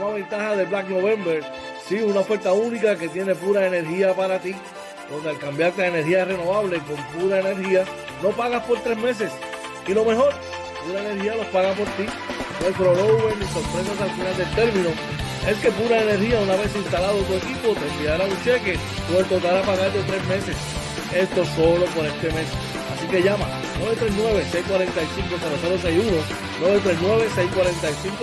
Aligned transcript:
Toma 0.00 0.14
ventaja 0.14 0.56
de 0.56 0.64
Black 0.64 0.88
November. 0.88 1.44
Sí, 1.86 1.96
una 1.96 2.20
oferta 2.20 2.54
única 2.54 2.96
que 2.96 3.10
tiene 3.10 3.34
pura 3.34 3.66
energía 3.66 4.14
para 4.14 4.38
ti. 4.38 4.54
Donde 5.10 5.28
al 5.28 5.38
cambiarte 5.38 5.82
a 5.82 5.88
energía 5.88 6.24
renovable 6.24 6.78
con 6.78 6.96
pura 7.20 7.40
energía, 7.40 7.84
no 8.22 8.30
pagas 8.30 8.64
por 8.64 8.80
tres 8.80 8.96
meses. 8.96 9.30
Y 9.86 9.92
lo 9.92 10.06
mejor, 10.06 10.32
pura 10.86 11.00
energía 11.00 11.34
los 11.34 11.44
paga 11.48 11.74
por 11.74 11.84
ti. 11.84 12.06
No 12.06 12.66
hay 12.66 12.72
crossover 12.72 13.36
ni 13.36 13.44
sorpresas 13.44 14.00
al 14.00 14.10
final 14.12 14.34
del 14.38 14.50
término. 14.54 14.88
Es 15.46 15.58
que 15.58 15.70
pura 15.70 16.00
energía, 16.00 16.40
una 16.40 16.56
vez 16.56 16.74
instalado 16.74 17.18
tu 17.18 17.34
equipo, 17.34 17.74
te 17.74 17.86
enviará 17.86 18.24
un 18.24 18.42
cheque 18.42 18.78
o 19.14 19.18
el 19.20 19.26
total 19.26 19.58
a 19.58 19.62
pagar 19.62 19.92
de 19.92 20.02
tres 20.04 20.26
meses. 20.28 20.56
Esto 21.14 21.44
solo 21.44 21.84
por 21.92 22.06
este 22.06 22.32
mes. 22.32 22.48
Así 22.96 23.06
que 23.06 23.22
llama 23.22 23.44
939-645-0061, 23.84 26.24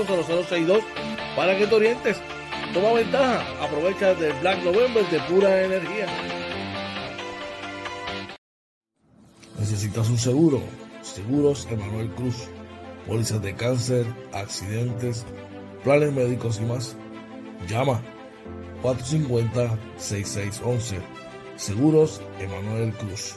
939-645-0062 0.07 1.06
para 1.37 1.57
que 1.57 1.65
te 1.67 1.75
orientes. 1.75 2.17
Toma 2.73 2.91
ventaja, 2.93 3.45
aprovecha 3.63 4.15
del 4.15 4.33
Black 4.41 4.63
November 4.63 5.07
de 5.09 5.19
pura 5.21 5.63
energía. 5.63 6.07
¿Necesitas 9.59 10.09
un 10.09 10.17
seguro? 10.17 10.61
Seguros 11.01 11.65
Emanuel 11.69 12.09
Cruz. 12.15 12.49
Pólizas 13.05 13.41
de 13.41 13.55
cáncer, 13.55 14.05
accidentes, 14.33 15.25
planes 15.83 16.11
médicos 16.11 16.59
y 16.59 16.65
más. 16.65 16.97
Llama 17.69 18.01
450-6611. 18.81 20.99
Seguros 21.55 22.21
Emanuel 22.39 22.91
Cruz. 22.93 23.35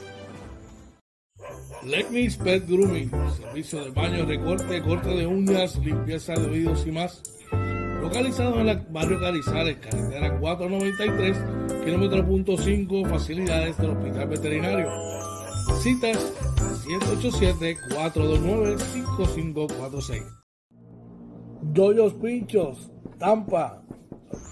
Let 1.83 2.07
Pet 2.43 2.67
Grooming, 2.67 3.11
servicio 3.37 3.83
de 3.83 3.91
baño, 3.91 4.25
recorte, 4.25 4.81
corte 4.83 5.09
de 5.09 5.25
uñas, 5.25 5.77
limpieza 5.77 6.33
de 6.33 6.47
oídos 6.47 6.85
y 6.85 6.91
más. 6.91 7.23
Localizado 8.11 8.59
en 8.59 8.67
el 8.67 8.77
barrio 8.89 9.21
Carizales, 9.21 9.77
carretera 9.77 10.37
493, 10.37 11.37
kilómetro 11.85 12.27
punto 12.27 12.57
5, 12.57 13.05
facilidades 13.05 13.77
del 13.77 13.91
Hospital 13.91 14.27
Veterinario. 14.27 14.89
Citas 15.79 16.17
787-429-5546. 17.87 20.25
Doyos 21.61 22.13
Pinchos, 22.15 22.91
Tampa, 23.17 23.81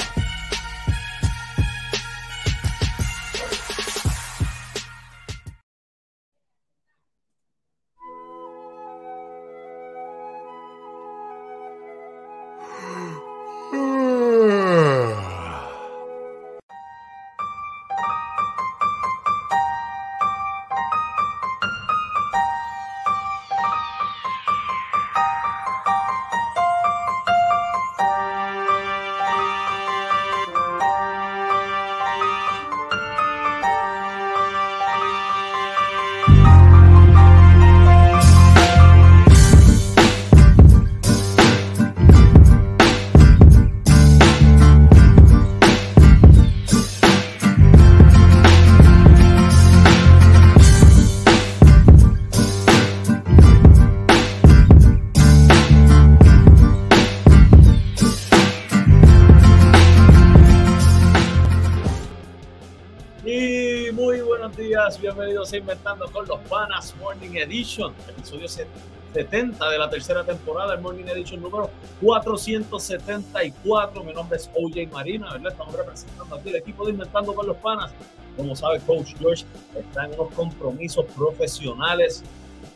bienvenidos 64.99 65.53
a 65.53 65.57
Inventando 65.57 66.11
con 66.11 66.27
los 66.27 66.41
Panas 66.41 66.93
Morning 66.99 67.35
Edition, 67.35 67.93
episodio 68.05 68.49
70 68.49 69.69
de 69.69 69.77
la 69.77 69.89
tercera 69.89 70.25
temporada, 70.25 70.73
el 70.73 70.81
Morning 70.81 71.05
Edition 71.05 71.41
número 71.41 71.69
474. 72.01 74.03
Mi 74.03 74.11
nombre 74.11 74.37
es 74.37 74.51
OJ 74.53 74.91
Marina, 74.91 75.31
¿verdad? 75.31 75.53
Estamos 75.53 75.73
representando 75.73 76.35
aquí 76.35 76.49
el 76.49 76.57
equipo 76.57 76.83
de 76.83 76.91
Inventando 76.91 77.33
con 77.33 77.47
los 77.47 77.55
Panas. 77.57 77.93
Como 78.35 78.57
sabe, 78.57 78.81
Coach 78.81 79.15
George 79.17 79.45
está 79.73 80.03
en 80.03 80.19
unos 80.19 80.33
compromisos 80.33 81.05
profesionales 81.15 82.21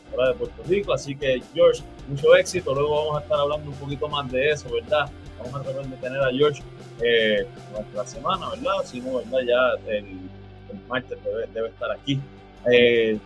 fuera 0.09 0.29
de 0.29 0.35
Puerto 0.35 0.63
Rico, 0.66 0.94
así 0.94 1.13
que 1.13 1.44
George, 1.53 1.84
mucho 2.07 2.34
éxito. 2.38 2.73
Luego 2.73 3.03
vamos 3.03 3.17
a 3.17 3.23
estar 3.23 3.38
hablando 3.38 3.69
un 3.69 3.75
poquito 3.75 4.07
más 4.07 4.31
de 4.31 4.51
eso, 4.51 4.69
¿verdad? 4.72 5.12
Vamos 5.40 5.56
a 5.56 5.62
tratar 5.62 5.85
de 5.85 5.97
tener 5.97 6.22
a 6.22 6.31
George 6.31 6.63
eh, 7.01 7.46
durante 7.69 7.97
la 7.97 8.06
semana, 8.06 8.50
¿verdad? 8.51 8.85
Si 8.85 9.01
no, 9.01 9.17
¿verdad? 9.17 9.40
Ya 9.46 9.73
el 9.91 10.29
martes 10.88 11.18
debe, 11.53 11.70
estar 11.70 11.92
aquí. 11.92 12.20
Eh, 12.72 13.18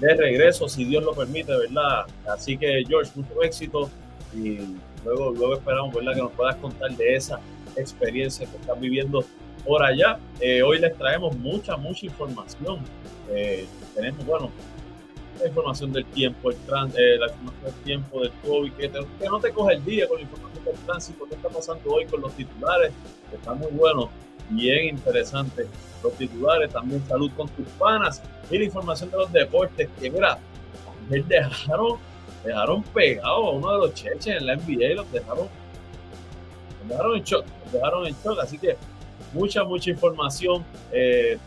de 0.00 0.14
regreso, 0.14 0.68
si 0.68 0.84
Dios 0.84 1.04
lo 1.04 1.12
permite, 1.14 1.56
¿verdad? 1.56 2.06
Así 2.26 2.56
que, 2.56 2.82
George, 2.86 3.12
mucho 3.14 3.42
éxito 3.42 3.90
y 4.34 4.58
luego, 5.04 5.30
luego 5.30 5.54
esperamos, 5.54 5.94
¿verdad?, 5.94 6.14
que 6.14 6.22
nos 6.22 6.32
puedas 6.32 6.56
contar 6.56 6.90
de 6.92 7.14
esa 7.14 7.38
experiencia 7.76 8.46
que 8.46 8.56
estás 8.56 8.80
viviendo 8.80 9.24
por 9.64 9.82
allá. 9.82 10.18
Eh, 10.40 10.62
hoy 10.62 10.78
les 10.78 10.96
traemos 10.96 11.36
mucha, 11.36 11.76
mucha 11.76 12.06
información. 12.06 12.80
Eh, 13.30 13.66
tenemos, 13.94 14.24
bueno, 14.26 14.50
la 15.40 15.48
información 15.48 15.92
del 15.92 16.04
tiempo, 16.06 16.50
el 16.50 16.56
la 16.68 17.26
información 17.26 17.64
del 17.64 17.74
tiempo, 17.84 18.20
del 18.20 18.32
COVID, 18.44 18.72
que, 18.72 18.90
no 19.28 19.40
te 19.40 19.50
coge 19.50 19.74
el 19.74 19.84
día 19.84 20.08
con 20.08 20.18
la 20.18 20.22
información 20.22 20.64
del 20.64 20.74
tránsito, 20.86 21.24
qué 21.28 21.34
está 21.34 21.48
pasando 21.48 21.92
hoy 21.92 22.06
con 22.06 22.20
los 22.20 22.32
titulares, 22.34 22.92
está 23.32 23.54
muy 23.54 23.70
bueno 23.72 24.10
bien 24.54 24.96
interesante. 24.96 25.66
Los 26.02 26.14
titulares, 26.14 26.72
también 26.72 27.02
salud 27.06 27.30
con 27.36 27.48
tus 27.48 27.66
panas 27.78 28.22
y 28.50 28.58
la 28.58 28.64
información 28.64 29.10
de 29.10 29.16
los 29.18 29.32
deportes, 29.32 29.88
que 30.00 30.10
mira, 30.10 30.38
dejaron, 31.08 31.98
dejaron 32.44 32.82
pegado 32.82 33.46
a 33.46 33.50
uno 33.50 33.72
de 33.72 33.78
los 33.78 33.94
cheches 33.94 34.26
en 34.26 34.46
la 34.46 34.56
NBA 34.56 34.84
y 34.84 34.94
los 34.94 35.12
dejaron, 35.12 35.48
los 36.80 36.88
dejaron 36.88 37.16
en 37.16 37.22
shock, 37.22 37.44
dejaron 37.72 38.06
en 38.06 38.16
así 38.42 38.58
que 38.58 38.76
mucha, 39.32 39.64
mucha 39.64 39.90
información. 39.90 40.64
Eh, 40.92 41.38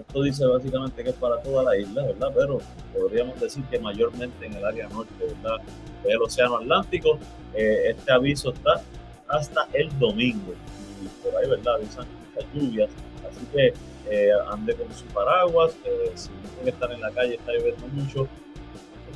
Esto 0.08 0.22
dice 0.22 0.44
básicamente 0.46 1.04
que 1.04 1.10
es 1.10 1.16
para 1.16 1.40
toda 1.42 1.62
la 1.62 1.76
isla, 1.76 2.04
¿verdad? 2.04 2.28
Pero 2.34 2.60
podríamos 2.92 3.40
decir 3.40 3.64
que 3.70 3.78
mayormente 3.78 4.44
en 4.44 4.54
el 4.54 4.64
área 4.64 4.88
norte, 4.88 5.12
¿verdad? 5.20 5.64
Del 6.02 6.20
Océano 6.20 6.56
Atlántico. 6.56 7.18
Eh, 7.54 7.90
este 7.90 8.12
aviso 8.12 8.52
está 8.52 8.82
hasta 9.28 9.68
el 9.72 9.96
domingo. 9.98 10.54
Y 11.02 11.08
por 11.22 11.36
ahí, 11.36 11.48
¿verdad? 11.48 11.76
Avisan 11.76 12.06
muchas 12.34 12.52
lluvias. 12.52 12.90
Así 13.28 13.46
que 13.54 13.74
eh, 14.10 14.30
ande 14.50 14.74
con 14.74 14.92
su 14.92 15.04
paraguas. 15.06 15.72
Eh, 15.84 16.10
si 16.14 16.28
tiene 16.28 16.64
que 16.64 16.70
estar 16.70 16.92
en 16.92 17.00
la 17.00 17.10
calle, 17.12 17.34
está 17.36 17.52
lloviendo 17.52 17.86
mucho. 17.88 18.28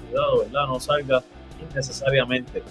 Cuidado, 0.08 0.38
¿verdad? 0.40 0.66
No 0.68 0.78
salga 0.78 1.22
innecesariamente. 1.60 2.62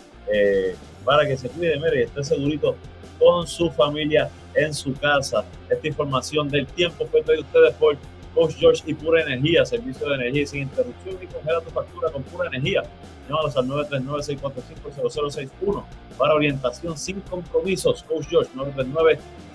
para 1.04 1.28
que 1.28 1.38
se 1.38 1.50
cuide, 1.50 1.78
mire, 1.78 2.04
esté 2.04 2.24
segurito 2.24 2.76
con 3.20 3.48
su 3.48 3.70
familia 3.72 4.30
en 4.56 4.74
su 4.74 4.94
casa. 4.94 5.46
Esta 5.70 5.88
información 5.88 6.50
del 6.50 6.66
tiempo 6.68 7.06
fue 7.08 7.22
traída 7.22 7.44
ustedes 7.44 7.74
por 7.76 7.98
Coach 8.34 8.56
George 8.58 8.84
y 8.86 8.94
Pura 8.94 9.22
Energía, 9.22 9.66
servicio 9.66 10.10
de 10.10 10.16
energía 10.16 10.46
sin 10.46 10.64
interrupción 10.64 11.16
y 11.22 11.28
congela 11.28 11.62
tu 11.62 11.70
factura 11.72 12.12
con 12.12 12.22
pura 12.24 12.48
energía. 12.48 12.84
Llámalos 13.28 13.56
al 13.58 13.68
939-645-0061 13.68 15.84
para 16.18 16.36
orientación 16.36 16.98
sin 16.98 17.22
compromisos. 17.22 18.04
Coach 18.04 18.28
George, 18.30 18.52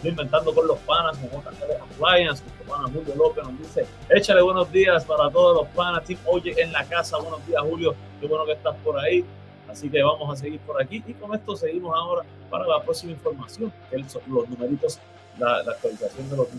de 0.02 0.10
la 0.10 0.12
familia 0.12 0.12
Inventando 0.12 0.54
con 0.54 0.66
los 0.66 0.78
panas, 0.80 1.16
con 1.18 1.30
JL 1.30 1.72
Appliance, 1.80 2.42
nuestro 2.44 2.66
pana 2.66 2.84
Julio 2.84 3.14
López 3.16 3.44
nos 3.44 3.58
dice, 3.58 3.86
échale 4.10 4.42
buenos 4.42 4.70
días 4.72 5.04
para 5.04 5.30
todos 5.30 5.62
los 5.62 5.68
panas, 5.74 6.04
Team 6.04 6.18
Oye 6.26 6.54
en 6.60 6.72
la 6.72 6.84
casa, 6.84 7.18
buenos 7.18 7.46
días 7.46 7.62
Julio, 7.62 7.94
qué 8.20 8.26
bueno 8.26 8.44
que 8.44 8.52
estás 8.52 8.74
por 8.84 8.98
ahí. 8.98 9.24
Así 9.68 9.88
que 9.88 10.02
vamos 10.02 10.28
a 10.30 10.36
seguir 10.36 10.58
por 10.60 10.82
aquí 10.82 11.02
y 11.06 11.14
con 11.14 11.34
esto 11.34 11.56
seguimos 11.56 11.96
ahora 11.96 12.26
para 12.50 12.66
la 12.66 12.82
próxima 12.82 13.12
información, 13.12 13.72
que 13.90 13.96
los 13.98 14.18
numeritos, 14.50 14.98
la, 15.38 15.60
actualización 15.60 16.28
de 16.28 16.36
los, 16.36 16.50
de 16.50 16.58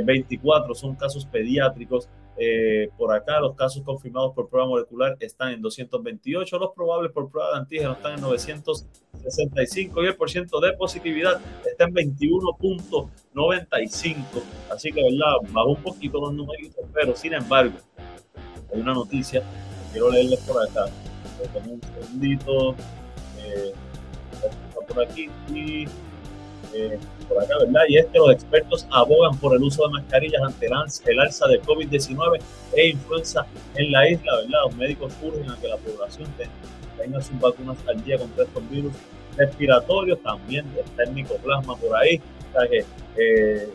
24 0.06 0.72
eh, 0.72 0.76
son 0.76 0.96
casos 0.96 1.26
pediátricos, 1.26 2.10
eh, 2.38 2.90
por 2.98 3.14
acá 3.14 3.40
los 3.40 3.56
casos 3.56 3.82
confirmados 3.84 4.34
por 4.34 4.50
prueba 4.50 4.68
molecular 4.68 5.16
están 5.20 5.54
en 5.54 5.62
228, 5.62 6.60
los 6.60 6.72
probables 6.74 7.12
por 7.12 7.30
prueba 7.30 7.52
de 7.52 7.58
antígeno 7.58 7.92
están 7.94 8.16
en 8.16 8.22
965 8.22 10.04
y 10.04 10.08
el 10.08 10.16
porcentaje 10.16 10.66
de 10.66 10.74
positividad 10.74 11.40
está 11.66 11.86
en 11.86 11.94
21.95. 11.94 14.26
Así 14.70 14.92
que, 14.92 15.02
¿verdad? 15.02 15.36
Bajó 15.52 15.70
un 15.70 15.82
poquito 15.82 16.20
los 16.20 16.34
numeritos, 16.34 16.84
pero 16.94 17.16
sin 17.16 17.34
embargo, 17.34 17.78
hay 18.74 18.82
una 18.82 18.94
noticia 18.94 19.42
que 19.42 19.94
quiero 19.94 20.12
leerles 20.12 20.42
por 20.42 20.62
acá. 20.62 20.88
un 21.66 21.82
segundito. 21.82 22.76
Eh, 23.40 23.74
por 24.88 25.04
aquí 25.04 25.30
y 25.50 25.86
eh, 26.76 27.00
por 27.28 27.42
acá, 27.42 27.58
¿verdad? 27.60 27.82
Y 27.88 27.98
es 27.98 28.06
que 28.08 28.18
los 28.18 28.32
expertos 28.32 28.86
abogan 28.92 29.38
por 29.38 29.56
el 29.56 29.64
uso 29.64 29.88
de 29.88 29.94
mascarillas 29.94 30.42
ante 30.44 30.66
el 30.66 31.20
alza 31.20 31.48
de 31.48 31.62
COVID-19 31.62 32.40
e 32.76 32.90
influenza 32.90 33.46
en 33.76 33.92
la 33.92 34.10
isla, 34.10 34.36
¿verdad? 34.36 34.60
Los 34.66 34.76
médicos 34.76 35.14
urgen 35.22 35.50
a 35.50 35.58
que 35.58 35.68
la 35.68 35.78
población 35.78 36.30
tenga 36.98 37.22
sus 37.22 37.40
vacunas 37.40 37.78
al 37.88 38.04
día 38.04 38.18
contra 38.18 38.44
estos 38.44 38.70
virus 38.70 38.94
respiratorios, 39.38 40.20
también 40.22 40.66
está 40.78 41.04
el 41.04 41.12
micoplasma 41.12 41.76
por 41.78 41.96
ahí, 41.96 42.22
o 42.50 42.60
sea 42.60 42.68
que 42.70 42.86
eh, 43.18 43.70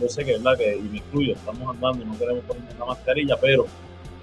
yo 0.00 0.08
sé 0.08 0.24
que, 0.24 0.32
¿verdad? 0.32 0.56
Que, 0.56 0.76
y 0.76 0.82
me 0.82 0.98
incluyo, 0.98 1.34
estamos 1.34 1.74
andando, 1.74 2.04
no 2.04 2.18
queremos 2.18 2.44
poner 2.44 2.62
la 2.78 2.86
mascarilla, 2.86 3.36
pero 3.36 3.66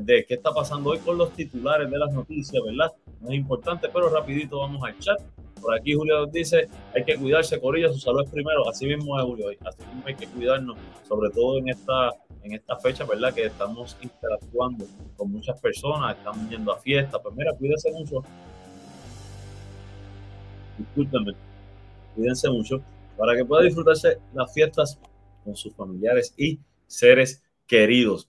de 0.00 0.24
qué 0.26 0.34
está 0.34 0.52
pasando 0.52 0.90
hoy 0.90 0.98
con 0.98 1.18
los 1.18 1.32
titulares 1.32 1.90
de 1.90 1.98
las 1.98 2.12
noticias, 2.12 2.62
¿verdad? 2.64 2.92
No 3.20 3.30
es 3.30 3.34
importante, 3.34 3.88
pero 3.92 4.08
rapidito 4.08 4.60
vamos 4.60 4.82
al 4.84 4.98
chat. 4.98 5.20
Por 5.60 5.74
aquí 5.74 5.94
Julio 5.94 6.20
nos 6.20 6.32
dice, 6.32 6.68
hay 6.94 7.04
que 7.04 7.16
cuidarse, 7.16 7.60
Corilla, 7.60 7.92
su 7.92 7.98
salud 7.98 8.22
es 8.24 8.30
primero. 8.30 8.68
Así 8.68 8.86
mismo 8.86 9.18
es 9.18 9.24
Julio, 9.24 9.48
así 9.64 9.82
mismo 9.86 10.02
hay 10.06 10.14
que 10.14 10.26
cuidarnos, 10.28 10.78
sobre 11.08 11.30
todo 11.30 11.58
en 11.58 11.68
esta, 11.68 12.10
en 12.42 12.52
esta 12.52 12.76
fecha, 12.78 13.04
¿verdad? 13.04 13.34
Que 13.34 13.46
estamos 13.46 13.96
interactuando 14.00 14.84
con 15.16 15.32
muchas 15.32 15.60
personas, 15.60 16.16
estamos 16.16 16.48
yendo 16.48 16.72
a 16.72 16.78
fiestas. 16.78 17.20
Pues 17.22 17.34
mira, 17.34 17.52
cuídense 17.54 17.90
mucho. 17.92 18.22
Discúlpenme, 20.78 21.32
cuídense 22.14 22.50
mucho 22.50 22.82
para 23.16 23.34
que 23.34 23.44
pueda 23.44 23.62
disfrutarse 23.62 24.18
las 24.34 24.52
fiestas 24.52 24.98
con 25.42 25.56
sus 25.56 25.74
familiares 25.74 26.34
y 26.36 26.60
seres 26.86 27.42
queridos. 27.66 28.28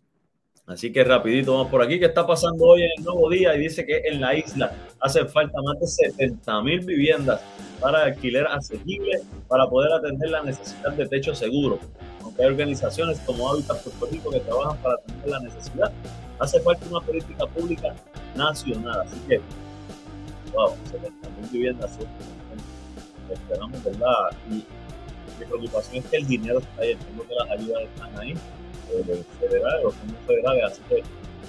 Así 0.67 0.91
que 0.91 1.01
rapidito 1.05 1.53
vamos 1.53 1.71
por 1.71 1.81
aquí. 1.81 1.97
¿Qué 1.97 2.07
está 2.07 2.27
pasando 2.27 2.65
hoy 2.65 2.83
en 2.83 2.89
el 2.97 3.03
nuevo 3.05 3.29
día? 3.29 3.55
Y 3.55 3.59
dice 3.59 3.85
que 3.85 4.01
en 4.03 4.19
la 4.19 4.35
isla 4.35 4.73
hacen 4.99 5.29
falta 5.29 5.61
más 5.61 5.79
de 5.79 5.87
70 5.87 6.61
mil 6.61 6.81
viviendas 6.81 7.39
para 7.79 8.03
alquiler 8.03 8.45
asequible 8.47 9.21
para 9.47 9.65
poder 9.69 9.93
atender 9.93 10.29
la 10.29 10.43
necesidad 10.43 10.91
de 10.91 11.07
techo 11.07 11.33
seguro. 11.33 11.79
Aunque 12.21 12.43
hay 12.43 12.49
organizaciones 12.49 13.17
como 13.21 13.49
Hábitat 13.49 13.81
Puerto 13.81 14.07
Rico 14.11 14.29
que 14.29 14.41
trabajan 14.41 14.77
para 14.79 14.95
atender 14.95 15.29
la 15.29 15.39
necesidad, 15.39 15.93
hace 16.37 16.59
falta 16.59 16.85
una 16.89 16.99
política 16.99 17.45
pública 17.45 17.95
nacional. 18.35 19.03
Así 19.05 19.17
que, 19.25 19.39
wow, 20.51 20.73
70 20.91 21.29
mil 21.29 21.49
viviendas 21.49 21.97
esperamos, 23.31 23.83
¿verdad? 23.85 24.31
Y 24.49 24.55
mi 24.55 25.45
preocupación 25.47 26.03
es 26.03 26.09
que 26.11 26.17
el 26.17 26.27
dinero 26.27 26.59
está 26.59 26.81
ahí, 26.81 26.91
entiendo 26.91 27.23
que 27.25 27.35
las 27.35 27.51
ayudas 27.51 27.83
están 27.83 28.19
ahí 28.19 28.35
federales, 29.39 29.83
los 29.83 29.95
fondos 29.95 30.19
federales, 30.25 30.63
así 30.65 30.81
que 30.89 31.03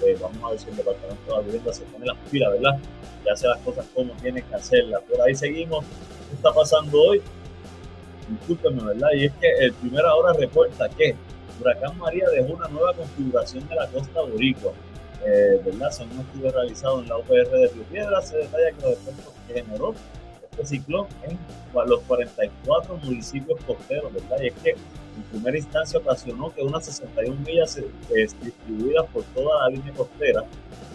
eh, 0.05 0.17
vamos 0.21 0.37
a 0.43 0.49
ver 0.51 0.59
si 0.59 0.69
el 0.69 0.77
Departamento 0.77 1.25
de 1.25 1.31
la 1.31 1.39
Vivienda 1.41 1.73
se 1.73 1.83
pone 1.83 2.05
las 2.05 2.17
pilas, 2.29 2.51
¿verdad? 2.53 2.79
Y 3.25 3.29
hace 3.29 3.47
las 3.47 3.57
cosas 3.59 3.85
como 3.93 4.13
tiene 4.13 4.41
que 4.41 4.55
hacerlas. 4.55 5.01
Por 5.03 5.21
ahí 5.21 5.35
seguimos. 5.35 5.85
¿Qué 6.29 6.35
está 6.35 6.53
pasando 6.53 7.01
hoy? 7.01 7.21
Discúlpenme, 8.29 8.83
¿verdad? 8.83 9.09
Y 9.15 9.25
es 9.25 9.33
que 9.33 9.49
el 9.59 9.73
Primera 9.73 10.13
Hora 10.15 10.33
reporta 10.33 10.87
que 10.89 11.15
Huracán 11.59 11.97
María 11.97 12.29
dejó 12.29 12.53
una 12.53 12.67
nueva 12.67 12.93
configuración 12.93 13.67
de 13.67 13.75
la 13.75 13.87
costa 13.87 14.21
boricua. 14.21 14.71
Eh, 15.25 15.61
¿verdad? 15.65 15.91
Son 15.91 16.09
un 16.11 16.19
estudio 16.21 16.51
realizado 16.51 17.01
en 17.01 17.09
la 17.09 17.17
UPR 17.17 17.49
de 17.49 17.67
Río 17.67 17.83
Piedra. 17.91 18.21
Se 18.21 18.37
detalla 18.37 18.71
que 18.71 18.81
los 18.83 18.93
efectos 18.93 19.33
que 19.47 19.53
generó 19.55 19.93
este 20.51 20.65
ciclón 20.65 21.07
en 21.23 21.37
los 21.73 22.01
44 22.01 22.97
municipios 22.97 23.59
costeros, 23.65 24.13
¿verdad? 24.13 24.37
Y 24.41 24.47
es 24.47 24.53
que 24.63 24.75
en 25.19 25.23
primera 25.23 25.57
instancia 25.57 25.99
ocasionó 25.99 26.53
que 26.53 26.61
unas 26.61 26.85
61 26.85 27.35
millas 27.45 27.77
eh, 27.77 27.87
distribuidas 28.41 29.05
por 29.07 29.23
toda 29.35 29.63
la 29.63 29.75
línea 29.75 29.93
costera 29.93 30.43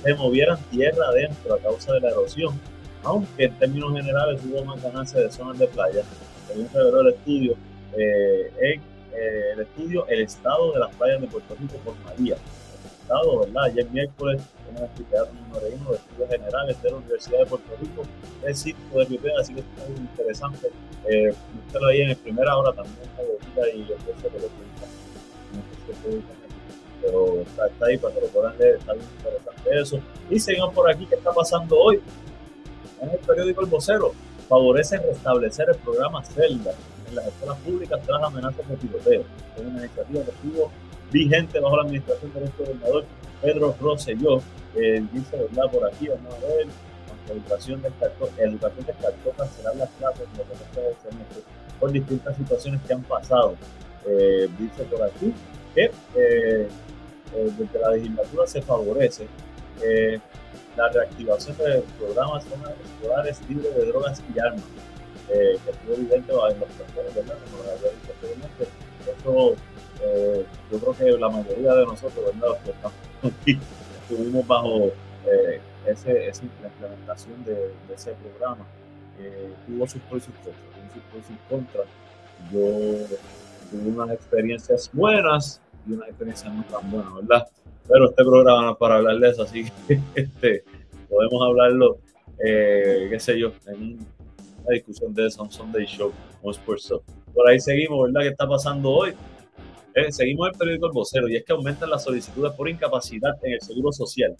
se 0.02 0.14
movieran 0.14 0.58
tierra 0.70 1.08
adentro 1.08 1.54
a 1.54 1.58
causa 1.58 1.92
de 1.94 2.00
la 2.00 2.10
erosión, 2.10 2.58
aunque 3.02 3.44
en 3.44 3.58
términos 3.58 3.92
generales 3.92 4.40
hubo 4.44 4.64
más 4.64 4.82
ganancia 4.82 5.20
de 5.20 5.30
zonas 5.30 5.58
de 5.58 5.66
playa. 5.66 6.02
Según 6.48 6.68
reveló 6.72 7.00
el 7.02 7.08
estudio, 7.08 7.56
eh, 7.96 8.52
en, 8.60 8.80
eh, 9.14 9.52
el 9.54 9.60
estudio 9.60 10.06
El 10.08 10.22
estado 10.22 10.72
de 10.72 10.80
las 10.80 10.94
playas 10.96 11.20
de 11.20 11.26
Puerto 11.28 11.54
Rico 11.60 11.76
por 11.84 11.94
María. 12.04 12.34
El 12.34 13.00
estado, 13.02 13.40
¿verdad? 13.40 13.64
Ayer 13.64 13.90
miércoles, 13.90 14.42
el 14.68 15.34
número 15.34 15.66
uno 15.80 15.90
de 15.90 15.96
estudios 15.96 16.30
generales 16.30 16.82
de 16.82 16.90
la 16.90 16.96
Universidad 16.96 17.38
de 17.40 17.46
Puerto 17.46 17.76
Rico, 17.80 18.02
el 18.44 18.56
sitio 18.56 18.98
de 18.98 19.04
Ripeda, 19.04 19.40
así 19.40 19.54
que 19.54 19.60
es 19.60 19.66
muy 19.88 19.98
interesante. 19.98 20.70
Eh, 21.08 21.34
ahí 21.90 22.00
en 22.00 22.08
la 22.08 22.14
primera 22.14 22.56
hora 22.56 22.72
también 22.72 22.96
y 23.74 23.86
yo 23.86 23.94
pienso 23.96 24.28
que 24.28 24.38
lo 24.40 24.48
pero 27.00 27.40
está, 27.42 27.66
está, 27.66 27.86
ahí 27.86 27.98
para 27.98 28.14
que 28.14 28.20
lo 28.22 28.26
puedan 28.28 28.58
leer, 28.58 28.76
está 28.76 28.94
bien 28.94 29.06
interesante 29.18 29.80
eso. 29.80 30.00
Y 30.30 30.40
seguimos 30.40 30.72
por 30.72 30.90
aquí, 30.90 31.06
¿qué 31.06 31.16
está 31.16 31.32
pasando 31.32 31.78
hoy? 31.78 32.00
En 33.00 33.10
el 33.10 33.18
periódico 33.18 33.60
El 33.60 33.66
Vocero, 33.68 34.12
favorece 34.48 34.98
restablecer 34.98 35.68
el 35.68 35.76
programa 35.76 36.24
CELDA 36.24 36.72
en 37.08 37.14
las 37.14 37.26
escuelas 37.26 37.58
públicas 37.58 38.00
tras 38.06 38.22
amenazas 38.22 38.68
de 38.68 38.76
tiroteo. 38.76 39.24
Es 39.56 39.62
una 39.62 39.80
iniciativa 39.80 40.24
que 40.24 40.30
estuvo 40.30 40.70
vigente 41.12 41.60
bajo 41.60 41.76
la 41.76 41.82
administración 41.82 42.32
del 42.34 42.50
gobernador 42.58 43.04
Pedro 43.42 43.76
Rosselló. 43.80 44.40
Eh, 44.76 45.04
dice, 45.12 45.36
¿verdad? 45.36 45.70
Por 45.70 45.86
aquí, 45.86 46.08
vamos 46.08 46.34
a 46.34 46.46
ver, 46.46 46.66
la 47.28 47.34
educación 47.34 47.80
descartó, 47.82 48.28
educación 48.38 48.86
descartó 48.86 49.30
cancelar 49.30 49.76
las 49.76 49.90
clases 49.90 50.26
en 50.32 50.38
los 50.38 50.96
semestre 51.02 51.42
por 51.80 51.92
distintas 51.92 52.36
situaciones 52.36 52.80
que 52.86 52.92
han 52.92 53.02
pasado. 53.02 53.56
Eh, 54.06 54.48
dice 54.58 54.84
por 54.84 55.02
aquí 55.02 55.32
que 55.74 55.84
eh, 55.84 55.92
eh, 56.14 56.68
desde 57.58 57.78
la 57.78 57.90
legislatura 57.90 58.46
se 58.46 58.60
favorece 58.60 59.26
la 60.76 60.88
reactivación 60.88 61.56
de 61.58 61.82
programas 61.98 62.44
escolares 62.46 63.40
libres 63.48 63.74
de 63.74 63.86
drogas 63.86 64.22
y 64.34 64.38
armas, 64.38 64.62
que 65.28 65.70
estuvo 65.70 65.94
evidente 65.94 66.32
en 66.32 66.60
los 66.60 66.68
sectores, 66.76 67.14
¿verdad? 67.14 67.36
Como 67.50 67.64
lo 67.64 67.70
había 67.70 67.90
dicho 67.90 68.12
anteriormente. 68.14 68.68
Eso, 69.18 69.56
yo 70.70 70.78
creo 70.78 70.96
que 70.96 71.18
la 71.18 71.28
mayoría 71.28 71.74
de 71.74 71.86
nosotros, 71.86 72.24
¿verdad? 72.24 72.48
Los 72.48 72.58
que 72.58 72.70
estamos 72.70 72.98
aquí, 73.22 73.58
estuvimos 74.02 74.46
bajo 74.46 74.90
ese, 75.86 76.28
esa 76.28 76.42
implementación 76.44 77.44
de, 77.44 77.54
de 77.54 77.94
ese 77.94 78.12
programa. 78.14 78.66
tuvo 79.66 79.86
sus 79.86 80.02
pros 80.02 80.22
y 80.22 80.26
sus 80.26 81.30
y 81.30 81.48
contras. 81.48 81.86
Yo 82.52 82.60
tuve 83.70 83.88
unas 83.88 84.10
experiencias 84.10 84.90
buenas 84.92 85.60
y 85.86 85.92
unas 85.92 86.08
experiencias 86.08 86.52
no 86.52 86.64
tan 86.64 86.90
buenas, 86.90 87.14
¿verdad? 87.14 87.46
Pero 87.88 88.10
este 88.10 88.24
programa 88.24 88.70
es 88.70 88.76
para 88.76 88.96
hablar 88.96 89.18
de 89.18 89.30
eso, 89.30 89.42
así 89.42 89.64
que 89.86 90.00
este, 90.14 90.64
podemos 91.08 91.42
hablarlo, 91.46 91.98
eh, 92.44 93.08
qué 93.10 93.20
sé 93.20 93.38
yo, 93.38 93.52
en 93.66 93.98
una 94.64 94.70
discusión 94.70 95.14
de 95.14 95.30
Sam 95.30 95.50
Sunday 95.50 95.84
Show 95.84 96.12
o 96.42 96.50
Sports 96.50 96.92
Por 97.34 97.48
ahí 97.48 97.60
seguimos, 97.60 98.06
¿verdad? 98.06 98.22
¿Qué 98.22 98.28
está 98.28 98.48
pasando 98.48 98.90
hoy? 98.90 99.14
Eh, 99.96 100.10
seguimos 100.10 100.48
el 100.48 100.58
periódico 100.58 100.86
El 100.86 100.92
Vocero 100.92 101.28
y 101.28 101.36
es 101.36 101.44
que 101.44 101.52
aumentan 101.52 101.88
las 101.88 102.02
solicitudes 102.02 102.52
por 102.54 102.68
incapacidad 102.68 103.32
en 103.44 103.52
el 103.52 103.60
Seguro 103.60 103.92
Social. 103.92 104.36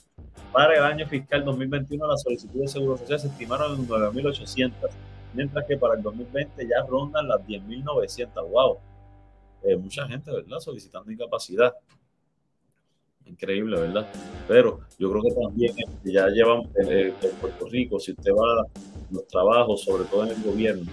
Para 0.53 0.75
el 0.75 0.83
año 0.83 1.07
fiscal 1.07 1.45
2021 1.45 2.07
las 2.09 2.23
solicitudes 2.23 2.73
de 2.73 2.81
Seguro 2.81 2.97
Social 2.97 3.21
se 3.21 3.29
estimaron 3.29 3.79
en 3.79 3.87
9.800 3.87 4.73
mientras 5.33 5.65
que 5.67 5.77
para 5.77 5.95
el 5.95 6.03
2020 6.03 6.67
ya 6.67 6.85
rondan 6.89 7.29
las 7.29 7.41
10.900. 7.47 8.51
¡Wow! 8.51 8.79
Eh, 9.63 9.77
mucha 9.77 10.09
gente, 10.09 10.33
¿verdad? 10.33 10.59
Solicitando 10.59 11.13
incapacidad. 11.13 11.73
Increíble, 13.25 13.81
¿verdad? 13.81 14.09
Pero 14.49 14.81
yo 14.99 15.09
creo 15.11 15.23
que 15.23 15.41
también 15.41 15.75
este, 15.79 16.13
ya 16.13 16.27
llevan 16.29 16.63
en 16.75 17.15
Puerto 17.41 17.67
Rico, 17.69 18.01
si 18.01 18.11
usted 18.11 18.33
va 18.33 18.61
a 18.61 18.67
los 19.11 19.27
trabajos, 19.29 19.83
sobre 19.83 20.05
todo 20.05 20.25
en 20.25 20.31
el 20.31 20.43
gobierno, 20.43 20.91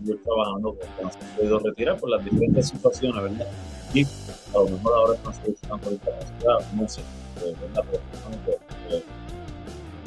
eh, 0.00 0.04
yo 0.04 0.16
trabajando 0.18 0.74
con 0.74 1.12
se 1.12 1.18
han 1.18 1.36
podido 1.36 1.58
retirar 1.60 1.98
por 1.98 2.10
las 2.10 2.24
diferentes 2.24 2.68
situaciones, 2.68 3.22
¿verdad? 3.22 3.46
Y 3.94 4.04
a 4.04 4.58
lo 4.58 4.68
mejor 4.68 4.92
ahora 4.94 5.14
están 5.14 5.34
solicitando 5.34 5.92
incapacidad, 5.92 6.72
no 6.74 6.88
sé, 6.88 7.00
eh, 7.00 7.54
¿verdad? 7.60 7.84
Pero, 7.90 9.02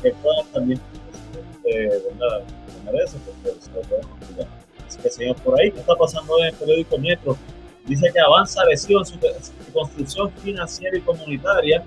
que 0.02 0.12
puedan 0.14 0.46
también, 0.48 0.80
eh, 1.66 2.02
¿verdad? 2.10 2.44
Me 2.86 2.92
merece, 2.92 3.18
porque 3.26 3.60
se 3.62 3.72
lo 3.72 3.82
pueden 3.82 4.06
explicar. 4.06 4.48
Así 4.88 5.00
que 5.00 5.10
seguimos 5.10 5.42
por 5.42 5.60
ahí. 5.60 5.72
¿Qué 5.72 5.80
está 5.80 5.96
pasando 5.96 6.40
en 6.40 6.46
el 6.46 6.54
periódico 6.54 6.98
Metro? 6.98 7.38
Dice 7.86 8.12
que 8.12 8.20
avanza 8.20 8.64
lesión 8.66 9.06
su 9.06 9.18
construcción 9.74 10.32
financiera 10.44 10.98
y 10.98 11.02
comunitaria. 11.02 11.84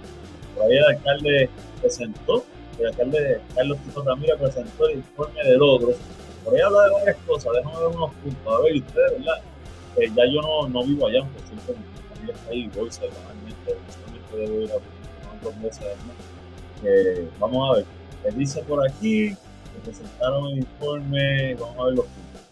Por 0.55 0.65
ahí 0.65 0.77
el 0.77 0.85
alcalde 0.85 1.51
presentó, 1.81 2.45
el 2.79 2.87
alcalde 2.87 3.41
Carlos 3.55 3.79
Tito 3.79 4.03
Ramírez 4.03 4.37
presentó 4.39 4.89
el 4.89 4.99
informe 4.99 5.45
de 5.45 5.57
logros. 5.57 5.97
Por 6.45 6.55
ahí 6.55 6.61
habla 6.61 6.85
de 6.85 6.91
varias 6.91 7.17
cosas, 7.27 7.53
déjame 7.55 7.79
ver 7.79 7.89
unos 7.89 8.15
puntos. 8.15 8.55
A 8.55 8.61
ver, 8.61 8.77
ustedes, 8.77 9.13
¿verdad? 9.19 9.43
Eh, 9.97 10.11
ya 10.15 10.25
yo 10.27 10.43
no, 10.43 10.69
no 10.69 10.85
vivo 10.85 11.07
allá, 11.07 11.21
aunque 11.21 11.39
siempre 11.41 11.75
mi 11.75 12.15
familia 12.15 12.35
está 12.35 12.51
ahí, 12.51 12.71
voy 12.75 12.91
semanalmente, 12.91 13.77
solamente 13.95 14.37
debo 14.37 14.61
ir 14.61 14.73
a 14.73 15.45
dos 15.45 15.57
meses 15.59 15.87
eh, 16.83 17.29
vamos 17.39 17.71
a 17.71 17.77
ver, 17.77 17.87
él 18.25 18.37
dice 18.37 18.63
por 18.63 18.87
aquí, 18.87 19.35
presentaron 19.85 20.47
el 20.51 20.59
informe, 20.59 21.55
vamos 21.55 21.79
a 21.79 21.85
ver 21.85 21.95
los 21.95 22.07
puntos. 22.07 22.43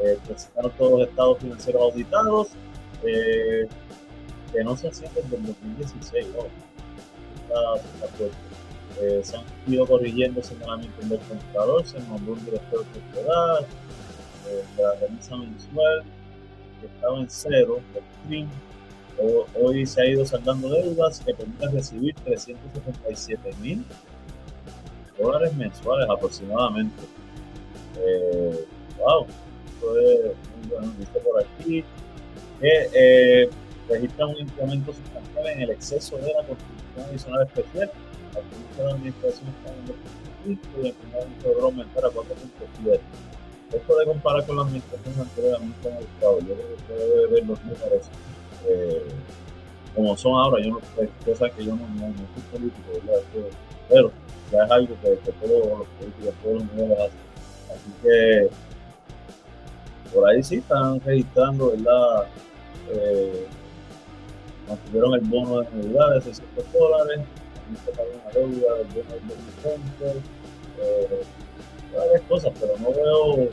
Eh, 0.00 0.18
presentaron 0.26 0.72
todos 0.72 1.00
los 1.00 1.08
estados 1.08 1.38
financieros 1.38 1.82
auditados, 1.82 2.48
eh, 3.04 3.68
que 4.52 4.64
no 4.64 4.76
se 4.76 4.88
hacían 4.88 5.12
desde 5.14 5.36
el 5.36 5.46
2016, 5.46 6.26
¿no? 6.28 6.46
está, 7.42 8.06
está. 8.06 8.47
Eh, 9.00 9.20
se 9.22 9.36
han 9.36 9.44
ido 9.66 9.86
corrigiendo 9.86 10.42
señalamientos 10.42 11.08
del 11.08 11.20
computador, 11.20 11.86
se 11.86 12.00
nombró 12.00 12.32
un 12.32 12.44
director 12.44 12.84
de 12.84 13.00
propiedad, 13.00 13.60
eh, 13.60 14.64
la 14.76 14.94
remesa 14.94 15.36
mensual, 15.36 16.02
que 16.80 16.86
estaba 16.86 17.18
en 17.20 17.30
cero, 17.30 17.80
el 17.94 18.02
stream, 18.24 18.48
hoy 19.54 19.86
se 19.86 20.02
ha 20.02 20.06
ido 20.06 20.24
saldando 20.24 20.68
deudas 20.68 21.20
que 21.20 21.32
permiten 21.32 21.72
recibir 21.72 22.14
377 22.24 23.50
mil 23.60 23.84
dólares 25.16 25.54
mensuales 25.54 26.08
aproximadamente. 26.08 27.02
Eh, 27.98 28.64
wow, 28.98 29.26
esto 29.66 29.98
es 29.98 30.68
bueno. 30.68 30.92
Por 31.24 31.42
aquí 31.42 31.84
que 32.60 33.48
registra 33.88 34.26
un 34.26 34.38
incremento 34.38 34.92
sustancial 34.92 35.46
en 35.46 35.62
el 35.62 35.70
exceso 35.70 36.16
de 36.16 36.32
la 36.32 36.42
contribución 36.46 37.06
adicional 37.08 37.46
especial. 37.46 37.90
La 38.78 38.90
administración 38.90 39.48
está 39.48 39.72
en 39.72 39.78
el 40.50 40.58
2.5 40.58 41.58
y 41.58 41.62
aumentar 41.62 42.04
a 42.04 42.08
4.7. 42.08 43.00
Esto 43.72 43.98
de 43.98 44.06
comparar 44.06 44.46
con 44.46 44.56
la 44.56 44.62
administración 44.62 45.20
anterior 45.20 45.56
a 45.56 45.58
mí 45.58 45.74
me 45.84 45.90
ha 45.90 45.98
gustado. 45.98 46.40
Yo 46.40 46.54
creo 46.54 46.66
que 46.68 46.74
usted 46.74 46.98
debe 46.98 47.26
ver 47.26 47.46
los 47.46 47.64
números 47.64 48.10
eh, 48.66 49.06
como 49.94 50.16
son 50.16 50.32
ahora. 50.34 50.62
Yo 50.62 50.70
no, 50.70 50.80
cosas 51.24 51.52
que 51.52 51.64
yo 51.64 51.76
no, 51.76 51.86
no, 51.88 52.08
no 52.08 52.14
soy 52.34 52.42
político, 52.50 52.88
¿verdad? 52.94 53.20
Pero 53.88 54.12
ya 54.50 54.64
es 54.64 54.70
algo 54.70 54.94
que, 55.02 55.18
que 55.18 55.32
todos 55.32 55.78
los 55.78 55.88
políticos, 55.88 56.34
todos 56.42 56.54
los 56.54 56.72
niveles 56.72 56.98
hacen. 56.98 57.28
Así 57.70 57.92
que 58.02 58.48
por 60.14 60.28
ahí 60.28 60.42
sí 60.42 60.56
están 60.56 61.00
registrando, 61.00 61.70
¿verdad? 61.70 62.26
Eh, 62.90 63.46
mantuvieron 64.68 65.14
el 65.14 65.20
bono 65.20 65.60
de 65.60 65.70
Navidad 65.70 66.14
de 66.14 66.20
600 66.22 66.72
dólares, 66.72 67.20
también 67.68 67.84
se 67.84 67.90
pagó 67.92 68.10
una 68.10 68.32
deuda 68.32 68.74
del 68.76 68.86
bono 68.86 69.10
del 69.10 69.62
Center, 69.62 70.16
eh, 70.80 71.22
varias 71.96 72.22
cosas, 72.22 72.52
pero 72.60 72.74
no 72.78 72.92
veo, 72.92 73.50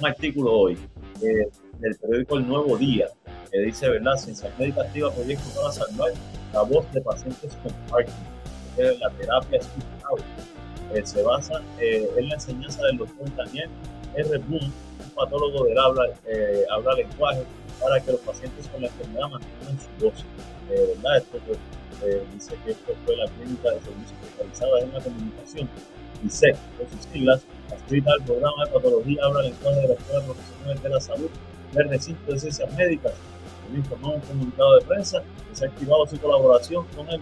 un 0.00 0.06
artículo 0.06 0.52
hoy 0.52 0.78
eh, 1.22 1.48
del 1.80 1.96
periódico 1.96 2.38
El 2.38 2.46
Nuevo 2.46 2.76
Día 2.76 3.08
que 3.52 3.60
dice, 3.60 3.88
¿verdad? 3.88 4.16
Ciencia 4.16 4.52
médica 4.58 4.82
activa 4.82 5.12
proyecto 5.12 5.44
para 5.54 5.72
salvar 5.72 6.10
la 6.52 6.62
voz 6.62 6.90
de 6.92 7.00
pacientes 7.02 7.56
con 7.62 7.72
Parkinson. 7.90 8.26
La 9.00 9.10
terapia 9.10 9.58
es 9.58 9.68
eh, 10.94 11.02
se 11.04 11.22
basa 11.22 11.60
eh, 11.78 12.08
en 12.16 12.28
la 12.28 12.34
enseñanza 12.34 12.84
del 12.86 12.98
doctor 12.98 13.34
Daniel 13.36 13.68
R. 14.14 14.38
Boone, 14.38 14.66
un 14.66 15.10
patólogo 15.14 15.64
del 15.64 15.78
habla, 15.78 16.04
eh, 16.26 16.64
habla 16.70 16.94
lenguaje, 16.94 17.44
para 17.80 18.00
que 18.00 18.12
los 18.12 18.20
pacientes 18.20 18.68
con 18.68 18.82
la 18.82 18.88
enfermedad 18.88 19.28
mantengan 19.28 19.78
su 19.78 20.04
voz. 20.04 20.24
¿verdad? 20.68 21.18
Esto 21.18 21.38
pues, 22.02 22.32
dice 22.34 22.54
que 22.64 22.72
esto 22.72 22.92
fue 23.04 23.16
la 23.16 23.28
clínica 23.28 23.70
de 23.70 23.80
servicios 23.80 24.18
especializados 24.22 24.82
en 24.82 24.92
la 24.92 25.00
comunicación, 25.00 25.68
ISEC, 26.24 26.56
por 26.76 26.88
sus 26.90 27.00
siglas, 27.12 27.42
adscrita 27.72 28.12
al 28.12 28.24
programa 28.24 28.64
de 28.64 28.70
patología 28.72 29.24
habla 29.24 29.42
lenguaje 29.42 29.80
de 29.80 29.88
la 29.88 29.94
Escuela 29.94 30.24
Profesional 30.24 30.82
de 30.82 30.88
la 30.88 31.00
Salud 31.00 31.30
del 31.72 31.88
Recinto 31.88 32.32
de 32.32 32.38
Ciencias 32.40 32.76
Médicas. 32.76 33.12
informó 33.74 34.14
un 34.14 34.20
comunicado 34.20 34.78
de 34.78 34.84
prensa 34.84 35.22
que 35.48 35.56
se 35.56 35.64
ha 35.64 35.68
activado 35.68 36.06
su 36.06 36.18
colaboración 36.18 36.84
con 36.94 37.08
el 37.08 37.20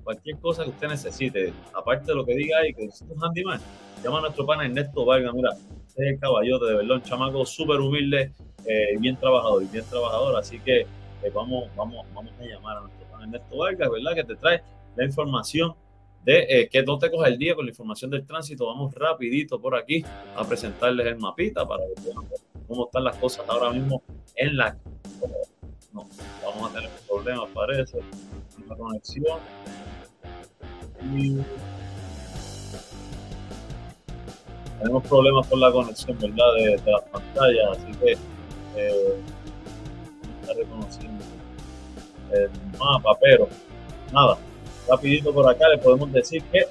cualquier 0.03 0.37
cosa 0.37 0.63
que 0.63 0.69
usted 0.69 0.87
necesite, 0.87 1.51
aparte 1.73 2.05
de 2.05 2.15
lo 2.15 2.23
que 2.23 2.35
diga 2.35 2.59
ahí, 2.59 2.71
que 2.71 2.85
es 2.85 3.03
un 3.09 3.17
handyman, 3.23 3.59
llama 4.03 4.19
a 4.19 4.21
nuestro 4.21 4.45
pan 4.45 4.61
Ernesto 4.61 5.03
Vargas. 5.03 5.33
Mira, 5.33 5.49
es 5.87 5.97
el 5.97 6.19
caballote, 6.19 6.65
de 6.65 6.75
verdad, 6.75 6.97
un 6.97 7.01
chamaco 7.01 7.43
súper 7.43 7.79
humilde, 7.79 8.33
eh, 8.67 8.95
bien 8.99 9.17
trabajador 9.17 9.63
y 9.63 9.65
bien 9.65 9.85
trabajador. 9.89 10.35
Así 10.35 10.59
que 10.59 10.81
eh, 10.81 10.87
vamos, 11.33 11.75
vamos, 11.75 12.05
vamos 12.13 12.31
a 12.39 12.43
llamar 12.43 12.77
a 12.77 12.81
nuestro 12.81 13.07
pan 13.07 13.23
Ernesto 13.23 13.57
Vargas, 13.57 13.89
¿verdad? 13.89 14.13
Que 14.13 14.23
te 14.23 14.35
trae 14.35 14.61
la 14.95 15.05
información 15.05 15.75
de 16.23 16.45
eh, 16.49 16.69
que 16.69 16.81
no 16.83 16.97
te 16.97 17.11
coge 17.11 17.29
el 17.29 17.37
día 17.37 17.55
con 17.55 17.65
la 17.65 17.71
información 17.71 18.09
del 18.11 18.25
tránsito. 18.25 18.65
Vamos 18.65 18.93
rapidito 18.95 19.61
por 19.61 19.75
aquí 19.75 20.03
a 20.35 20.43
presentarles 20.43 21.05
el 21.05 21.17
mapita 21.17 21.67
para 21.67 21.83
ver 21.85 21.95
cómo 22.67 22.85
están 22.85 23.03
las 23.03 23.15
cosas 23.17 23.45
ahora 23.47 23.71
mismo 23.71 24.01
en 24.35 24.57
la... 24.57 24.77
No, 25.93 26.07
vamos 26.43 26.71
a 26.71 26.73
tener 26.73 26.89
problemas, 27.07 27.49
parece, 27.53 27.99
la 28.67 28.75
conexión. 28.75 29.39
Y 31.13 31.37
tenemos 34.79 35.07
problemas 35.07 35.47
con 35.47 35.59
la 35.59 35.71
conexión, 35.71 36.17
¿verdad? 36.19 36.55
De, 36.57 36.77
de 36.77 36.91
las 36.91 37.03
pantallas, 37.03 37.77
así 37.77 37.91
que 37.99 38.17
eh, 38.75 39.21
está 40.41 40.53
reconociendo 40.53 41.23
el 42.31 42.49
mapa, 42.77 43.17
pero 43.21 43.47
nada, 44.11 44.37
rapidito 44.87 45.33
por 45.33 45.49
acá 45.49 45.67
le 45.69 45.77
podemos 45.77 46.11
decir 46.11 46.43
que 46.51 46.65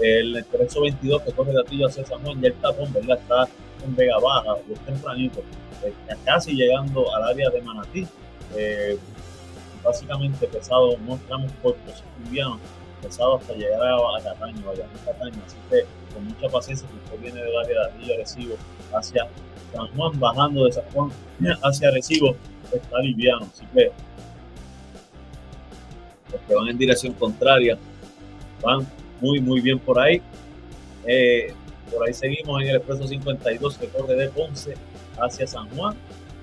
el 0.00 0.36
expreso 0.36 0.82
22 0.82 1.22
que 1.22 1.32
corre 1.32 1.52
de 1.52 1.60
Atillo 1.60 1.86
hacia 1.86 2.04
San 2.04 2.22
Juan, 2.22 2.40
ya 2.40 2.48
el 2.48 2.54
tapón, 2.54 2.92
¿verdad? 2.92 3.18
Está 3.18 3.48
en 3.84 3.96
Vega 3.96 4.18
Baja, 4.18 4.56
es 4.70 4.78
tempranito, 4.80 5.40
eh, 5.82 5.92
casi 6.24 6.54
llegando 6.54 7.14
al 7.14 7.24
área 7.24 7.50
de 7.50 7.62
Manatí. 7.62 8.06
Eh, 8.54 8.98
básicamente 9.82 10.46
pesado, 10.48 10.96
no 11.06 11.18
tramos 11.26 11.50
cortos, 11.62 12.02
livianos, 12.24 12.58
pesado 13.00 13.36
hasta 13.36 13.54
llegar 13.54 13.80
a, 13.82 14.22
Cataño, 14.22 14.70
a 14.70 15.04
Cataño. 15.04 15.42
Así 15.46 15.56
que 15.70 15.84
con 16.12 16.24
mucha 16.24 16.48
paciencia, 16.48 16.88
si 16.88 16.96
usted 16.96 17.20
viene 17.20 17.42
del 17.42 17.56
área 17.56 17.80
de 17.80 17.86
Atillo 17.86 18.16
Recibo 18.18 18.56
hacia 18.92 19.28
San 19.72 19.86
Juan, 19.96 20.18
bajando 20.18 20.64
de 20.64 20.72
San 20.72 20.84
Juan 20.92 21.10
hacia 21.62 21.90
Recibo, 21.90 22.36
está 22.72 22.98
liviano. 22.98 23.46
Así 23.52 23.64
que 23.72 23.92
que 26.46 26.54
van 26.54 26.68
en 26.68 26.78
dirección 26.78 27.12
contraria 27.14 27.78
van 28.62 28.86
muy, 29.20 29.40
muy 29.40 29.60
bien 29.60 29.78
por 29.78 29.98
ahí. 29.98 30.20
Eh, 31.06 31.52
por 31.90 32.06
ahí 32.06 32.12
seguimos 32.12 32.62
en 32.62 32.68
el 32.68 32.76
expreso 32.76 33.06
52 33.06 33.78
que 33.78 33.88
corre 33.88 34.14
de 34.14 34.28
Ponce 34.28 34.74
hacia 35.18 35.46
San 35.46 35.68
Juan. 35.70 35.96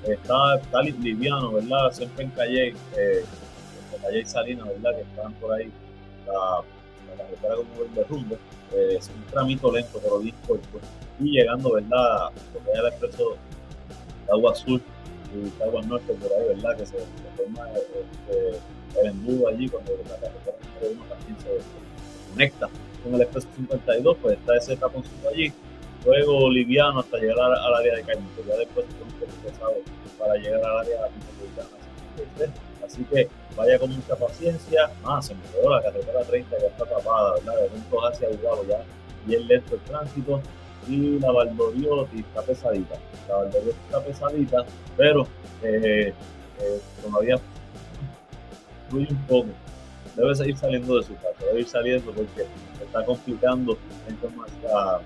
Está, 0.07 0.55
está 0.61 0.81
liviano, 0.81 1.53
¿verdad? 1.53 1.91
Siempre 1.91 2.25
en 2.25 2.31
calle, 2.31 2.67
eh, 2.97 3.25
en 3.95 4.01
calle 4.01 4.19
y 4.19 4.25
Salinas, 4.25 4.67
¿verdad? 4.67 4.95
Que 4.97 5.01
están 5.01 5.33
por 5.33 5.53
ahí 5.53 5.71
la, 6.27 6.63
la 7.09 7.23
carretera 7.23 7.55
como 7.55 7.83
el 7.83 7.93
derrumbe. 7.93 8.37
Eh, 8.73 8.95
es 8.97 9.09
un 9.09 9.23
tramito 9.31 9.71
lento, 9.71 9.99
pero 10.01 10.19
bien 10.19 10.35
corto. 10.47 10.79
Y 11.19 11.31
llegando, 11.31 11.73
¿verdad? 11.73 12.29
Porque 12.51 12.71
hay 12.71 12.79
el 12.79 12.87
expreso 12.87 13.31
de 14.25 14.31
Agua 14.31 14.51
Azul 14.51 14.81
y 15.33 15.63
Agua 15.63 15.81
Norte 15.83 16.13
por 16.13 16.31
ahí, 16.33 16.47
¿verdad? 16.49 16.77
Que 16.77 16.85
se, 16.85 16.97
se 16.97 17.05
forma 17.37 17.69
este, 17.69 18.59
el 19.01 19.07
embudo 19.07 19.47
allí 19.47 19.69
cuando 19.69 19.91
la 19.91 20.15
carretera 20.15 20.57
número 20.61 20.91
uno 20.93 21.05
también 21.09 21.37
se 21.39 22.31
conecta 22.31 22.69
con 23.03 23.15
el 23.15 23.21
expreso 23.21 23.47
52, 23.55 24.17
pues 24.21 24.37
está 24.37 24.57
ese 24.57 24.77
taponcito 24.77 25.29
allí. 25.29 25.51
Luego 26.05 26.49
liviano 26.49 26.99
hasta 26.99 27.17
llegar 27.17 27.39
al, 27.39 27.75
área 27.75 27.95
de 27.95 28.03
Cañito, 28.03 28.43
ya 28.47 28.57
después 28.57 28.85
un 29.01 29.11
poco 29.19 29.31
pesado 29.43 29.75
para 30.19 30.35
llegar 30.35 30.63
al 30.63 30.79
área 30.79 30.97
metropolitana. 31.15 31.83
Así 32.85 33.03
que 33.05 33.29
vaya 33.55 33.79
con 33.79 33.89
mucha 33.91 34.15
paciencia. 34.15 34.91
Ah, 35.05 35.21
se 35.21 35.33
me 35.33 35.41
quedó 35.43 35.69
la 35.69 35.81
carretera 35.81 36.21
30 36.23 36.59
ya 36.59 36.67
está 36.67 36.85
tapada, 36.85 37.35
¿verdad? 37.35 37.61
De 37.61 37.69
punto 37.69 38.05
hacia 38.05 38.29
Uruguay 38.29 38.67
ya 38.67 38.83
bien 39.25 39.47
lento 39.47 39.75
el 39.75 39.81
tránsito. 39.81 40.41
Y 40.87 41.17
la 41.19 41.31
Valdoriotti 41.31 42.19
está 42.19 42.41
pesadita. 42.41 42.95
La 43.29 43.35
Valdoriotti 43.35 43.79
está 43.85 44.03
pesadita, 44.03 44.65
pero 44.97 45.25
eh, 45.63 46.13
eh, 46.59 46.81
todavía 47.01 47.37
un 48.99 49.27
poco. 49.27 49.49
Debe 50.15 50.35
seguir 50.35 50.57
saliendo 50.57 50.97
de 50.97 51.03
su 51.03 51.15
casa, 51.15 51.45
debe 51.47 51.61
ir 51.61 51.67
saliendo 51.67 52.11
porque 52.11 52.45
está 52.81 53.03
complicando 53.03 53.77
entonces 54.07 54.39
la, 54.63 55.01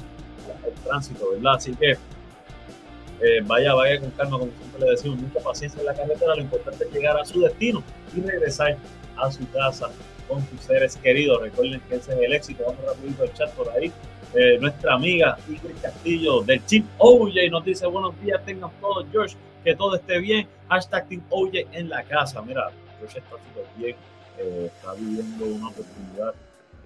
el 0.66 0.74
tránsito, 0.84 1.32
¿verdad? 1.32 1.56
Así 1.56 1.74
que 1.76 1.92
eh, 1.92 3.42
vaya, 3.46 3.74
vaya 3.74 4.00
con 4.00 4.12
calma, 4.12 4.38
como 4.38 4.52
siempre 4.52 4.82
le 4.82 4.92
decimos, 4.92 5.20
mucha 5.20 5.40
paciencia 5.40 5.80
en 5.80 5.86
la 5.88 5.94
carretera. 5.94 6.36
Lo 6.36 6.42
importante 6.42 6.84
es 6.84 6.92
llegar 6.92 7.18
a 7.20 7.26
su 7.26 7.42
destino 7.42 7.84
y 8.16 8.22
regresar 8.22 8.78
a 9.16 9.32
su 9.32 9.50
casa 9.52 9.90
con 10.28 10.46
sus 10.48 10.62
seres 10.62 10.98
queridos. 10.98 11.42
Recuerden 11.42 11.82
que 11.82 11.96
ese 11.96 12.14
es 12.14 12.20
el 12.20 12.34
éxito. 12.34 12.64
Vamos 12.66 12.86
rapidito 12.86 13.24
el 13.24 13.34
chat 13.34 13.52
por 13.54 13.70
ahí. 13.70 13.92
Eh, 14.34 14.58
nuestra 14.60 14.94
amiga 14.94 15.38
Ingrid 15.48 15.78
Castillo 15.82 16.42
del 16.42 16.62
Team 16.62 16.86
OJ 16.98 17.50
nos 17.50 17.64
dice 17.64 17.88
buenos 17.88 18.20
días, 18.22 18.44
tengan 18.46 18.70
todos, 18.82 19.06
George, 19.12 19.36
que 19.64 19.74
todo 19.74 19.96
esté 19.96 20.20
bien. 20.20 20.48
Hashtag 20.70 21.08
Team 21.08 21.24
OJ 21.30 21.54
en 21.72 21.90
la 21.90 22.04
casa. 22.04 22.42
Mira, 22.42 22.70
George 23.00 23.20
está 23.20 23.32
súper 23.32 23.66
bien, 23.78 23.96
eh, 24.38 24.72
está 24.74 24.94
viviendo 24.94 25.46
una 25.46 25.70
oportunidad 25.70 26.34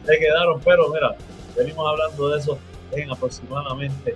Se 0.05 0.19
quedaron, 0.19 0.61
pero 0.63 0.89
mira, 0.89 1.15
venimos 1.55 1.87
hablando 1.87 2.29
de 2.29 2.39
eso 2.39 2.57
en 2.91 3.09
aproximadamente 3.09 4.15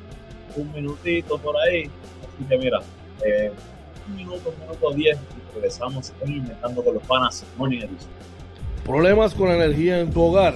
un 0.56 0.72
minutito 0.74 1.38
por 1.38 1.56
ahí. 1.58 1.90
Así 2.22 2.46
que 2.48 2.58
mira, 2.58 2.82
eh, 3.26 3.52
un 4.08 4.16
minuto, 4.16 4.54
un 4.56 4.60
minuto 4.62 4.92
diez 4.92 5.18
y 5.18 5.56
regresamos 5.56 6.14
inventando 6.26 6.84
con 6.84 6.94
los 6.96 7.04
panas 7.04 7.44
Morning 7.58 7.80
Edition. 7.80 8.12
Problemas 8.84 9.34
con 9.34 9.50
la 9.50 9.56
energía 9.56 10.00
en 10.00 10.12
tu 10.12 10.22
hogar, 10.22 10.56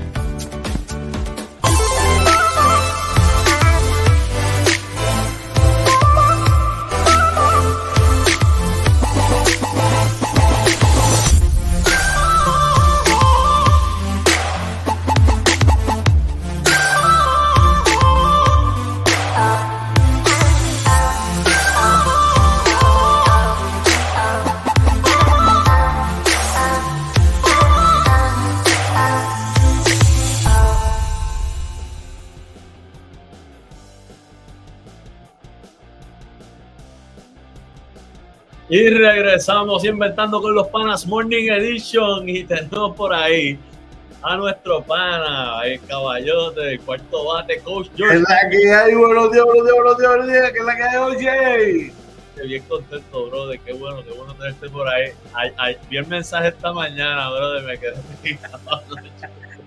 Regresamos 39.31 39.85
inventando 39.85 40.41
con 40.41 40.53
los 40.53 40.67
panas 40.67 41.07
Morning 41.07 41.49
Edition 41.49 42.27
y 42.27 42.43
tenemos 42.43 42.93
por 42.97 43.13
ahí 43.13 43.57
a 44.21 44.35
nuestro 44.35 44.83
pana, 44.83 45.61
el 45.63 45.79
caballote, 45.85 46.73
el 46.73 46.81
cuarto 46.81 47.27
bate, 47.27 47.59
Coach 47.61 47.87
George. 47.95 48.17
Es 48.17 48.21
la 48.23 48.49
que 48.49 48.73
hay, 48.73 48.93
buenos 48.93 49.31
días, 49.31 49.45
buenos 49.45 49.63
días, 49.65 49.75
buenos 49.77 49.97
días, 49.97 50.09
buenos 50.09 50.27
días, 50.27 50.51
que 50.51 50.57
es 50.59 50.65
la 50.65 50.75
que 50.75 50.83
hay, 50.83 50.97
oye. 50.97 51.93
Bien 52.45 52.63
contento, 52.63 53.29
brother, 53.29 53.59
qué 53.61 53.71
bueno, 53.73 54.03
qué 54.03 54.11
bueno 54.11 54.33
tenerte 54.35 54.69
por 54.69 54.85
ahí. 54.89 55.11
Ay, 55.33 55.51
ay, 55.57 55.77
vi 55.89 55.95
el 55.97 56.07
mensaje 56.07 56.49
esta 56.49 56.73
mañana, 56.73 57.29
brother, 57.29 57.63
me 57.63 57.79
quedé 57.79 57.95
pegado. 58.21 58.59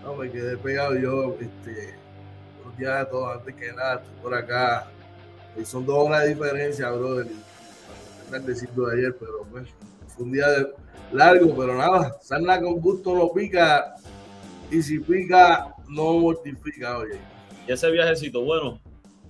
No, 0.05 0.15
me 0.17 0.31
quedé 0.31 0.59
pegado 0.59 0.95
yo, 0.95 1.37
este, 1.41 1.95
buenos 2.59 2.79
días 2.79 2.93
a 3.01 3.09
todos, 3.09 3.39
antes 3.39 3.55
que 3.55 3.73
nada, 3.73 3.95
estoy 3.95 4.13
por 4.23 4.35
acá. 4.35 4.89
Y 5.59 5.65
son 5.65 5.87
dos 5.87 5.97
horas 6.07 6.25
de 6.25 6.35
diferencia, 6.35 6.91
brother. 6.91 7.27
y- 7.29 7.54
tardecito 8.31 8.87
de 8.87 8.97
ayer, 8.99 9.17
pero 9.19 9.45
pues 9.51 9.69
fue 10.09 10.25
un 10.25 10.33
día 10.33 10.49
de- 10.49 10.69
largo, 11.13 11.57
pero 11.57 11.77
nada, 11.77 12.19
sarna 12.23 12.61
con 12.61 12.81
gusto 12.81 13.15
no 13.15 13.33
pica 13.33 13.95
y 14.71 14.83
si 14.83 15.01
pica 15.01 15.75
no 15.89 16.15
mortifica, 16.19 16.99
oye. 16.99 17.21
Y 17.67 17.73
ese 17.73 17.91
viajecito, 17.91 18.43
bueno, 18.43 18.81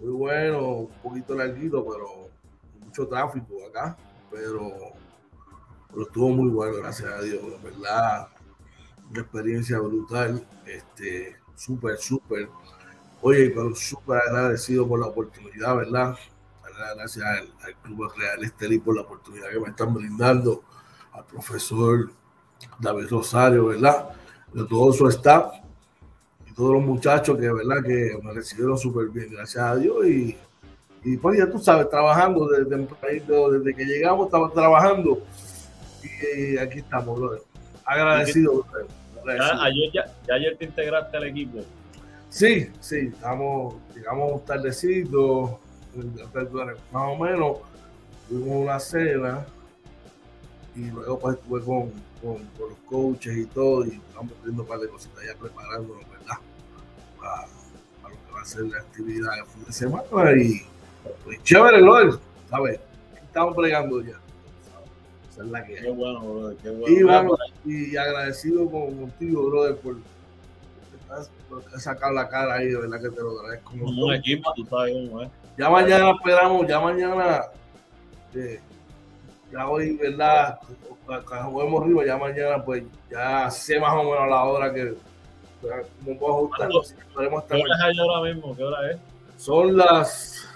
Muy 0.01 0.11
bueno, 0.13 0.69
un 0.81 0.89
poquito 1.03 1.35
larguito, 1.35 1.85
pero 1.85 2.31
mucho 2.85 3.07
tráfico 3.09 3.67
acá, 3.69 3.97
pero, 4.31 4.73
pero 5.91 6.03
estuvo 6.03 6.31
muy 6.31 6.51
bueno, 6.51 6.77
gracias 6.79 7.11
a 7.11 7.23
Dios, 7.23 7.43
de 7.43 7.71
verdad, 7.71 8.29
una 9.11 9.21
experiencia 9.23 9.79
brutal, 9.81 10.47
este, 10.67 11.37
súper, 11.57 11.99
súper, 11.99 12.49
oye, 13.23 13.51
pero 13.51 13.75
súper 13.75 14.19
agradecido 14.19 14.89
por 14.89 15.01
la 15.01 15.09
oportunidad, 15.09 15.77
¿verdad? 15.77 16.17
Gracias 16.95 17.25
al, 17.25 17.53
al 17.65 17.75
Club 17.83 18.13
Real 18.17 18.45
Estelí 18.45 18.79
por 18.79 18.97
la 18.97 19.03
oportunidad 19.03 19.51
que 19.51 19.61
me 19.61 19.69
están 19.69 19.95
brindando, 19.95 20.63
al 21.13 21.25
profesor 21.25 22.11
David 22.79 23.09
Rosario, 23.09 23.67
¿verdad? 23.67 24.11
De 24.53 24.65
todo 24.65 24.93
su 24.93 25.09
staff 25.09 25.55
y 26.47 26.53
todos 26.53 26.75
los 26.75 26.83
muchachos 26.83 27.39
que, 27.39 27.51
¿verdad? 27.51 27.83
Que 27.85 28.19
me 28.23 28.33
recibieron 28.33 28.79
súper 28.79 29.09
bien, 29.09 29.31
gracias 29.31 29.65
a 29.65 29.77
Dios. 29.77 30.07
Y, 30.07 30.37
y 31.05 31.17
pues 31.17 31.39
ya 31.39 31.51
tú 31.51 31.59
sabes, 31.59 31.89
trabajando 31.89 32.49
desde 32.49 32.77
desde 32.77 33.75
que 33.75 33.85
llegamos, 33.85 34.27
estamos 34.27 34.53
trabajando. 34.53 35.23
Y, 36.03 36.57
aquí 36.59 36.79
estamos, 36.79 37.19
brother. 37.19 37.43
Agradecido, 37.85 38.63
brother. 38.63 38.87
Agradecido. 39.21 39.57
ya, 39.57 39.65
ayer, 39.65 39.91
ya, 39.93 40.05
ya 40.27 40.35
ayer 40.35 40.57
te 40.59 40.65
integraste 40.67 41.17
al 41.17 41.25
equipo. 41.25 41.61
Sí, 42.29 42.69
sí, 42.81 43.13
estamos, 43.13 43.77
llegamos 43.95 44.45
tardecito, 44.45 45.61
más 46.93 47.09
o 47.09 47.17
menos, 47.17 47.59
tuvimos 48.29 48.57
una 48.63 48.81
cena 48.81 49.47
y 50.75 50.91
luego 50.91 51.19
pues 51.19 51.37
estuve 51.37 51.61
con, 51.61 51.91
con, 52.21 52.45
con 52.59 52.69
los 52.71 52.79
coaches 52.87 53.37
y 53.37 53.47
todo 53.47 53.85
y 53.85 53.91
estamos 53.91 54.33
viendo 54.43 54.63
un 54.63 54.69
par 54.69 54.81
de 54.81 54.89
cositas 54.89 55.25
ya 55.25 55.35
preparándonos, 55.39 56.03
¿verdad? 56.11 56.39
Para, 57.19 57.47
para 58.03 58.15
lo 58.15 58.27
que 58.27 58.33
va 58.33 58.41
a 58.41 58.45
ser 58.45 58.63
la 58.63 58.79
actividad 58.79 59.31
de 59.37 59.45
fin 59.45 59.65
de 59.65 59.73
semana 59.73 60.33
y 60.37 60.67
pues 61.25 61.43
chévere, 61.43 61.81
Lord, 61.81 62.19
¿sabes? 62.51 62.81
Estamos 63.23 63.57
bregando 63.57 64.01
ya. 64.03 64.19
Esa 65.31 65.43
es 65.43 65.49
la 65.49 65.67
que 65.67 65.75
Qué 65.75 65.91
bueno, 65.91 66.21
brother, 66.21 66.57
qué 66.59 66.71
bueno. 66.71 66.97
Y, 66.97 67.03
vamos, 67.03 67.39
y 67.65 67.97
agradecido 67.97 68.71
con, 68.71 68.97
contigo, 68.97 69.51
brother, 69.51 69.77
por, 69.77 69.97
por 71.49 71.81
sacar 71.81 72.13
la 72.13 72.29
cara 72.29 72.55
ahí, 72.55 72.69
de 72.69 72.77
verdad 72.77 73.01
que 73.01 73.11
te 73.11 73.21
lo 73.21 73.41
agradezco. 73.41 73.71
Como 73.73 74.07
un 74.07 74.15
equipo, 74.15 74.53
tú 74.55 74.65
sabes 74.67 74.95
es. 74.95 75.44
Ya 75.57 75.71
mañana 75.71 76.11
esperamos, 76.11 76.67
ya 76.67 76.81
mañana, 76.81 77.43
eh, 78.35 78.61
ya 79.53 79.69
hoy, 79.69 79.97
¿verdad? 79.97 80.59
Cuando 81.07 81.51
juguemos 81.51 81.83
arriba, 81.83 82.05
ya 82.05 82.17
mañana, 82.17 82.65
pues 82.65 82.83
ya 83.11 83.51
sé 83.51 83.79
más 83.79 83.93
o 83.93 84.03
menos 84.03 84.29
la 84.29 84.45
hora 84.45 84.73
que, 84.73 84.95
pues, 85.61 85.87
como 86.05 86.19
puedo 86.19 86.35
ajustarlo, 86.35 86.81
así 86.81 86.95
que 86.95 87.01
esperemos 87.03 87.45
¿Qué 87.45 87.55
hora 87.55 87.91
es 87.91 87.99
ahora 87.99 88.33
mismo? 88.33 88.57
¿Qué 88.57 88.65
hora 88.65 88.91
es? 88.91 88.99
Son 89.37 89.77
las 89.77 90.49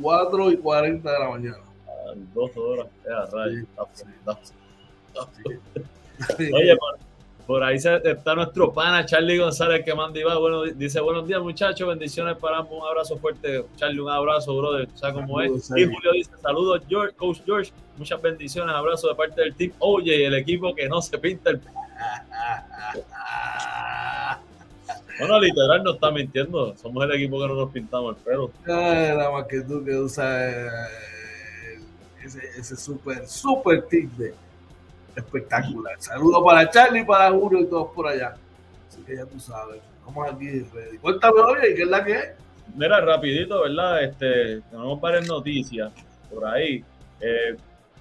4 0.00 0.50
y 0.50 0.56
40 0.56 1.12
de 1.12 1.18
la 1.18 1.28
mañana. 1.28 1.58
Ah, 1.86 2.12
Dos 2.34 2.50
horas. 2.56 2.86
Ya, 3.04 3.26
rayos. 3.26 3.66
Sí, 3.92 4.04
sí. 5.44 5.60
Sí. 6.36 6.52
Oye, 6.54 6.76
por, 6.76 6.98
por 7.46 7.62
ahí 7.64 7.76
está 7.76 8.34
nuestro 8.34 8.72
pana 8.72 9.04
Charlie 9.04 9.38
González 9.38 9.84
que 9.84 9.94
manda 9.94 10.18
y 10.18 10.22
va. 10.22 10.38
Bueno, 10.38 10.62
dice 10.62 11.00
buenos 11.00 11.26
días 11.26 11.40
muchachos, 11.42 11.88
bendiciones 11.88 12.36
para 12.36 12.58
ambos, 12.58 12.80
un 12.80 12.86
abrazo 12.86 13.16
fuerte. 13.18 13.64
Charlie, 13.76 14.00
un 14.00 14.10
abrazo, 14.10 14.56
brother. 14.56 14.88
¿Sabes 14.94 15.16
cómo 15.16 15.40
es? 15.40 15.66
Saludos, 15.66 15.90
Y. 15.90 15.94
Julio 15.94 16.12
dice 16.12 16.30
saludos, 16.40 16.82
George, 16.88 17.14
Coach 17.16 17.38
George. 17.44 17.72
Muchas 17.96 18.22
bendiciones, 18.22 18.74
abrazo 18.74 19.08
de 19.08 19.14
parte 19.14 19.40
del 19.40 19.54
team. 19.54 19.72
Oye, 19.80 20.26
el 20.26 20.34
equipo 20.34 20.74
que 20.74 20.88
no 20.88 21.02
se 21.02 21.18
pinta 21.18 21.50
el... 21.50 21.60
Bueno, 25.18 25.40
literal 25.40 25.82
no 25.84 25.92
está 25.94 26.10
mintiendo. 26.10 26.76
Somos 26.76 27.04
el 27.04 27.12
equipo 27.12 27.40
que 27.40 27.48
no 27.48 27.54
nos 27.54 27.70
pintamos 27.70 28.16
el 28.16 28.22
pelo. 28.22 28.50
Ay, 28.66 29.16
nada 29.16 29.30
más 29.30 29.46
que 29.46 29.60
tú 29.60 29.84
que 29.84 29.96
usas 29.96 30.52
ese, 32.24 32.40
ese 32.58 32.76
super, 32.76 33.26
super 33.26 33.82
tip 33.88 34.10
de 34.12 34.34
espectacular. 35.16 35.94
Saludos 35.98 36.42
para 36.44 36.68
Charlie, 36.70 37.04
para 37.04 37.30
Julio 37.30 37.60
y 37.60 37.66
todos 37.66 37.88
por 37.94 38.06
allá. 38.06 38.34
Así 38.88 39.02
que 39.02 39.16
ya 39.16 39.26
tú 39.26 39.38
sabes. 39.40 39.80
Vamos 40.04 40.28
aquí, 40.32 40.60
ready. 40.74 40.98
Cuéntame, 40.98 41.40
oye, 41.40 41.74
¿qué 41.74 41.82
es 41.82 41.88
la 41.88 42.04
que 42.04 42.12
es? 42.12 42.28
Mira, 42.74 43.00
rapidito, 43.00 43.62
¿verdad? 43.62 44.02
Este, 44.04 44.60
tenemos 44.70 45.00
varias 45.00 45.26
noticias 45.28 45.92
por 46.32 46.44
ahí. 46.46 46.84
Eh, 47.20 47.56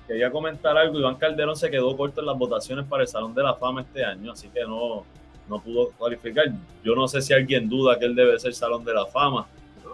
quería 0.07 0.31
comentar 0.31 0.77
algo. 0.77 0.97
Iván 0.99 1.15
Calderón 1.15 1.55
se 1.55 1.69
quedó 1.69 1.95
corto 1.95 2.21
en 2.21 2.27
las 2.27 2.37
votaciones 2.37 2.85
para 2.85 3.03
el 3.03 3.07
Salón 3.07 3.33
de 3.35 3.43
la 3.43 3.53
Fama 3.55 3.81
este 3.81 4.03
año, 4.03 4.31
así 4.31 4.47
que 4.49 4.61
no, 4.61 5.03
no 5.47 5.61
pudo 5.61 5.91
cualificar. 5.97 6.45
Yo 6.83 6.95
no 6.95 7.07
sé 7.07 7.21
si 7.21 7.33
alguien 7.33 7.69
duda 7.69 7.99
que 7.99 8.05
él 8.05 8.15
debe 8.15 8.39
ser 8.39 8.53
Salón 8.53 8.83
de 8.85 8.93
la 8.93 9.05
Fama. 9.05 9.47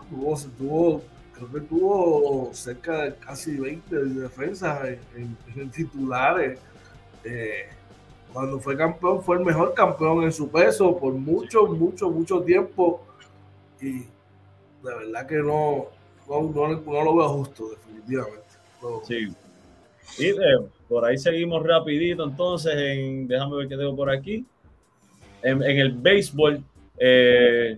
Tuvo, 0.10 0.38
tuvo, 0.58 1.02
creo 1.34 1.52
que 1.52 1.60
tuvo 1.62 2.50
cerca 2.54 3.04
de 3.04 3.16
casi 3.16 3.58
20 3.58 3.96
defensas 4.06 4.86
en, 4.88 5.00
en- 5.16 5.38
en 5.62 5.70
titulares. 5.72 6.60
Eh, 7.24 7.70
cuando 8.34 8.60
fue 8.60 8.78
campeón, 8.78 9.24
fue 9.24 9.38
el 9.38 9.46
mejor 9.46 9.74
campeón 9.74 10.24
en 10.24 10.32
su 10.32 10.50
peso 10.50 10.98
por 10.98 11.14
mucho, 11.14 11.66
mucho, 11.68 12.10
mucho 12.10 12.42
tiempo. 12.42 13.02
Y 13.82 14.00
de 14.00 14.06
verdad 14.84 15.28
que 15.28 15.36
no, 15.38 15.88
no, 16.30 16.42
no, 16.44 16.68
no 16.82 17.04
lo 17.04 17.16
veo 17.16 17.30
justo, 17.30 17.70
definitivamente. 17.70 18.46
No. 18.82 19.02
Sí. 19.04 19.34
Y 20.20 20.28
eh, 20.30 20.36
por 20.88 21.04
ahí 21.06 21.18
seguimos 21.18 21.66
rapidito, 21.66 22.24
entonces, 22.24 22.74
en, 22.76 23.28
déjame 23.28 23.58
ver 23.58 23.68
qué 23.68 23.78
tengo 23.78 23.96
por 23.96 24.10
aquí. 24.10 24.46
En, 25.44 25.62
en 25.64 25.78
el 25.78 25.92
béisbol, 25.92 26.64
eh, 27.00 27.78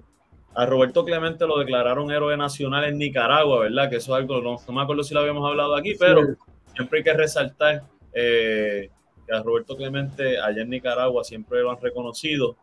a 0.56 0.66
Roberto 0.66 1.04
Clemente 1.06 1.46
lo 1.48 1.58
declararon 1.60 2.12
héroe 2.12 2.36
nacional 2.38 2.86
en 2.86 2.98
Nicaragua, 2.98 3.60
¿verdad? 3.62 3.90
Que 3.90 3.98
eso 3.98 4.16
es 4.16 4.22
algo, 4.22 4.42
no, 4.42 4.58
no 4.68 4.74
me 4.74 4.82
acuerdo 4.82 5.04
si 5.04 5.14
lo 5.14 5.22
habíamos 5.22 5.48
hablado 5.50 5.76
aquí, 5.76 5.96
pero 5.98 6.22
Sí. 6.26 6.34
siempre 6.76 7.00
hay 7.00 7.04
que 7.04 7.14
resaltar 7.14 7.84
eh, 8.14 8.90
que 9.30 9.36
a 9.36 9.44
Roberto 9.44 9.78
Clemente 9.78 10.40
allá 10.40 10.62
en 10.62 10.70
Nicaragua 10.70 11.24
siempre 11.24 11.62
lo 11.62 11.72
han 11.72 11.80
reconocido 11.80 12.56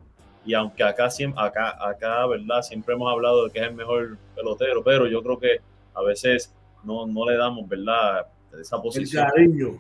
y 0.45 0.55
aunque 0.55 0.83
acá, 0.85 1.09
acá, 1.37 1.77
acá, 1.81 2.27
¿verdad? 2.27 2.63
Siempre 2.63 2.95
hemos 2.95 3.11
hablado 3.11 3.45
de 3.45 3.51
que 3.51 3.59
es 3.59 3.67
el 3.67 3.75
mejor 3.75 4.17
pelotero, 4.35 4.83
pero 4.83 5.07
yo 5.09 5.23
creo 5.23 5.39
que 5.39 5.61
a 5.95 6.03
veces 6.03 6.55
no, 6.85 7.07
no 7.07 7.29
le 7.29 7.37
damos, 7.37 7.69
¿verdad? 7.69 8.27
Esa 8.61 8.77
el 8.77 8.83
posición. 8.83 9.27
cariño. 9.29 9.79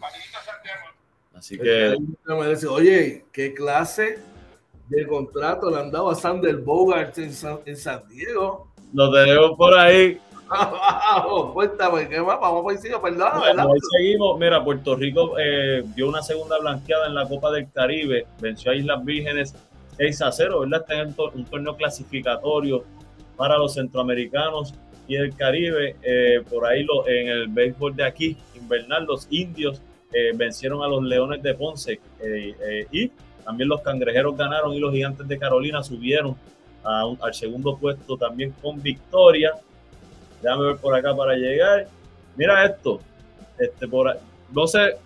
Así 1.35 1.55
El 1.55 1.61
que 1.61 1.96
cariño 2.27 2.61
que. 2.61 2.66
Oye, 2.66 3.25
¿qué 3.33 3.55
clase 3.55 4.18
de 4.88 5.07
contrato 5.07 5.70
le 5.70 5.79
han 5.79 5.90
dado 5.90 6.11
a 6.11 6.14
Sander 6.14 6.57
Bogart 6.57 7.16
en 7.18 7.33
San, 7.33 7.61
en 7.64 7.77
San 7.77 8.07
Diego? 8.09 8.72
lo 8.92 9.12
tenemos 9.12 9.57
por 9.57 9.77
ahí. 9.77 10.18
Abajo, 10.48 11.52
cuéntame, 11.52 12.09
¿qué 12.09 12.20
más? 12.20 12.38
Vamos 12.40 12.62
por 12.62 12.72
encima, 12.72 13.00
perdón, 13.02 13.28
Bueno, 13.38 13.62
seguimos. 13.96 14.38
Mira, 14.38 14.62
Puerto 14.64 14.94
Rico 14.94 15.35
eh, 15.38 15.82
dio 15.94 16.09
una 16.09 16.22
segunda 16.22 16.59
blanqueada 16.59 17.06
en 17.06 17.14
la 17.14 17.28
Copa 17.28 17.50
del 17.50 17.70
Caribe, 17.72 18.26
venció 18.40 18.70
a 18.70 18.74
Islas 18.76 19.04
Vírgenes 19.04 19.54
6 19.96 20.22
a 20.22 20.32
0, 20.32 20.61
¿verdad? 20.61 20.80
Está 20.82 21.00
en 21.02 21.14
un 21.35 21.44
torneo 21.46 21.76
clasificatorio 21.76 22.85
para 23.37 23.59
los 23.59 23.74
centroamericanos 23.74 24.74
y 25.09 25.16
el 25.16 25.35
Caribe. 25.35 25.96
Eh, 26.02 26.42
por 26.48 26.66
ahí 26.66 26.85
lo, 26.85 27.06
en 27.09 27.28
el 27.28 27.48
béisbol 27.48 27.96
de 27.96 28.04
aquí, 28.04 28.37
invernal, 28.54 29.04
los 29.04 29.26
indios 29.30 29.80
eh, 30.12 30.30
vencieron 30.35 30.82
a 30.82 30.88
los 30.88 31.02
Leones 31.02 31.42
de 31.42 31.54
Ponce 31.54 31.92
eh, 32.20 32.54
eh, 32.61 32.87
y 32.92 33.11
también 33.44 33.68
los 33.68 33.80
cangrejeros 33.80 34.37
ganaron 34.37 34.72
y 34.72 34.78
los 34.78 34.92
gigantes 34.92 35.26
de 35.26 35.38
Carolina 35.38 35.82
subieron 35.82 36.37
a 36.85 37.04
un- 37.06 37.18
al 37.20 37.35
segundo 37.35 37.76
puesto 37.76 38.16
también 38.16 38.54
con 38.62 38.80
victoria. 38.80 39.52
Déjame 40.42 40.64
ver 40.66 40.77
por 40.77 40.94
acá 40.94 41.14
para 41.14 41.35
llegar. 41.35 41.88
Mira 42.37 42.64
esto. 42.64 43.01
Este, 43.59 43.88
por, 43.88 44.18
no 44.53 44.66
sé, 44.66 44.96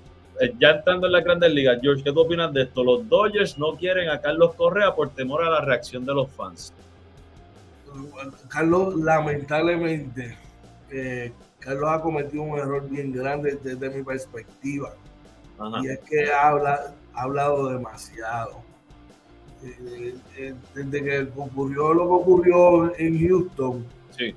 eh, 0.40 0.54
ya 0.58 0.70
entrando 0.70 1.06
en 1.06 1.12
la 1.12 1.20
grandes 1.20 1.52
ligas, 1.52 1.78
George, 1.80 2.02
¿qué 2.02 2.12
tú 2.12 2.20
opinas 2.20 2.52
de 2.52 2.62
esto? 2.62 2.82
Los 2.82 3.08
Dodgers 3.08 3.58
no 3.58 3.76
quieren 3.76 4.08
a 4.08 4.20
Carlos 4.20 4.54
Correa 4.54 4.94
por 4.94 5.10
temor 5.10 5.44
a 5.44 5.50
la 5.50 5.60
reacción 5.60 6.04
de 6.04 6.14
los 6.14 6.30
fans. 6.30 6.72
Carlos, 8.48 8.96
lamentablemente, 8.96 10.36
eh, 10.90 11.32
Carlos 11.58 11.90
ha 11.90 12.00
cometido 12.00 12.42
un 12.42 12.58
error 12.58 12.88
bien 12.88 13.12
grande 13.12 13.58
desde 13.62 13.90
mi 13.90 14.02
perspectiva. 14.02 14.94
Y 15.82 15.88
es 15.88 15.98
que 16.00 16.32
habla, 16.32 16.94
ha 17.12 17.22
hablado 17.22 17.68
demasiado. 17.68 18.62
Eh, 19.62 20.14
eh, 20.38 20.54
desde 20.74 21.04
que 21.04 21.28
ocurrió 21.36 21.92
lo 21.92 22.04
que 22.04 22.14
ocurrió 22.14 22.98
en 22.98 23.28
Houston, 23.28 23.86
sí. 24.16 24.34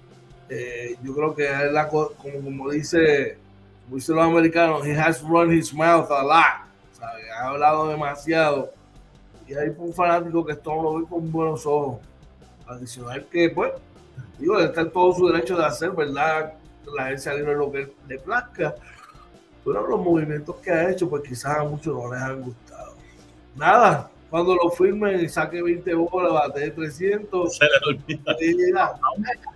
Eh, 0.50 0.96
yo 1.02 1.16
creo 1.16 1.36
que 1.36 1.46
es 1.46 1.72
la, 1.72 1.88
como, 1.88 2.10
como 2.44 2.70
dice, 2.70 3.38
como 3.86 3.96
dicen 3.96 4.16
los 4.16 4.26
americanos, 4.26 4.86
he 4.86 4.98
has 4.98 5.22
run 5.22 5.52
his 5.52 5.74
mouth 5.74 6.10
a 6.12 6.24
lot. 6.24 6.64
Ha 7.02 7.48
hablado 7.48 7.88
demasiado. 7.88 8.72
Y 9.48 9.54
hay 9.54 9.74
un 9.78 9.94
fanático 9.94 10.46
que 10.46 10.54
esto 10.54 10.82
lo 10.82 11.00
ve 11.00 11.06
con 11.08 11.32
buenos 11.32 11.66
ojos. 11.66 12.00
Adicional 12.68 13.26
que, 13.30 13.50
pues, 13.50 13.74
digo, 14.40 14.60
está 14.60 14.82
en 14.82 14.92
todo 14.92 15.14
su 15.14 15.28
derecho 15.28 15.58
de 15.58 15.66
hacer, 15.66 15.92
¿verdad? 15.92 16.54
La 16.96 17.06
agencia 17.06 17.34
libre 17.34 17.56
lo 17.56 17.72
que 17.72 17.92
le 18.08 18.20
plazca. 18.20 18.76
Pero 19.66 19.88
los 19.88 20.00
movimientos 20.00 20.56
que 20.58 20.72
ha 20.72 20.90
hecho, 20.90 21.10
pues 21.10 21.24
quizás 21.24 21.58
a 21.58 21.64
muchos 21.64 21.94
no 21.94 22.14
les 22.14 22.22
han 22.22 22.42
gustado. 22.42 22.94
Nada, 23.56 24.10
cuando 24.34 24.56
lo 24.56 24.72
firmen 24.72 25.24
y 25.24 25.30
saque 25.30 25.62
20 25.62 25.94
bolas, 25.94 26.34
bate 26.34 26.72
300. 26.72 27.56
Se 27.56 27.66
le 27.66 27.72
olvida. 27.88 29.00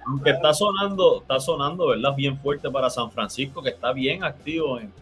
Aunque 0.05 0.29
está 0.29 0.53
sonando, 0.53 1.21
está 1.21 1.39
sonando, 1.39 1.87
¿verdad? 1.87 2.13
Bien 2.15 2.37
fuerte 2.37 2.69
para 2.69 2.87
San 2.91 3.09
Francisco, 3.09 3.63
que 3.63 3.69
está 3.69 3.91
bien 3.91 4.23
activo 4.23 4.79
en, 4.79 4.93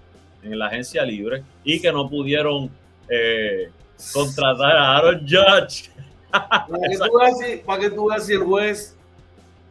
en 0.44 0.58
la 0.58 0.68
agencia 0.68 1.04
libre 1.04 1.44
y 1.66 1.82
que 1.82 1.92
no 1.92 2.10
pudieron 2.10 2.72
eh, 3.10 3.70
contratar 4.14 4.78
a 4.78 4.96
Aaron 4.96 5.28
Judge. 5.28 5.92
Para 6.32 6.68
que, 6.90 6.98
tú 6.98 7.18
veas 7.20 7.38
si, 7.38 7.58
para 7.58 7.80
que 7.82 7.90
tú 7.90 8.08
veas 8.08 8.26
si 8.26 8.32
el 8.32 8.44
juez 8.44 8.96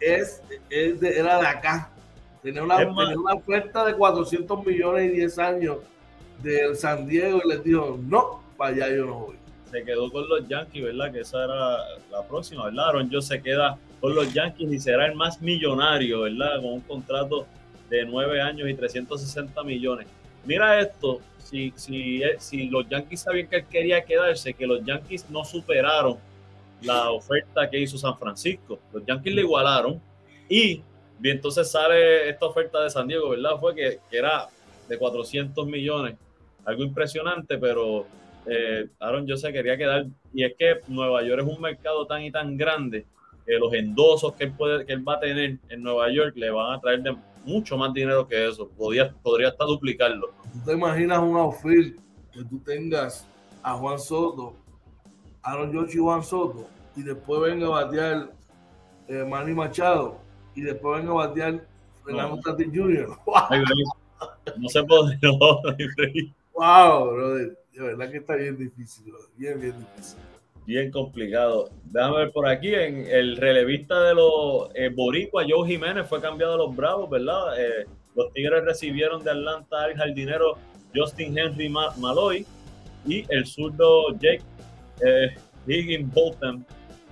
es, 0.00 0.42
es 0.68 1.00
de, 1.00 1.18
era 1.18 1.40
de 1.40 1.46
acá. 1.46 1.90
Tenía 2.42 2.62
una, 2.62 2.76
tenía 2.76 3.18
una 3.18 3.32
oferta 3.32 3.86
de 3.86 3.94
400 3.94 4.66
millones 4.66 5.10
y 5.10 5.16
10 5.16 5.38
años 5.38 5.78
del 6.42 6.76
San 6.76 7.06
Diego 7.06 7.40
y 7.42 7.48
les 7.48 7.64
dijo, 7.64 7.98
no, 8.02 8.42
para 8.58 8.74
allá 8.74 8.94
yo 8.94 9.06
no 9.06 9.14
voy. 9.20 9.43
Se 9.74 9.82
quedó 9.84 10.08
con 10.08 10.28
los 10.28 10.46
Yankees, 10.46 10.84
¿verdad? 10.84 11.10
Que 11.10 11.20
esa 11.22 11.46
era 11.46 11.78
la 12.08 12.22
próxima, 12.28 12.66
¿verdad? 12.66 12.90
Aaron 12.90 13.10
Judge 13.10 13.22
se 13.22 13.42
queda 13.42 13.76
con 14.00 14.14
los 14.14 14.32
Yankees 14.32 14.72
y 14.72 14.78
será 14.78 15.06
el 15.06 15.16
más 15.16 15.42
millonario, 15.42 16.20
¿verdad? 16.20 16.62
Con 16.62 16.74
un 16.74 16.80
contrato 16.82 17.44
de 17.90 18.04
9 18.04 18.40
años 18.40 18.68
y 18.68 18.74
360 18.74 19.64
millones. 19.64 20.06
Mira 20.44 20.78
esto, 20.78 21.18
si, 21.38 21.72
si, 21.76 22.68
los 22.68 22.88
Yankees 22.88 23.22
sabían 23.22 23.48
que 23.48 23.56
él 23.56 23.66
quería 23.68 24.04
quedarse, 24.04 24.54
que 24.54 24.64
los 24.64 24.84
Yankees 24.84 25.28
no 25.28 25.44
superaron 25.44 26.18
la 26.80 27.10
oferta 27.10 27.68
que 27.68 27.80
hizo 27.80 27.98
San 27.98 28.16
Francisco. 28.16 28.78
Los 28.92 29.04
Yankees 29.04 29.34
le 29.34 29.40
igualaron 29.40 30.00
y, 30.48 30.82
entonces 31.20 31.68
sale 31.68 32.28
esta 32.28 32.46
oferta 32.46 32.80
de 32.80 32.90
San 32.90 33.08
Diego, 33.08 33.30
¿verdad? 33.30 33.58
Fue 33.58 33.74
que, 33.74 33.98
era 34.12 34.46
de 34.88 34.96
400 34.96 35.66
millones, 35.66 36.14
algo 36.64 36.84
impresionante, 36.84 37.58
pero 37.58 38.06
eh, 38.46 38.88
Aaron 39.00 39.26
yo 39.26 39.36
se 39.36 39.52
quería 39.52 39.76
quedar. 39.76 40.06
Y 40.32 40.44
es 40.44 40.54
que 40.58 40.80
Nueva 40.88 41.22
York 41.22 41.42
es 41.42 41.56
un 41.56 41.60
mercado 41.60 42.06
tan 42.06 42.22
y 42.22 42.30
tan 42.30 42.56
grande 42.56 43.06
que 43.46 43.58
los 43.58 43.72
endosos 43.74 44.32
que 44.34 44.44
él, 44.44 44.52
puede, 44.52 44.86
que 44.86 44.92
él 44.92 45.06
va 45.06 45.14
a 45.14 45.20
tener 45.20 45.58
en 45.68 45.82
Nueva 45.82 46.10
York 46.10 46.32
le 46.36 46.50
van 46.50 46.74
a 46.74 46.80
traer 46.80 47.02
de 47.02 47.16
mucho 47.44 47.76
más 47.76 47.92
dinero 47.92 48.26
que 48.26 48.48
eso. 48.48 48.68
Podría, 48.68 49.12
podría 49.22 49.48
hasta 49.48 49.64
duplicarlo. 49.64 50.30
¿Tú 50.52 50.60
te 50.64 50.72
imaginas 50.72 51.18
un 51.18 51.36
outfield 51.36 51.96
que 52.32 52.44
tú 52.44 52.58
tengas 52.60 53.26
a 53.62 53.74
Juan 53.74 53.98
Soto, 53.98 54.54
Aaron 55.42 55.72
George 55.72 55.96
y 55.96 56.00
Juan 56.00 56.22
Soto, 56.22 56.66
y 56.96 57.02
después 57.02 57.40
venga 57.40 57.66
a 57.66 57.84
batear 57.84 58.30
eh, 59.08 59.24
Manny 59.24 59.52
Machado, 59.52 60.18
y 60.54 60.62
después 60.62 61.00
venga 61.00 61.12
a 61.12 61.26
batear 61.26 61.66
Fernando 62.04 62.40
Tatis 62.40 62.68
Jr.? 62.74 63.08
no 64.56 64.68
se 64.68 64.82
puede. 64.84 65.18
wow, 66.54 67.10
brother. 67.12 67.63
De 67.74 67.82
verdad 67.82 68.10
que 68.10 68.18
está 68.18 68.36
bien 68.36 68.56
difícil, 68.56 69.12
bien, 69.36 69.60
bien 69.60 69.74
difícil 69.78 70.18
bien 70.66 70.90
complicado. 70.90 71.70
Déjame 71.84 72.18
ver 72.18 72.32
por 72.32 72.48
aquí, 72.48 72.74
en 72.74 73.06
el 73.06 73.36
relevista 73.36 74.00
de 74.02 74.14
los 74.14 74.70
eh, 74.74 74.90
Boricua, 74.94 75.44
Joe 75.48 75.68
Jiménez 75.68 76.06
fue 76.08 76.20
cambiado 76.20 76.54
a 76.54 76.56
los 76.56 76.74
Bravos, 76.74 77.10
¿verdad? 77.10 77.60
Eh, 77.60 77.86
los 78.14 78.32
Tigres 78.32 78.64
recibieron 78.64 79.22
de 79.22 79.30
Atlanta 79.30 79.82
al 79.82 79.94
jardinero 79.94 80.56
Justin 80.94 81.36
Henry 81.36 81.68
Maloy 81.68 82.46
y 83.06 83.24
el 83.28 83.46
zurdo 83.46 84.12
Jake 84.12 84.42
eh, 85.04 85.34
Higgins 85.66 86.12
Bolton 86.12 86.64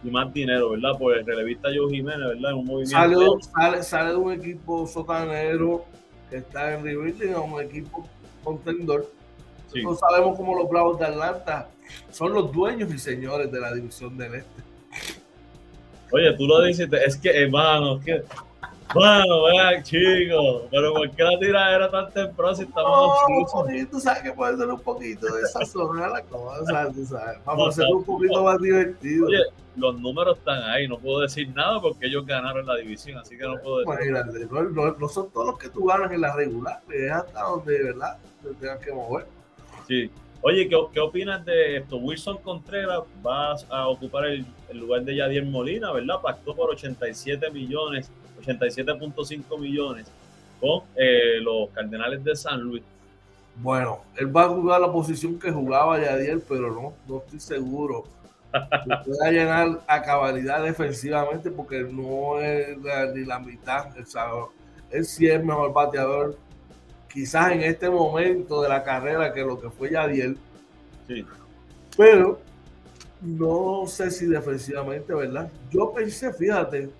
y 0.04 0.10
más 0.10 0.32
dinero, 0.32 0.70
¿verdad? 0.70 0.92
Pues 0.98 1.18
el 1.18 1.26
relevista 1.26 1.68
Joe 1.74 1.90
Jiménez, 1.90 2.28
¿verdad? 2.28 2.54
Un 2.54 2.64
movimiento. 2.64 3.38
Sale, 3.40 3.82
sale, 3.82 4.10
de 4.10 4.16
un 4.16 4.32
equipo 4.32 4.86
sotanero 4.86 5.84
que 6.30 6.36
está 6.36 6.74
en 6.74 6.84
rebuilding 6.84 7.34
a 7.34 7.40
un 7.40 7.60
equipo 7.60 8.08
contendor. 8.42 9.06
No 9.82 9.94
sabemos 9.94 10.36
cómo 10.36 10.56
los 10.56 10.68
Bravos 10.68 10.98
de 10.98 11.06
Atlanta 11.06 11.68
son 12.10 12.32
los 12.32 12.52
dueños 12.52 12.92
y 12.92 12.98
señores 12.98 13.50
de 13.50 13.60
la 13.60 13.72
división 13.72 14.16
del 14.16 14.34
Este. 14.36 14.62
Oye, 16.12 16.32
tú 16.36 16.46
lo 16.46 16.62
dices, 16.62 16.88
es 16.92 17.16
que, 17.16 17.30
hermano, 17.30 17.96
es 17.96 18.04
que. 18.04 18.24
Bueno, 18.94 19.44
vean, 19.44 19.82
chicos, 19.82 20.64
pero 20.70 20.92
¿por 20.92 21.10
qué 21.12 21.22
la 21.22 21.38
tiradera 21.38 21.90
tan 21.90 22.12
temprano 22.12 22.54
si 22.54 22.64
estamos 22.64 23.16
no, 23.26 23.88
Tú 23.90 23.98
sabes 23.98 24.22
que 24.22 24.32
puede 24.32 24.54
ser 24.58 24.68
un 24.68 24.80
poquito 24.80 25.34
de 25.34 25.42
esa 25.42 25.64
zona 25.64 26.08
la 26.08 26.20
cosa, 26.22 26.92
tú 26.92 27.06
sabes. 27.06 27.38
Vamos 27.46 27.66
a 27.66 27.68
hacer 27.70 27.94
un 27.94 28.04
poquito 28.04 28.44
más 28.44 28.60
divertido. 28.60 29.28
Oye, 29.28 29.44
los 29.76 29.98
números 29.98 30.36
están 30.36 30.62
ahí, 30.64 30.86
no 30.86 30.98
puedo 30.98 31.20
decir 31.20 31.48
nada 31.54 31.80
porque 31.80 32.06
ellos 32.06 32.26
ganaron 32.26 32.66
la 32.66 32.76
división, 32.76 33.16
así 33.18 33.38
que 33.38 33.44
no 33.44 33.58
puedo 33.62 33.78
decir. 33.78 34.12
no, 34.50 34.92
no, 34.92 35.08
son 35.08 35.30
todos 35.30 35.46
los 35.46 35.58
que 35.58 35.70
tú 35.70 35.86
ganas 35.86 36.12
en 36.12 36.20
la 36.20 36.36
regular, 36.36 36.82
es 36.92 37.10
hasta 37.10 37.42
donde, 37.42 37.82
¿verdad? 37.82 38.18
Te 38.42 38.52
tengas 38.54 38.78
que 38.80 38.92
mover. 38.92 39.26
Sí, 39.92 40.10
Oye, 40.40 40.68
¿qué, 40.70 40.76
¿qué, 40.90 41.00
opinas 41.00 41.44
de 41.44 41.76
esto? 41.76 41.98
Wilson 41.98 42.38
Contreras 42.38 43.00
va 43.24 43.54
a 43.68 43.88
ocupar 43.88 44.24
el, 44.24 44.46
lugar 44.72 45.02
de 45.02 45.16
Yadier 45.16 45.44
Molina, 45.44 45.92
¿verdad? 45.92 46.14
Pactó 46.22 46.56
por 46.56 46.70
87 46.70 47.50
millones, 47.50 48.10
87.5 48.42 49.60
millones 49.60 50.06
con 50.58 50.84
eh, 50.96 51.38
los 51.42 51.68
Cardenales 51.70 52.24
de 52.24 52.34
San 52.34 52.60
Luis. 52.60 52.82
Bueno, 53.56 54.00
él 54.16 54.34
va 54.34 54.44
a 54.44 54.48
jugar 54.48 54.80
la 54.80 54.90
posición 54.90 55.38
que 55.38 55.52
jugaba 55.52 56.00
Yadier, 56.00 56.40
pero 56.48 56.72
no, 56.72 56.94
no 57.06 57.18
estoy 57.18 57.38
seguro. 57.38 58.04
Puede 59.04 59.32
llenar 59.32 59.82
a 59.86 60.00
cabalidad 60.00 60.64
defensivamente 60.64 61.50
porque 61.50 61.82
no 61.82 62.40
es 62.40 62.78
ni 63.14 63.26
la 63.26 63.38
mitad. 63.38 63.88
Él 64.90 65.04
sí 65.04 65.26
es 65.26 65.44
mejor 65.44 65.74
bateador 65.74 66.38
quizás 67.12 67.52
en 67.52 67.62
este 67.62 67.90
momento 67.90 68.62
de 68.62 68.68
la 68.68 68.82
carrera 68.82 69.32
que 69.32 69.42
lo 69.42 69.60
que 69.60 69.70
fue 69.70 69.90
Yadiel. 69.90 70.38
Sí. 71.06 71.26
Pero 71.96 72.40
no 73.20 73.86
sé 73.86 74.10
si 74.10 74.26
defensivamente, 74.26 75.14
¿verdad? 75.14 75.50
Yo 75.70 75.92
pensé, 75.92 76.32
fíjate, 76.32 76.90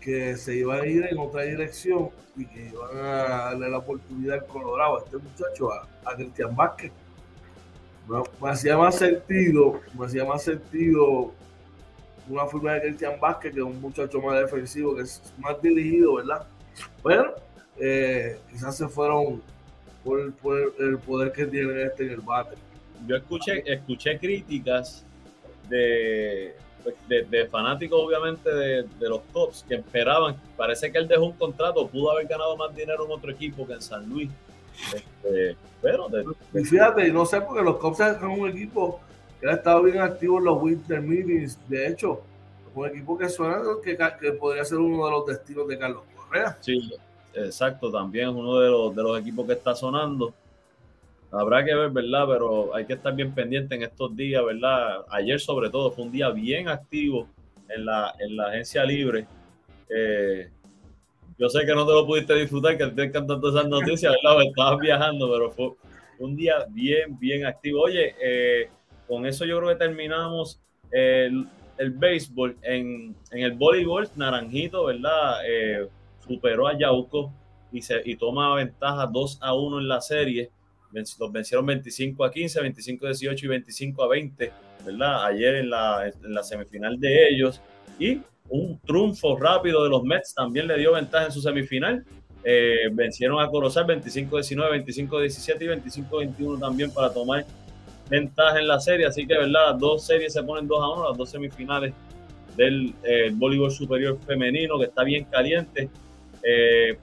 que 0.00 0.36
se 0.36 0.56
iba 0.56 0.76
a 0.76 0.86
ir 0.86 1.06
en 1.06 1.18
otra 1.18 1.42
dirección 1.42 2.10
y 2.36 2.46
que 2.46 2.70
iban 2.70 2.96
a 2.96 3.24
darle 3.24 3.70
la 3.70 3.78
oportunidad 3.78 4.40
al 4.40 4.46
Colorado, 4.46 4.96
a 4.98 5.04
este 5.04 5.18
muchacho, 5.18 5.72
a, 5.72 6.16
Cristian 6.16 6.56
Vázquez. 6.56 6.92
me 8.40 8.50
hacía 8.50 8.76
más 8.76 8.96
sentido, 8.96 9.80
me 9.96 10.06
hacía 10.06 10.24
más 10.24 10.42
sentido 10.42 11.32
una 12.28 12.46
firma 12.46 12.72
de 12.74 12.82
Cristian 12.82 13.20
Vázquez 13.20 13.54
que 13.54 13.62
un 13.62 13.80
muchacho 13.80 14.20
más 14.20 14.40
defensivo, 14.40 14.96
que 14.96 15.02
es 15.02 15.22
más 15.38 15.60
dirigido, 15.62 16.14
¿verdad? 16.16 16.46
Bueno, 17.02 17.32
eh, 17.78 18.38
quizás 18.50 18.76
se 18.76 18.88
fueron 18.88 19.42
por 20.04 20.20
el, 20.20 20.98
poder 20.98 21.32
que 21.32 21.46
tiene 21.46 21.82
este 21.84 22.04
en 22.04 22.10
el 22.10 22.20
bate. 22.20 22.56
Yo 23.06 23.16
escuché, 23.16 23.62
escuché 23.66 24.18
críticas 24.18 25.04
de, 25.68 26.54
pues, 26.82 26.96
de, 27.30 27.46
fanáticos, 27.46 28.00
obviamente, 28.02 28.50
de, 28.52 28.86
los 29.00 29.20
Cubs 29.32 29.64
que 29.68 29.76
esperaban. 29.76 30.36
Parece 30.56 30.90
que 30.90 30.98
él 30.98 31.08
dejó 31.08 31.26
un 31.26 31.32
contrato, 31.32 31.86
pudo 31.88 32.10
haber 32.10 32.26
ganado 32.26 32.56
más 32.56 32.74
dinero 32.74 33.04
en 33.04 33.12
otro 33.12 33.30
equipo 33.30 33.66
que 33.66 33.74
en 33.74 33.82
San 33.82 34.08
Luis. 34.08 34.30
Este, 34.94 35.56
pero, 35.80 36.08
y 36.54 36.64
fíjate, 36.64 37.12
no 37.12 37.26
sé, 37.26 37.40
porque 37.40 37.62
los 37.62 37.76
Cubs 37.76 37.98
son 37.98 38.30
un 38.30 38.48
equipo 38.48 39.00
que 39.40 39.48
ha 39.48 39.52
estado 39.54 39.82
bien 39.82 39.98
activo 39.98 40.38
en 40.38 40.44
los 40.44 40.62
Winter 40.62 41.00
Meetings. 41.00 41.58
De 41.68 41.88
hecho, 41.88 42.22
un 42.74 42.86
equipo 42.86 43.18
que 43.18 43.28
suena 43.28 43.60
que, 43.84 43.96
que 44.20 44.32
podría 44.32 44.64
ser 44.64 44.78
uno 44.78 45.04
de 45.04 45.10
los 45.10 45.26
destinos 45.26 45.68
de 45.68 45.78
Carlos 45.78 46.02
Correa. 46.16 46.56
Sí, 46.60 46.92
exacto, 47.34 47.90
también 47.90 48.28
es 48.28 48.34
uno 48.34 48.58
de 48.58 48.70
los, 48.70 48.94
de 48.94 49.02
los 49.02 49.20
equipos 49.20 49.46
que 49.46 49.54
está 49.54 49.74
sonando. 49.74 50.34
Habrá 51.30 51.64
que 51.64 51.74
ver, 51.74 51.90
¿verdad? 51.90 52.26
Pero 52.28 52.74
hay 52.74 52.84
que 52.84 52.92
estar 52.92 53.14
bien 53.14 53.34
pendiente 53.34 53.74
en 53.74 53.82
estos 53.82 54.14
días, 54.14 54.44
¿verdad? 54.44 55.04
Ayer 55.08 55.40
sobre 55.40 55.70
todo 55.70 55.90
fue 55.90 56.04
un 56.04 56.12
día 56.12 56.28
bien 56.30 56.68
activo 56.68 57.26
en 57.68 57.86
la, 57.86 58.14
en 58.18 58.36
la 58.36 58.48
agencia 58.48 58.84
libre. 58.84 59.26
Eh, 59.88 60.50
yo 61.38 61.48
sé 61.48 61.64
que 61.64 61.74
no 61.74 61.86
te 61.86 61.92
lo 61.92 62.06
pudiste 62.06 62.34
disfrutar, 62.34 62.76
que 62.76 62.86
te 62.86 63.04
encantan 63.04 63.40
todas 63.40 63.56
esas 63.56 63.68
noticias, 63.68 64.12
¿verdad? 64.22 64.42
Estabas 64.42 64.78
viajando, 64.78 65.32
pero 65.32 65.50
fue 65.50 65.70
un 66.18 66.36
día 66.36 66.66
bien, 66.68 67.18
bien 67.18 67.46
activo. 67.46 67.82
Oye, 67.82 68.14
eh, 68.22 68.68
con 69.08 69.26
eso 69.26 69.44
yo 69.44 69.58
creo 69.58 69.70
que 69.70 69.76
terminamos 69.76 70.60
el, 70.90 71.46
el 71.78 71.90
béisbol. 71.90 72.56
En, 72.62 73.16
en, 73.30 73.40
el 73.40 73.52
voleibol, 73.52 74.08
Naranjito, 74.16 74.84
¿verdad? 74.84 75.40
Eh, 75.46 75.88
superó 76.26 76.68
a 76.68 76.78
Yauco 76.78 77.32
y, 77.72 78.16
toma 78.16 78.54
ventaja 78.54 79.06
2 79.06 79.38
a 79.40 79.54
1 79.54 79.80
en 79.80 79.88
la 79.88 80.00
serie. 80.00 80.50
los 80.92 81.32
vencieron 81.32 81.64
25 81.64 82.24
a 82.24 82.30
15, 82.30 82.60
25 82.60 83.06
a 83.06 83.08
18 83.08 83.46
y 83.46 83.48
25 83.48 84.02
a 84.02 84.08
20, 84.08 84.52
¿verdad? 84.84 85.26
Ayer 85.26 85.54
en 85.56 85.70
la, 85.70 86.12
semifinal 86.42 86.98
de 87.00 87.28
ellos. 87.28 87.60
Y 87.98 88.20
un 88.48 88.78
triunfo 88.80 89.36
rápido 89.38 89.84
de 89.84 89.90
los 89.90 90.02
Mets 90.02 90.34
también 90.34 90.66
le 90.66 90.76
dio 90.76 90.92
ventaja 90.92 91.26
en 91.26 91.32
su 91.32 91.40
semifinal. 91.40 92.04
Eh, 92.44 92.90
vencieron 92.92 93.40
a 93.40 93.48
Corozal 93.48 93.86
25-19, 93.86 94.84
25-17 94.84 95.62
y 95.62 95.90
25-21 96.02 96.58
también 96.58 96.90
para 96.90 97.12
tomar 97.12 97.46
ventaja 98.10 98.58
en 98.58 98.68
la 98.68 98.80
serie. 98.80 99.06
Así 99.06 99.26
que, 99.26 99.38
¿verdad? 99.38 99.76
Dos 99.76 100.04
series 100.04 100.34
se 100.34 100.42
ponen 100.42 100.68
2 100.68 100.82
a 100.82 100.88
1, 100.88 101.08
las 101.08 101.18
dos 101.18 101.30
semifinales 101.30 101.94
del 102.56 102.94
eh, 103.02 103.30
voleibol 103.32 103.70
superior 103.70 104.18
femenino, 104.26 104.78
que 104.78 104.86
está 104.86 105.04
bien 105.04 105.24
caliente. 105.24 105.88
Eh, 106.42 106.98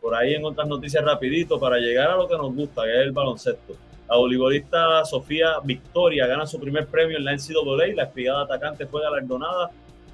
por 0.00 0.14
ahí 0.16 0.34
en 0.34 0.44
otras 0.44 0.66
noticias 0.66 1.04
rapidito, 1.04 1.60
para 1.60 1.78
llegar 1.78 2.10
a 2.10 2.16
lo 2.16 2.26
que 2.26 2.36
nos 2.36 2.54
gusta, 2.54 2.82
que 2.82 2.92
es 2.92 3.06
el 3.06 3.12
baloncesto. 3.12 3.76
La 4.08 4.16
voleibolista 4.16 5.04
Sofía 5.04 5.60
Victoria 5.62 6.26
gana 6.26 6.44
su 6.44 6.60
primer 6.60 6.86
premio 6.86 7.16
en 7.16 7.24
la 7.24 7.32
NCAA, 7.32 7.94
la 7.94 8.02
espigada 8.02 8.42
atacante 8.42 8.84
fue 8.86 9.00
galardonada 9.00 9.70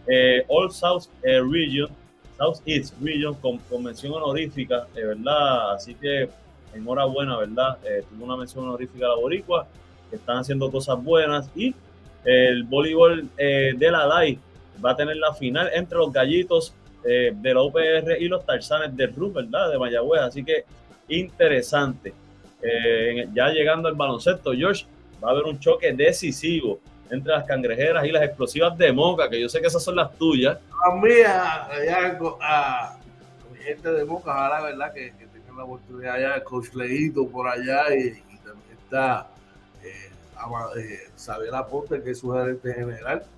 eh, 0.07 0.45
All 0.49 0.71
South 0.71 1.05
eh, 1.23 1.41
Region, 1.41 1.89
South 2.37 2.61
East 2.65 2.95
Region 3.03 3.35
con, 3.35 3.61
mención 3.83 4.13
honorífica, 4.13 4.87
de 4.95 5.05
verdad, 5.05 5.73
así 5.73 5.95
que 5.95 6.29
enhorabuena, 6.75 7.39
¿verdad? 7.39 7.79
Eh, 7.85 8.05
tuvo 8.09 8.25
una 8.25 8.37
mención 8.37 8.65
honorífica 8.65 9.07
a 9.07 9.09
la 9.09 9.15
Boricua, 9.17 9.67
que 10.11 10.17
están 10.17 10.39
haciendo 10.39 10.71
cosas 10.71 11.03
buenas 11.03 11.51
y 11.57 11.75
el 12.25 12.65
voleibol 12.65 13.29
de 13.37 13.91
la 13.91 14.07
DAI 14.07 14.39
va 14.85 14.93
a 14.93 14.97
tener 14.97 15.17
la 15.17 15.35
final 15.35 15.71
entre 15.75 15.99
los 15.99 16.13
gallitos 16.13 16.75
de 17.03 17.55
la 17.55 17.63
UPR 17.63 18.17
y 18.21 18.29
los 18.29 18.45
tarzanes 18.45 18.95
de 18.97 19.07
RUF, 19.07 19.35
¿verdad? 19.35 19.71
De 19.71 19.79
Mayagüez, 19.79 20.21
así 20.23 20.45
que 20.45 20.65
interesante. 21.09 22.13
ya 23.33 23.49
llegando 23.49 23.89
al 23.89 23.95
baloncesto, 23.95 24.53
George, 24.53 24.85
va 25.23 25.29
a 25.29 25.31
haber 25.33 25.45
un 25.45 25.59
choque 25.59 25.93
decisivo 25.93 26.81
entre 27.11 27.33
las 27.33 27.45
cangrejeras 27.45 28.05
y 28.05 28.11
las 28.11 28.23
explosivas 28.23 28.77
de 28.77 28.93
Moca, 28.93 29.29
que 29.29 29.41
yo 29.41 29.49
sé 29.49 29.61
que 29.61 29.67
esas 29.67 29.83
son 29.83 29.97
las 29.97 30.13
tuyas. 30.17 30.59
A 30.85 30.95
mí, 30.95 31.11
allá, 31.11 32.19
a, 32.41 32.97
mi 33.53 33.59
gente 33.59 33.91
de 33.91 34.05
Moca, 34.05 34.31
ojalá, 34.31 34.63
¿verdad? 34.63 34.93
Que, 34.93 35.13
que 35.17 35.27
tengan 35.27 35.57
la 35.57 35.65
oportunidad 35.65 36.15
allá, 36.15 36.35
el 36.37 36.43
coach 36.45 36.75
Leito 36.75 37.27
por 37.29 37.49
allá 37.49 37.95
y, 37.95 38.23
también 38.45 38.79
está 38.85 39.29
eh, 39.83 40.11
eh, 40.77 40.99
Xavier 41.17 41.55
Aponte, 41.55 42.03
que 42.03 42.11
es 42.11 42.19
su 42.19 42.31
gerente 42.31 42.73
general, 42.75 43.23
y 43.37 43.38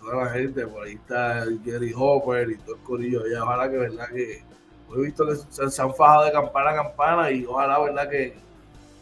toda 0.00 0.24
la 0.24 0.30
gente, 0.30 0.66
por 0.66 0.86
ahí 0.86 0.94
está 0.94 1.44
Jerry 1.64 1.92
Hopper 1.94 2.50
y 2.50 2.56
todo 2.58 2.76
el 2.76 2.82
corillo 2.82 3.22
allá, 3.24 3.42
ojalá 3.42 3.70
que, 3.70 3.76
¿verdad? 3.76 4.08
Que 4.08 4.42
he 4.94 5.00
visto 5.00 5.26
que 5.26 5.36
se, 5.36 5.82
han 5.82 5.94
fajado 5.94 6.24
de 6.24 6.32
campana 6.32 6.70
a 6.70 6.74
campana 6.74 7.30
y 7.30 7.44
ojalá, 7.44 7.78
¿verdad? 7.78 8.08
Que, 8.08 8.34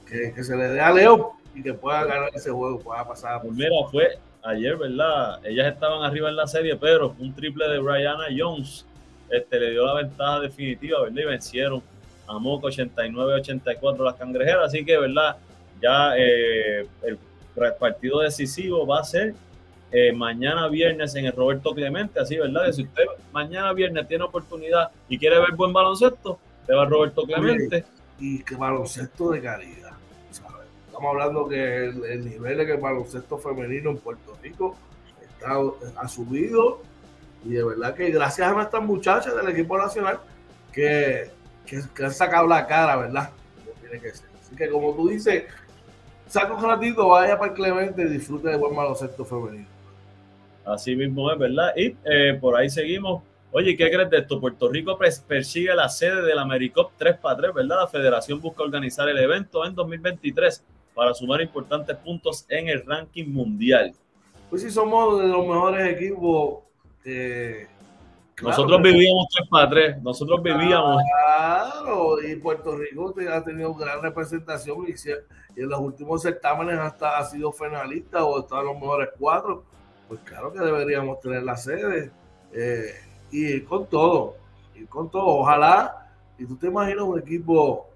que, 0.07 0.33
que 0.35 0.45
se 0.45 0.57
le 0.57 0.69
dé 0.69 0.81
a 0.81 0.93
Leo 0.93 1.33
y 1.55 1.63
que 1.63 1.73
pueda 1.73 2.05
ganar 2.05 2.31
ese 2.35 2.51
juego, 2.51 2.79
pueda 2.81 3.07
pasar. 3.07 3.41
Pues 3.41 3.53
mira, 3.55 3.71
fue 3.91 4.19
ayer, 4.43 4.77
¿verdad? 4.77 5.45
Ellas 5.45 5.73
estaban 5.73 6.03
arriba 6.03 6.29
en 6.29 6.37
la 6.37 6.47
serie, 6.47 6.77
pero 6.77 7.15
un 7.19 7.35
triple 7.35 7.69
de 7.69 7.79
Brianna 7.79 8.27
Jones 8.37 8.85
este, 9.31 9.61
le 9.61 9.71
dio 9.71 9.87
la 9.87 9.95
ventaja 9.95 10.41
definitiva, 10.41 11.03
¿verdad? 11.03 11.23
Y 11.23 11.25
vencieron 11.25 11.83
a 12.27 12.39
Moco 12.39 12.69
89-84 12.69 14.05
las 14.05 14.15
cangrejeras. 14.15 14.67
Así 14.67 14.85
que, 14.85 14.99
¿verdad? 14.99 15.37
Ya 15.81 16.17
eh, 16.17 16.87
el 17.03 17.19
partido 17.79 18.21
decisivo 18.21 18.87
va 18.87 19.01
a 19.01 19.05
ser 19.05 19.35
eh, 19.91 20.13
mañana 20.13 20.69
viernes 20.69 21.15
en 21.15 21.27
el 21.27 21.33
Roberto 21.33 21.75
Clemente. 21.75 22.21
Así, 22.21 22.37
¿verdad? 22.37 22.67
Que 22.67 22.73
si 22.73 22.83
usted 22.83 23.05
mañana 23.33 23.73
viernes 23.73 24.07
tiene 24.09 24.25
oportunidad 24.25 24.91
y 25.09 25.19
quiere 25.19 25.39
ver 25.39 25.53
buen 25.53 25.73
baloncesto, 25.73 26.39
le 26.67 26.75
va 26.75 26.85
Roberto 26.85 27.23
Clemente. 27.23 27.85
Y 28.19 28.43
que 28.43 28.57
baloncesto 28.57 29.31
de 29.31 29.41
calidad 29.41 29.99
estamos 30.99 31.15
hablando 31.15 31.49
que 31.49 31.85
el, 31.85 32.29
nivel 32.29 32.59
de 32.59 32.67
que 32.67 32.73
el 32.73 32.81
baloncesto 32.81 33.39
femenino 33.39 33.91
en 33.91 33.99
Puerto 33.99 34.37
Rico 34.43 34.77
está, 35.23 35.57
ha 35.97 36.09
subido 36.09 36.81
y 37.45 37.51
de 37.51 37.63
verdad 37.63 37.95
que 37.95 38.11
gracias 38.11 38.49
a 38.49 38.53
nuestras 38.53 38.83
muchachas 38.83 39.37
del 39.37 39.49
equipo 39.49 39.79
nacional 39.79 40.19
que, 40.73 41.31
que, 41.65 42.05
han 42.05 42.13
sacado 42.13 42.49
la 42.49 42.67
cara, 42.67 42.97
¿verdad? 42.97 43.31
tiene 43.81 44.01
que 44.01 44.11
ser. 44.11 44.29
Así 44.41 44.57
que 44.57 44.69
como 44.69 44.93
tú 44.95 45.09
dices, 45.09 45.45
saca 46.27 46.53
un 46.53 46.65
ratito, 46.65 47.07
vaya 47.07 47.39
para 47.39 47.53
el 47.53 47.57
Clemente 47.57 48.03
y 48.03 48.09
disfrute 48.09 48.49
de 48.49 48.57
buen 48.57 48.75
baloncesto 48.75 49.25
femenino. 49.25 49.69
Así 50.69 50.95
mismo 50.95 51.31
es, 51.33 51.39
¿verdad? 51.39 51.73
Y 51.77 51.97
eh, 52.05 52.39
por 52.41 52.57
ahí 52.57 52.69
seguimos. 52.69 53.23
Oye, 53.51 53.77
¿qué 53.77 53.91
crees 53.91 54.11
de 54.11 54.19
esto? 54.19 54.41
Puerto 54.41 54.69
Rico 54.69 54.99
persigue 55.27 55.75
la 55.75 55.89
sede 55.89 56.23
del 56.23 56.39
AmeriCop 56.39 56.93
3x3, 56.99 57.55
¿verdad? 57.55 57.81
La 57.81 57.87
federación 57.87 58.41
busca 58.41 58.63
organizar 58.63 59.09
el 59.09 59.19
evento 59.19 59.65
en 59.65 59.75
2023 59.75 60.63
para 60.95 61.15
sumar 61.15 61.41
importantes 61.41 61.97
puntos 61.97 62.45
en 62.49 62.69
el 62.69 62.85
ranking 62.85 63.27
mundial. 63.27 63.95
Pues 64.51 64.63
sí, 64.63 64.71
somos 64.71 65.21
de 65.23 65.29
los 65.29 65.47
mejores 65.47 65.95
equipos. 65.95 66.65
Eh, 67.05 67.67
nosotros 68.43 68.83
vivíamos 68.83 69.27
3 69.35 69.49
para 69.49 69.71
3, 69.71 70.03
nosotros 70.03 70.43
vivíamos. 70.43 71.03
Claro, 71.25 72.23
y 72.23 72.37
Puerto 72.37 72.77
Rico 72.77 73.15
ha 73.33 73.45
tenido 73.45 73.75
gran 73.75 74.03
representación 74.03 74.87
y, 74.87 75.61
en 75.61 75.69
los 75.69 75.81
últimos 75.81 76.23
certámenes 76.23 76.79
hasta 76.79 77.19
ha 77.19 77.25
sido 77.25 77.53
finalista 77.53 78.25
o 78.25 78.41
está 78.41 78.61
en 78.61 78.67
los 78.67 78.75
mejores 78.75 79.09
cuatro. 79.19 79.65
Pues 80.09 80.21
claro 80.25 80.53
que 80.53 80.59
deberíamos 80.61 81.21
tener 81.21 81.43
la 81.43 81.57
sede 81.57 82.11
eh, 82.53 82.95
y 83.31 83.45
ir 83.45 83.65
con 83.67 83.87
todo, 83.87 84.37
ir 84.75 84.89
con 84.89 85.11
todo. 85.11 85.27
Ojalá, 85.27 86.11
y 86.39 86.47
tú 86.47 86.57
te 86.57 86.69
imaginas 86.69 87.05
un 87.05 87.19
equipo 87.19 87.89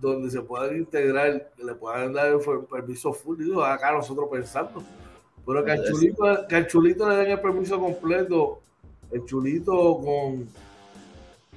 donde 0.00 0.30
se 0.30 0.40
puedan 0.42 0.76
integrar, 0.76 1.50
que 1.56 1.64
le 1.64 1.74
puedan 1.74 2.12
dar 2.12 2.28
el 2.28 2.40
permiso 2.70 3.12
full, 3.12 3.38
digo, 3.38 3.64
acá 3.64 3.92
nosotros 3.92 4.28
pensando. 4.30 4.82
Pero 5.46 5.64
que 5.64 5.72
al, 5.72 5.84
chulito, 5.84 6.46
que 6.48 6.56
al 6.56 6.66
chulito 6.66 7.08
le 7.08 7.16
den 7.16 7.30
el 7.30 7.40
permiso 7.40 7.80
completo, 7.80 8.60
el 9.10 9.24
chulito 9.24 9.98
con, 9.98 10.48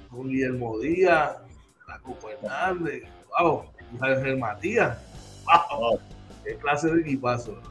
con 0.09 0.29
Guillermo 0.29 0.79
Díaz, 0.79 1.37
la 1.87 1.99
Copa 1.99 2.31
Hernández, 2.31 3.03
wow, 3.39 3.63
y 3.93 4.05
Ángel 4.05 4.37
Matías, 4.37 4.97
wow, 5.45 5.99
qué 6.43 6.55
clase 6.55 6.89
de 6.89 7.01
equipazo. 7.01 7.70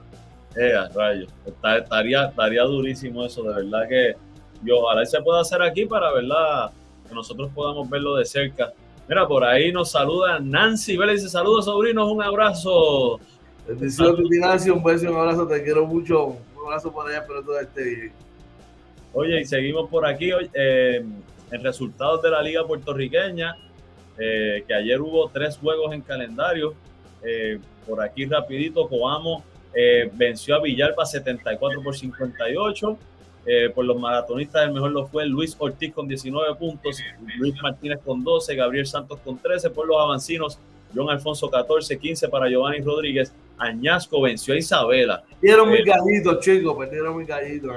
Eh, 0.56 0.72
estaría, 1.46 2.24
estaría 2.24 2.62
durísimo 2.62 3.24
eso, 3.24 3.42
de 3.44 3.54
verdad 3.54 3.88
que 3.88 4.14
yo 4.64 4.80
ojalá 4.80 5.06
se 5.06 5.20
pueda 5.22 5.40
hacer 5.40 5.62
aquí 5.62 5.86
para 5.86 6.12
verdad 6.12 6.72
que 7.08 7.14
nosotros 7.14 7.50
podamos 7.54 7.88
verlo 7.88 8.16
de 8.16 8.24
cerca 8.24 8.72
Mira, 9.10 9.26
por 9.26 9.42
ahí 9.42 9.72
nos 9.72 9.90
saluda 9.90 10.38
Nancy 10.38 10.96
Vélez. 10.96 11.16
Dice 11.16 11.30
saludos, 11.30 11.64
sobrinos, 11.64 12.08
un 12.12 12.22
abrazo. 12.22 13.18
Bendiciones, 13.66 14.24
Nancy, 14.38 14.70
un 14.70 14.84
beso, 14.84 15.10
un 15.10 15.16
abrazo, 15.16 15.48
te 15.48 15.64
quiero 15.64 15.84
mucho. 15.84 16.26
Un 16.26 16.66
abrazo 16.66 16.92
por 16.92 17.08
allá, 17.08 17.18
espero 17.18 17.42
todo 17.42 17.58
esté 17.58 17.82
bien. 17.82 18.12
Oye, 19.12 19.40
y 19.40 19.44
seguimos 19.46 19.90
por 19.90 20.06
aquí 20.06 20.30
eh, 20.54 21.04
en 21.50 21.64
resultados 21.64 22.22
de 22.22 22.30
la 22.30 22.40
Liga 22.40 22.64
Puertorriqueña, 22.64 23.56
eh, 24.16 24.62
que 24.68 24.74
ayer 24.74 25.00
hubo 25.00 25.28
tres 25.28 25.58
juegos 25.58 25.92
en 25.92 26.02
calendario. 26.02 26.74
Eh, 27.24 27.58
por 27.88 28.00
aquí 28.00 28.26
rapidito, 28.26 28.88
Coamo 28.88 29.42
venció 30.14 30.56
a 30.56 30.60
Villalba 30.60 31.06
74 31.06 31.82
por 31.82 31.96
58. 31.96 32.98
Eh, 33.46 33.70
por 33.74 33.84
los 33.84 33.98
maratonistas, 33.98 34.66
el 34.66 34.72
mejor 34.72 34.90
lo 34.92 35.06
fue 35.06 35.26
Luis 35.26 35.56
Ortiz 35.58 35.92
con 35.94 36.06
19 36.06 36.54
puntos, 36.56 36.98
Luis 37.38 37.54
Martínez 37.62 37.98
con 38.04 38.22
12, 38.22 38.54
Gabriel 38.54 38.86
Santos 38.86 39.18
con 39.24 39.38
13. 39.38 39.70
Por 39.70 39.86
los 39.86 39.96
avancinos, 39.98 40.58
John 40.94 41.08
Alfonso 41.08 41.50
14, 41.50 41.98
15 41.98 42.28
para 42.28 42.48
Giovanni 42.48 42.80
Rodríguez. 42.80 43.32
Añasco 43.56 44.20
venció 44.22 44.54
a 44.54 44.58
Isabela. 44.58 45.22
Perdieron 45.40 45.68
eh, 45.68 45.70
muy 45.70 45.84
gallitos, 45.84 46.40
chicos, 46.40 46.76
perdieron 46.78 47.14
muy 47.14 47.24
gallitos. 47.24 47.72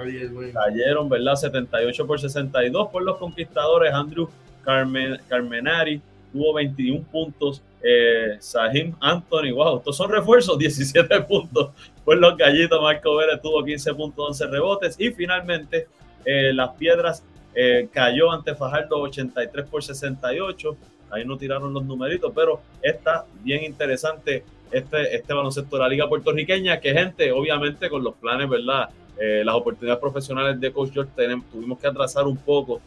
Cayeron, 0.54 1.10
¿verdad? 1.10 1.36
78 1.36 2.08
por 2.08 2.20
62 2.20 2.90
por 2.90 3.04
los 3.04 3.18
conquistadores. 3.18 3.94
Andrew 3.94 4.30
Carmen, 4.64 5.20
Carmenari 5.28 6.02
tuvo 6.32 6.54
21 6.54 7.04
puntos. 7.12 7.62
Eh, 7.86 8.38
Sahim 8.40 8.96
Anthony, 9.02 9.52
wow, 9.52 9.80
estos 9.80 9.98
son 9.98 10.10
refuerzos, 10.10 10.58
17 10.60 11.20
puntos 11.22 11.72
por 12.06 12.18
los 12.18 12.38
gallitos. 12.38 12.82
Marco 12.82 13.18
Vélez 13.18 13.42
tuvo 13.42 13.64
15 13.64 13.94
puntos, 13.94 14.26
11 14.30 14.48
rebotes. 14.48 14.96
Y 14.98 15.12
finalmente, 15.12 15.88
eh, 16.26 16.54
las 16.54 16.72
piedras 16.76 17.24
eh, 17.54 17.90
cayó 17.92 18.32
ante 18.32 18.56
Fajardo 18.56 19.02
83 19.02 19.66
por 19.68 19.84
68. 19.84 20.78
Ahí 21.12 21.26
no 21.26 21.38
tiraron 21.38 21.74
los 21.74 21.84
numeritos, 21.84 22.32
pero 22.34 22.62
está 22.82 23.26
bien 23.44 23.64
interesante 23.64 24.44
este, 24.72 25.16
este 25.16 25.34
baloncesto 25.34 25.76
de 25.76 25.84
la 25.84 25.90
Liga 25.90 26.10
Puertorriqueña, 26.10 26.80
que 26.80 26.94
gente, 26.94 27.32
obviamente 27.32 27.90
con 27.90 28.04
los 28.04 28.16
planes, 28.16 28.50
¿verdad? 28.50 28.90
Eh, 29.20 29.44
las 29.46 29.54
oportunidades 29.54 30.02
profesionales 30.02 30.60
de 30.60 30.72
Coach 30.72 30.92
George 30.92 31.12
tuvimos 31.52 31.78
que 31.78 31.86
atrasar 31.86 32.26
un 32.26 32.38
poco 32.38 32.82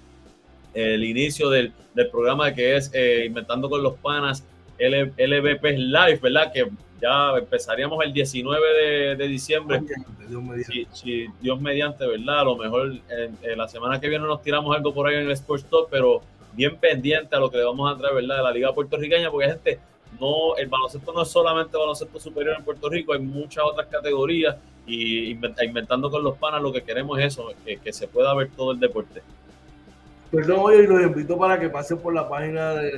el 0.74 1.04
inicio 1.04 1.48
del, 1.48 1.72
del 1.94 2.10
programa 2.10 2.52
que 2.52 2.76
es 2.76 2.90
Inventando 3.24 3.70
con 3.70 3.82
los 3.82 3.94
Panas, 3.94 4.44
LVP 4.78 5.78
Live, 5.78 6.18
¿verdad? 6.22 6.52
Que 6.52 6.66
ya 7.00 7.36
empezaríamos 7.36 8.04
el 8.04 8.12
19 8.12 9.16
de, 9.16 9.28
diciembre. 9.28 9.82
Si, 10.92 11.26
Dios 11.40 11.60
mediante, 11.60 12.06
¿verdad? 12.06 12.40
A 12.40 12.44
lo 12.44 12.56
mejor 12.56 12.92
en, 13.08 13.58
la 13.58 13.68
semana 13.68 14.00
que 14.00 14.08
viene 14.08 14.26
nos 14.26 14.42
tiramos 14.42 14.74
algo 14.74 14.92
por 14.92 15.06
ahí 15.06 15.16
en 15.16 15.22
el 15.22 15.32
Sports 15.32 15.66
Talk, 15.70 15.88
pero 15.90 16.22
bien 16.52 16.76
pendiente 16.76 17.36
a 17.36 17.38
lo 17.38 17.50
que 17.50 17.58
le 17.58 17.64
vamos 17.64 17.92
a 17.92 17.98
traer, 17.98 18.14
¿verdad? 18.14 18.38
De 18.38 18.42
la 18.42 18.50
Liga 18.52 18.74
Puertorriqueña, 18.74 19.30
porque 19.30 19.48
gente, 19.48 19.78
no, 20.18 20.56
el 20.56 20.68
baloncesto 20.68 21.12
no 21.12 21.22
es 21.22 21.28
solamente 21.28 21.76
baloncesto 21.76 22.18
superior 22.18 22.56
en 22.58 22.64
Puerto 22.64 22.88
Rico, 22.88 23.12
hay 23.12 23.20
muchas 23.20 23.64
otras 23.64 23.86
categorías 23.88 24.56
y 24.86 25.30
inventando 25.30 26.10
con 26.10 26.22
los 26.22 26.36
panas 26.38 26.62
lo 26.62 26.72
que 26.72 26.82
queremos 26.82 27.18
es 27.18 27.26
eso, 27.26 27.52
que, 27.64 27.92
se 27.92 28.08
pueda 28.08 28.34
ver 28.34 28.50
todo 28.56 28.72
el 28.72 28.80
deporte. 28.80 29.22
Pues 30.30 30.48
no, 30.48 30.72
y 30.72 30.86
los 30.86 31.02
invito 31.02 31.38
para 31.38 31.58
que 31.58 31.68
pasen 31.68 31.98
por 31.98 32.12
la 32.12 32.28
página 32.28 32.74
de, 32.74 32.90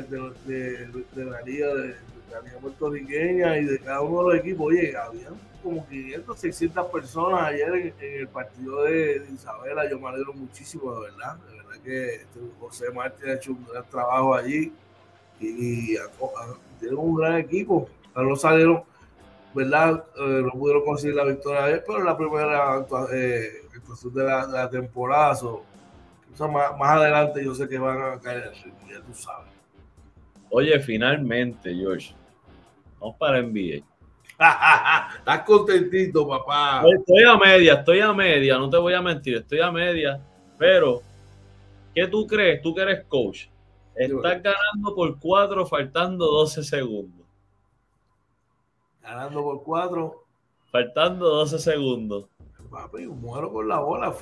la 1.15 1.43
liga 1.43 1.75
de, 1.75 1.95
la 2.31 2.41
liga 2.41 2.59
puertorriqueña 2.61 3.59
y 3.59 3.65
de 3.67 3.79
cada 3.81 4.01
uno 4.01 4.25
de 4.25 4.37
los 4.37 4.45
equipos. 4.45 4.69
Oye, 4.69 4.97
había 4.97 5.29
como 5.63 5.87
500, 5.87 6.39
600 6.39 6.87
personas 6.87 7.43
ayer 7.43 7.95
en, 8.01 8.21
el 8.21 8.29
partido 8.29 8.83
de, 8.85 9.27
Isabela. 9.33 9.89
Yo 9.91 9.99
me 9.99 10.09
alegro 10.09 10.33
muchísimo, 10.33 10.95
de 10.95 11.11
verdad. 11.11 11.37
De 11.37 11.57
verdad 11.57 11.83
que 11.85 12.15
este, 12.15 12.41
José 12.61 12.91
Martín 12.93 13.29
ha 13.29 13.35
hecho 13.35 13.53
un 13.53 13.67
gran 13.67 13.85
trabajo 13.91 14.35
allí 14.35 14.73
y, 15.39 15.97
tienen 16.79 16.97
un 16.97 17.15
gran 17.15 17.37
equipo. 17.37 17.91
No 18.17 18.37
salieron, 18.37 18.85
¿verdad? 19.55 20.03
Eh, 20.17 20.43
no 20.45 20.51
pudieron 20.53 20.83
conseguir 20.83 21.15
la 21.15 21.25
victoria 21.25 21.65
ayer, 21.65 21.85
pero 21.87 22.03
la 22.03 22.17
primera 22.17 22.87
eh, 23.13 23.49
actuación 23.77 24.15
de 24.15 24.25
la, 24.25 24.47
la 24.47 24.71
temporada. 24.71 25.35
Más, 26.47 26.79
más, 26.79 26.91
adelante 26.91 27.45
yo 27.45 27.55
sé 27.55 27.69
que 27.69 27.79
van 27.79 28.01
a 28.01 28.21
caer 28.21 28.45
el 28.45 28.63
ritmo, 28.63 28.89
ya 28.89 29.01
tú 29.01 29.15
sabes. 29.15 29.51
Oye, 30.51 30.79
finalmente, 30.81 31.75
George, 31.75 32.15
vamos 33.01 33.17
para 33.17 33.43
NBA. 33.43 33.85
Estás 35.19 35.43
contentito, 35.45 36.29
papá. 36.29 36.83
Estoy 36.87 37.25
a 37.25 37.37
media, 37.37 37.75
estoy 37.75 38.01
a 38.01 38.13
media, 38.13 38.57
no 38.59 38.71
te 38.71 38.77
voy 38.77 38.95
a 38.95 39.03
mentir, 39.03 39.39
estoy 39.39 39.61
a 39.61 39.73
media, 39.73 40.21
pero 40.57 41.03
¿qué 41.95 42.07
tú 42.07 42.27
crees? 42.27 42.63
Tú 42.63 42.75
que 42.75 42.83
eres 42.83 43.05
coach. 43.07 43.47
Estás 43.95 44.43
ganando 44.43 44.95
por 44.95 45.19
cuatro, 45.19 45.67
faltando 45.67 46.27
12 46.27 46.63
segundos. 46.63 47.27
Ganando 49.03 49.43
por 49.43 49.63
cuatro. 49.65 50.25
Faltando 50.71 51.29
12 51.29 51.59
segundos. 51.59 52.27
Papi, 52.71 53.07
muero 53.07 53.51
por 53.51 53.67
la 53.67 53.81
bola, 53.81 54.15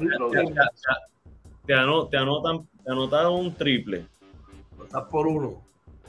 te, 1.66 1.74
anotan, 1.74 2.66
te 2.84 2.90
anotaron 2.90 3.34
un 3.34 3.54
triple. 3.54 4.06
Estás 4.82 5.04
por 5.04 5.26
uno. 5.26 5.62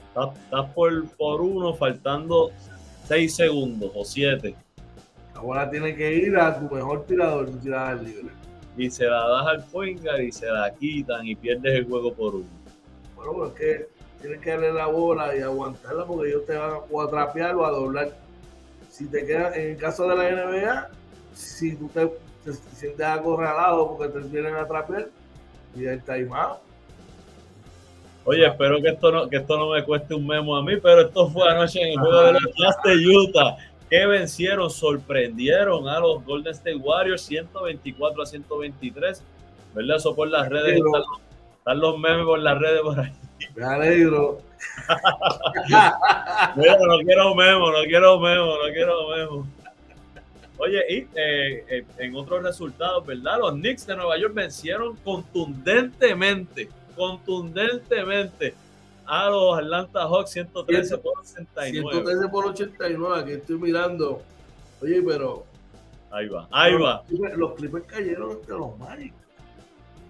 Estás, 0.08 0.66
por, 0.74 1.08
por 1.12 1.42
uno, 1.42 1.74
faltando 1.74 2.52
6 3.06 3.36
segundos 3.36 3.92
o 3.94 4.04
7. 4.04 4.56
Ahora 5.36 5.70
tiene 5.70 5.96
que 5.96 6.16
ir 6.16 6.36
a 6.38 6.60
tu 6.60 6.74
mejor 6.74 7.06
tirador, 7.06 7.50
tirar 7.60 8.02
libre. 8.02 8.30
Y 8.76 8.90
se 8.90 9.06
la 9.06 9.28
das 9.28 9.48
al 9.48 9.64
Fuenga 9.64 10.22
y 10.22 10.32
se 10.32 10.48
la 10.48 10.74
quitan 10.74 11.26
y 11.26 11.36
pierdes 11.36 11.76
el 11.76 11.88
juego 11.88 12.14
por 12.14 12.36
uno. 12.36 12.48
Bueno, 13.16 13.32
pero 13.34 13.48
es 13.48 13.54
que 13.54 13.90
tienes 14.22 14.42
que 14.42 14.50
darle 14.52 14.74
la 14.74 14.88
bola 14.88 15.36
y 15.36 15.42
aguantarla 15.42 16.06
porque 16.06 16.30
ellos 16.30 16.46
te 16.46 16.56
van 16.56 16.72
a, 16.72 16.78
o 16.78 17.02
a 17.02 17.10
trapear 17.10 17.56
o 17.56 17.66
a 17.66 17.72
doblar. 17.72 18.12
Si 18.90 19.06
te 19.08 19.26
quedas, 19.26 19.56
en 19.56 19.72
el 19.72 19.78
caso 19.78 20.08
de 20.08 20.16
la 20.16 20.32
NBA, 20.32 20.90
si 21.34 21.76
tú 21.76 21.90
te, 21.90 22.10
sientes 22.74 23.06
acorralado 23.06 23.96
porque 23.96 24.14
te 24.14 24.28
vienen 24.28 24.56
a 24.56 24.68
trapear, 24.68 25.10
y 25.76 25.86
el 25.86 26.02
timeout 26.04 26.68
Oye, 28.30 28.46
espero 28.46 28.82
que 28.82 28.90
esto 28.90 29.10
no, 29.10 29.30
que 29.30 29.38
esto 29.38 29.58
no 29.58 29.70
me 29.70 29.86
cueste 29.86 30.14
un 30.14 30.28
memo 30.28 30.58
a 30.58 30.62
mí, 30.62 30.76
pero 30.84 31.00
esto 31.00 31.30
fue 31.30 31.50
anoche 31.50 31.82
en 31.82 31.94
el 31.94 31.98
juego 31.98 32.24
de 32.24 32.34
los 32.34 32.44
Jazz 32.58 32.76
de 32.84 33.08
Utah, 33.08 33.56
que 33.90 34.06
vencieron, 34.06 34.70
sorprendieron 34.70 35.88
a 35.88 35.98
los 36.00 36.26
Golden 36.26 36.52
State 36.52 36.76
Warriors 36.76 37.22
124 37.22 38.22
a 38.22 38.26
123. 38.26 39.24
¿Verdad? 39.74 39.96
Eso 39.96 40.14
por 40.14 40.28
las 40.28 40.50
redes. 40.50 40.78
Están, 41.58 41.80
los 41.80 41.98
memes 41.98 42.26
por 42.26 42.40
las 42.40 42.60
redes 42.60 42.82
por 42.82 43.00
ahí. 43.00 43.14
Me 43.56 43.64
alegro. 43.64 44.42
Mira, 46.58 46.78
no 46.86 47.00
quiero 47.00 47.34
memo, 47.34 47.72
no 47.72 47.84
quiero 47.84 48.20
memo, 48.20 48.56
no 48.58 48.74
quiero 48.74 49.08
memo. 49.08 49.48
Oye, 50.58 50.84
y 50.90 50.98
eh, 51.16 51.66
eh, 51.70 51.86
en 52.00 52.16
otros 52.16 52.44
resultados, 52.44 53.06
¿verdad? 53.06 53.40
Los 53.40 53.54
Knicks 53.54 53.86
de 53.86 53.96
Nueva 53.96 54.18
York 54.18 54.34
vencieron 54.34 54.96
contundentemente 54.98 56.70
contundentemente 56.98 58.56
a 59.06 59.30
los 59.30 59.58
Atlanta 59.58 60.02
Hawks 60.02 60.32
113 60.32 60.98
por 60.98 61.20
89. 61.20 61.90
113 61.92 62.30
por 62.30 62.46
89, 62.48 63.22
aquí 63.22 63.32
estoy 63.34 63.58
mirando. 63.58 64.22
Oye, 64.82 65.02
pero. 65.02 65.46
Ahí 66.10 66.28
va, 66.28 66.48
ahí 66.52 66.74
va. 66.74 67.04
Los 67.36 67.54
Clippers 67.54 67.86
cayeron 67.86 68.32
entre 68.32 68.56
los 68.56 68.78
Magic. 68.80 69.14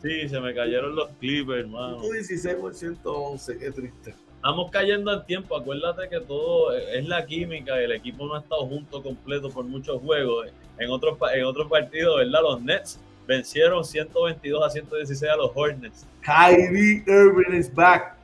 Sí, 0.01 0.29
se 0.29 0.39
me 0.39 0.53
cayeron 0.55 0.95
los 0.95 1.09
Clippers, 1.19 1.65
hermano. 1.65 1.99
116 1.99 2.55
por 2.55 2.73
111, 2.73 3.57
qué 3.57 3.71
triste. 3.71 4.15
Estamos 4.37 4.71
cayendo 4.71 5.11
al 5.11 5.25
tiempo. 5.25 5.57
Acuérdate 5.57 6.07
que 6.09 6.19
todo 6.21 6.71
es 6.71 7.05
la 7.07 7.25
química. 7.25 7.79
El 7.79 7.91
equipo 7.91 8.25
no 8.25 8.35
ha 8.35 8.39
estado 8.39 8.65
junto 8.65 9.03
completo 9.03 9.49
por 9.49 9.65
muchos 9.65 10.01
juegos. 10.01 10.47
En 10.79 10.89
otros, 10.89 11.17
en 11.33 11.43
otros 11.43 11.67
partidos, 11.67 12.17
¿verdad? 12.17 12.41
Los 12.43 12.61
Nets 12.61 12.99
vencieron 13.27 13.83
122 13.83 14.63
a 14.63 14.69
116 14.69 15.31
a 15.31 15.35
los 15.35 15.51
Hornets. 15.53 16.05
Kyrie 16.21 17.03
Irving 17.05 17.57
is 17.57 17.73
back. 17.73 18.15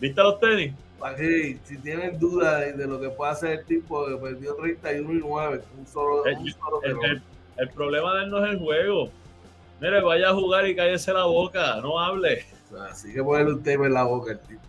¿Viste 0.00 0.22
los 0.22 0.40
tenis? 0.40 0.72
si 1.64 1.78
tienen 1.78 2.18
dudas 2.18 2.76
de, 2.76 2.86
lo 2.86 3.00
que 3.00 3.08
puede 3.08 3.32
hacer 3.32 3.58
el 3.60 3.64
tipo, 3.64 4.06
que 4.06 4.16
perdió 4.16 4.54
31 4.54 5.12
y 5.14 5.18
9, 5.18 5.62
un 5.78 5.86
solo, 5.86 6.26
el, 6.26 7.22
el, 7.56 7.68
problema 7.70 8.14
de 8.16 8.24
él 8.24 8.30
no 8.30 8.44
es 8.44 8.52
el 8.52 8.58
juego. 8.58 9.10
Mire, 9.80 10.02
vaya 10.02 10.28
a 10.28 10.34
jugar 10.34 10.66
y 10.66 10.76
cállese 10.76 11.12
la 11.14 11.24
boca, 11.24 11.80
no 11.82 11.98
hable. 11.98 12.44
Así 12.90 13.14
que 13.14 13.22
ponerle 13.22 13.54
un 13.54 13.62
tema 13.62 13.86
en 13.86 13.94
la 13.94 14.04
boca 14.04 14.32
el 14.32 14.40
tipo. 14.40 14.60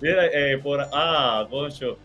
Mire, 0.00 0.52
eh, 0.52 0.58
por. 0.58 0.80
Ah, 0.92 1.46
Concho. 1.50 1.98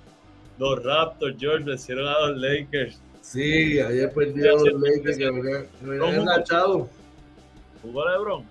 Los 0.57 0.83
Raptors, 0.83 1.35
George, 1.39 1.63
vencieron 1.63 2.05
a 2.05 2.27
los 2.27 2.37
Lakers 2.37 2.99
Sí, 3.21 3.79
ayer 3.79 4.11
perdieron 4.11 4.63
los 4.65 4.81
Lakers 4.81 5.17
que 5.17 5.31
me, 5.31 5.97
habían 6.03 6.21
enganchado. 6.21 6.89
¿Jugó 7.81 8.09
LeBron? 8.09 8.45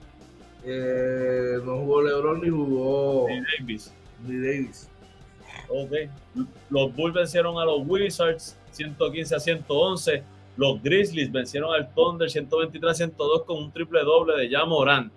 Eh, 0.65 1.59
no 1.65 1.79
jugó 1.79 2.03
LeBron 2.03 2.41
ni 2.41 2.49
jugó. 2.49 3.27
Ni 3.29 3.41
Davis. 3.59 3.93
Ni 4.25 4.37
Davis. 4.37 4.89
Ok. 5.69 5.93
Los 6.71 6.95
Bulls 6.95 7.15
vencieron 7.15 7.59
a 7.59 7.65
los 7.65 7.83
Wizards 7.87 8.57
115 8.71 9.35
a 9.35 9.41
111. 9.41 10.23
Los 10.57 10.83
Grizzlies 10.83 11.33
vencieron 11.33 11.75
al 11.75 11.93
Thunder 11.95 12.31
123 12.31 12.91
a 12.91 12.95
102 12.95 13.45
con 13.45 13.57
un 13.65 13.73
triple 13.73 14.01
doble 14.05 14.37
de 14.37 14.49
Jamoran. 14.49 15.11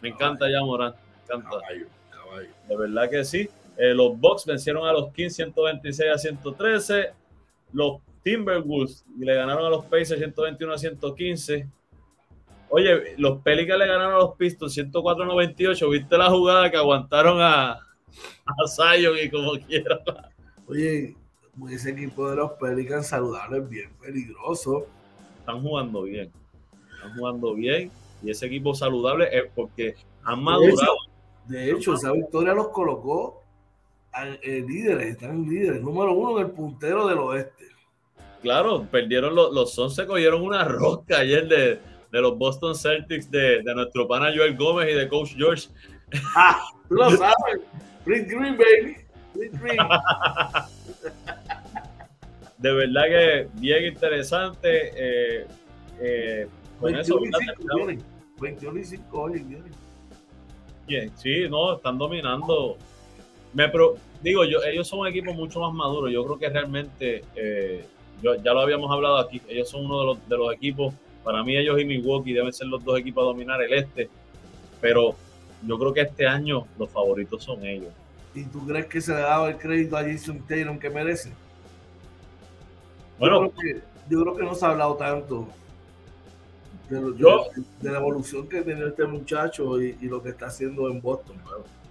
Me 0.00 0.10
encanta 0.10 0.46
Jamoran. 0.48 0.92
Me 0.92 1.34
encanta. 1.34 1.58
Caballo, 1.60 1.86
caballo. 2.28 2.48
De 2.68 2.76
verdad 2.76 3.10
que 3.10 3.24
sí. 3.24 3.48
Eh, 3.76 3.94
los 3.94 4.18
Bucks 4.18 4.44
vencieron 4.44 4.86
a 4.86 4.92
los 4.92 5.12
Kings 5.12 5.36
126 5.36 6.10
a 6.12 6.18
113. 6.18 7.12
Los 7.72 8.00
Timberwolves 8.22 9.04
y 9.18 9.24
le 9.24 9.34
ganaron 9.34 9.64
a 9.66 9.70
los 9.70 9.84
Pacers 9.84 10.18
121 10.18 10.72
a 10.72 10.78
115. 10.78 11.68
Oye, 12.70 13.14
los 13.16 13.40
Pelicans 13.40 13.78
le 13.78 13.86
ganaron 13.86 14.14
a 14.14 14.18
los 14.18 14.36
Pistons 14.36 14.74
104 14.74 15.24
a 15.24 15.26
98. 15.26 15.88
¿Viste 15.88 16.18
la 16.18 16.28
jugada 16.28 16.70
que 16.70 16.76
aguantaron 16.76 17.40
a, 17.40 17.72
a 17.72 18.66
Zion 18.66 19.16
y 19.22 19.30
como 19.30 19.52
quiera? 19.52 20.00
Oye, 20.66 21.16
ese 21.70 21.90
equipo 21.90 22.28
de 22.28 22.36
los 22.36 22.52
Pelicans 22.52 23.06
saludable 23.06 23.58
es 23.58 23.68
bien 23.68 23.90
peligroso. 24.00 24.86
Están 25.38 25.62
jugando 25.62 26.02
bien. 26.02 26.30
Están 26.94 27.16
jugando 27.16 27.54
bien. 27.54 27.90
Y 28.22 28.30
ese 28.30 28.46
equipo 28.46 28.74
saludable 28.74 29.28
es 29.32 29.44
porque 29.54 29.94
han 30.24 30.42
madurado. 30.42 30.96
De 31.48 31.70
hecho, 31.72 31.94
esa 31.94 32.12
victoria 32.12 32.54
los 32.54 32.68
colocó 32.68 33.42
en 34.42 34.66
líderes, 34.66 35.08
están 35.08 35.48
líderes, 35.48 35.80
número 35.80 36.12
uno 36.12 36.38
en 36.38 36.46
el 36.46 36.52
puntero 36.52 37.06
del 37.06 37.18
oeste 37.18 37.68
claro, 38.42 38.86
perdieron 38.90 39.34
los, 39.34 39.52
los 39.52 39.74
Suns 39.74 40.00
cogieron 40.06 40.42
una 40.42 40.64
rosca 40.64 41.18
ayer 41.18 41.48
de, 41.48 41.80
de 42.10 42.20
los 42.20 42.36
Boston 42.38 42.74
Celtics 42.74 43.30
de, 43.30 43.62
de, 43.62 43.74
nuestro 43.74 44.06
pana 44.08 44.32
Joel 44.34 44.56
Gómez 44.56 44.90
y 44.90 44.94
de 44.94 45.08
Coach 45.08 45.34
George. 45.36 45.68
Ah, 46.34 46.60
tú 46.88 46.94
lo 46.94 47.10
sabes. 47.10 47.60
Green 48.06 48.26
Green, 48.26 48.56
baby. 48.56 48.96
Green 49.34 49.78
de 52.58 52.72
verdad 52.72 53.04
que 53.04 53.48
bien 53.54 53.84
interesante. 53.86 54.92
Eh, 54.96 55.46
eh, 56.00 56.48
con 56.80 56.92
21 56.92 57.38
eso, 57.38 58.04
21 58.40 58.80
y 58.80 58.84
5 58.84 59.20
hoy 59.20 59.46
Bien, 60.88 61.12
sí, 61.16 61.48
no, 61.48 61.74
están 61.74 61.98
dominando. 61.98 62.76
Me 63.52 63.68
pro, 63.68 63.96
digo, 64.22 64.44
yo, 64.44 64.62
ellos 64.62 64.88
son 64.88 65.00
un 65.00 65.06
equipo 65.06 65.32
mucho 65.34 65.60
más 65.60 65.74
maduro. 65.74 66.08
Yo 66.08 66.24
creo 66.24 66.38
que 66.38 66.48
realmente 66.48 67.22
eh, 67.36 67.84
ya 68.22 68.52
lo 68.52 68.60
habíamos 68.60 68.90
hablado 68.90 69.18
aquí, 69.18 69.40
ellos 69.48 69.68
son 69.68 69.84
uno 69.84 70.00
de 70.00 70.06
los, 70.06 70.28
de 70.28 70.36
los 70.36 70.52
equipos, 70.52 70.94
para 71.22 71.42
mí 71.44 71.56
ellos 71.56 71.80
y 71.80 71.84
Milwaukee 71.84 72.32
deben 72.32 72.52
ser 72.52 72.68
los 72.68 72.82
dos 72.84 72.98
equipos 72.98 73.22
a 73.22 73.26
dominar 73.26 73.62
el 73.62 73.72
este, 73.74 74.08
pero 74.80 75.14
yo 75.66 75.78
creo 75.78 75.92
que 75.92 76.00
este 76.00 76.26
año 76.26 76.66
los 76.78 76.90
favoritos 76.90 77.44
son 77.44 77.64
ellos. 77.64 77.92
¿Y 78.34 78.44
tú 78.44 78.66
crees 78.66 78.86
que 78.86 79.00
se 79.00 79.12
le 79.12 79.18
ha 79.18 79.26
dado 79.26 79.48
el 79.48 79.56
crédito 79.56 79.96
a 79.96 80.02
Jason 80.02 80.42
Taylor 80.46 80.78
que 80.78 80.90
merece? 80.90 81.32
Bueno, 83.18 83.52
yo 84.08 84.22
creo 84.22 84.36
que, 84.36 84.44
no 84.44 84.54
se 84.54 84.64
ha 84.64 84.70
hablado 84.70 84.94
tanto 84.94 85.48
de, 86.88 87.00
de, 87.80 87.90
la 87.90 87.98
evolución 87.98 88.48
que 88.48 88.62
tiene 88.62 88.86
este 88.86 89.04
muchacho 89.04 89.80
y, 89.80 89.94
lo 90.02 90.22
que 90.22 90.30
está 90.30 90.46
haciendo 90.46 90.88
en 90.88 91.00
Boston. 91.00 91.36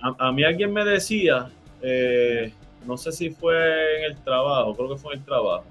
A, 0.01 0.31
mí 0.31 0.43
alguien 0.43 0.73
me 0.73 0.83
decía, 0.83 1.49
eh, 1.81 2.51
no 2.85 2.97
sé 2.97 3.11
si 3.11 3.29
fue 3.29 3.99
en 3.99 4.11
el 4.11 4.17
trabajo, 4.23 4.75
creo 4.75 4.89
que 4.89 4.97
fue 4.97 5.13
en 5.13 5.19
el 5.19 5.25
trabajo, 5.25 5.65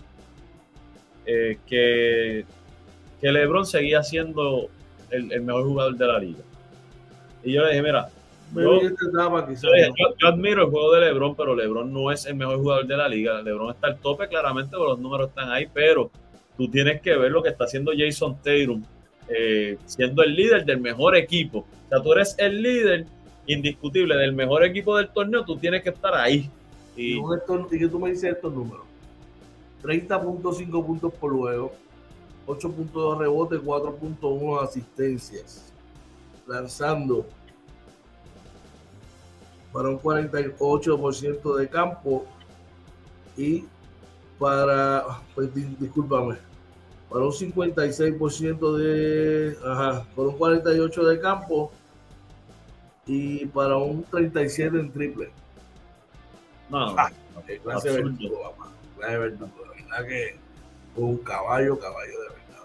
eh, 1.27 1.59
que, 1.67 2.45
que 3.21 3.33
LeBron 3.33 3.67
seguía 3.67 4.03
siendo 4.03 4.69
el, 5.11 5.33
el, 5.33 5.43
mejor 5.43 5.65
jugador 5.65 5.97
de 5.97 6.07
la 6.07 6.19
liga. 6.19 6.43
Y 7.43 7.53
yo 7.53 7.63
le 7.63 7.71
dije, 7.71 7.83
mira, 7.83 8.09
yo, 8.55 8.81
yo, 10.19 10.29
admiro 10.29 10.65
el 10.65 10.71
juego 10.71 10.93
de 10.95 11.01
LeBron, 11.01 11.35
pero 11.35 11.55
LeBron 11.55 11.93
no 11.93 12.11
es 12.13 12.27
el 12.27 12.37
mejor 12.37 12.59
jugador 12.59 12.87
de 12.87 12.97
la 12.97 13.09
liga. 13.09 13.43
LeBron 13.43 13.71
está 13.71 13.89
al 13.89 13.99
tope, 13.99 14.29
claramente, 14.29 14.71
pero 14.71 14.91
los 14.91 14.99
números 14.99 15.29
están 15.29 15.51
ahí, 15.51 15.67
pero 15.73 16.11
tú 16.57 16.69
tienes 16.69 17.01
que 17.01 17.17
ver 17.17 17.33
lo 17.33 17.43
que 17.43 17.51
está 17.51 17.65
haciendo 17.65 17.93
Jason 17.97 18.37
Tatum, 18.37 18.83
eh, 19.29 19.79
siendo 19.85 20.23
el 20.23 20.35
líder 20.35 20.65
del 20.65 20.81
mejor 20.81 21.17
equipo. 21.17 21.59
O 21.59 21.89
sea, 21.89 22.03
tú 22.03 22.13
eres 22.13 22.35
el 22.39 22.63
líder 22.63 23.07
indiscutible 23.47 24.17
del 24.17 24.33
mejor 24.33 24.65
equipo 24.65 24.97
del 24.97 25.09
torneo, 25.09 25.45
tú 25.45 25.57
tienes 25.57 25.83
que 25.83 25.91
estar 25.91 26.15
ahí. 26.15 26.51
Y, 26.97 27.19
¿Y 27.19 27.79
que 27.79 27.89
tú 27.89 27.99
me 27.99 28.11
dices 28.11 28.35
estos 28.35 28.53
números: 28.53 28.85
30.5 29.83 30.87
puntos 30.87 31.13
por 31.15 31.33
juego, 31.33 31.73
8.2 32.47 33.19
rebotes, 33.19 33.61
4.1 33.61 34.63
asistencias, 34.63 35.73
lanzando 36.47 37.27
para 39.73 39.91
un 39.91 39.99
48% 39.99 41.57
de 41.57 41.69
campo 41.69 42.25
y 43.37 43.65
para, 44.39 45.05
pues 45.35 45.51
discúlpame, 45.79 46.37
para 47.17 47.25
un 47.25 47.33
56% 47.33 48.77
de, 48.77 49.57
ajá, 49.65 50.05
para 50.15 50.29
un 50.29 50.39
48% 50.39 51.03
de 51.03 51.19
campo 51.19 51.73
y 53.07 53.47
para 53.47 53.79
un 53.79 54.05
37 54.05 54.79
en 54.79 54.93
triple. 54.93 55.31
No, 56.69 56.95
ah, 56.99 57.11
clase 57.63 57.89
de 57.89 58.03
verdugo, 58.03 58.55
clase 58.99 59.13
de 59.13 59.19
verdugo, 59.19 59.51
de 59.63 59.83
verdad 59.83 60.07
que 60.07 60.37
un 60.97 61.17
caballo, 61.17 61.79
caballo 61.79 62.21
de 62.21 62.29
verdad. 62.29 62.65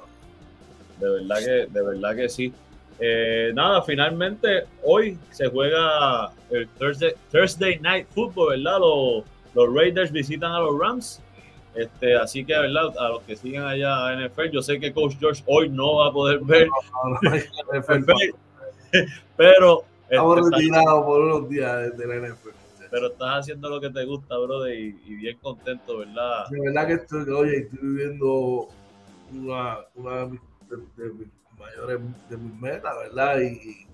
De 1.00 1.10
verdad 1.10 1.38
que, 1.38 1.72
de 1.72 1.86
verdad 1.86 2.16
que 2.18 2.28
sí. 2.28 2.54
Eh, 3.00 3.54
nada, 3.56 3.82
finalmente 3.84 4.66
hoy 4.84 5.18
se 5.30 5.48
juega 5.48 6.30
el 6.50 6.68
Thursday, 6.78 7.14
Thursday 7.32 7.80
Night 7.80 8.06
Football, 8.10 8.58
¿verdad? 8.58 8.80
Los, 8.82 9.24
los 9.54 9.74
Raiders 9.74 10.12
visitan 10.12 10.52
a 10.52 10.60
los 10.60 10.78
Rams. 10.78 11.22
Este, 11.76 12.16
así 12.16 12.44
que, 12.44 12.54
¿verdad? 12.58 12.94
A 13.00 13.10
los 13.10 13.22
que 13.24 13.36
siguen 13.36 13.64
allá 13.64 14.14
en 14.14 14.28
NFL, 14.28 14.50
yo 14.52 14.62
sé 14.62 14.80
que 14.80 14.94
Coach 14.94 15.16
George 15.20 15.44
hoy 15.48 15.70
no 15.70 15.98
va 15.98 16.08
a 16.08 16.12
poder 16.12 16.40
ver. 16.40 16.68
pero. 19.38 19.84
Estamos 20.10 20.40
este, 20.40 20.50
retirados 20.58 21.06
por 21.06 21.22
unos 21.22 21.50
días 21.50 21.98
de 21.98 22.08
la 22.08 22.28
NFL. 22.28 22.50
Pero 22.90 23.08
estás 23.08 23.40
haciendo 23.40 23.70
lo 23.70 23.80
que 23.80 23.90
te 23.90 24.04
gusta, 24.04 24.38
brother, 24.38 24.78
y, 24.78 25.00
y 25.06 25.16
bien 25.16 25.38
contento, 25.42 26.00
¿verdad? 26.00 26.50
De 26.50 26.60
verdad 26.60 26.88
que 26.88 26.94
estoy, 26.96 27.30
oye, 27.30 27.58
estoy 27.60 27.80
viviendo 27.82 28.68
una, 29.32 29.78
una 29.96 30.18
de, 30.18 30.28
mis, 30.28 31.30
mayores, 31.58 32.00
de 32.30 32.38
mis 32.38 32.60
metas, 32.60 32.94
¿verdad? 32.98 33.40
Y, 33.40 33.88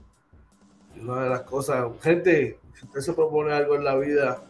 y, 0.95 0.99
una 0.99 1.25
de 1.25 1.29
las 1.29 1.41
cosas, 1.41 1.85
gente, 2.01 2.57
si 2.73 2.85
usted 2.85 3.01
se 3.01 3.13
propone 3.13 3.53
algo 3.53 3.75
en 3.75 3.83
la 3.83 3.95
vida, 3.97 4.41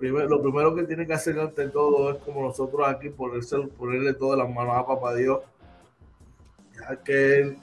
lo 0.00 0.42
primero 0.42 0.74
que 0.74 0.84
tiene 0.84 1.06
que 1.06 1.12
hacer 1.12 1.38
ante 1.38 1.68
todo 1.68 2.12
es 2.12 2.18
como 2.18 2.42
nosotros 2.42 2.88
aquí, 2.88 3.10
ponerse, 3.10 3.58
ponerle 3.58 4.14
todas 4.14 4.38
las 4.38 4.48
manos 4.48 4.76
a 4.76 4.86
papá 4.86 5.14
Dios, 5.14 5.40
ya 6.74 6.96
que 7.02 7.40
Él 7.40 7.58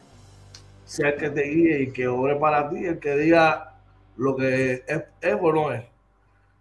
sea 0.86 1.10
el 1.10 1.18
que 1.18 1.30
te 1.30 1.42
guíe 1.44 1.82
y 1.82 1.92
que 1.92 2.08
obre 2.08 2.36
para 2.36 2.70
ti, 2.70 2.86
el 2.86 3.00
que 3.00 3.18
diga 3.18 3.76
lo 4.16 4.36
que 4.36 4.84
es, 4.88 5.04
es 5.22 5.38
o 5.40 5.52
no 5.52 5.72
es. 5.72 5.84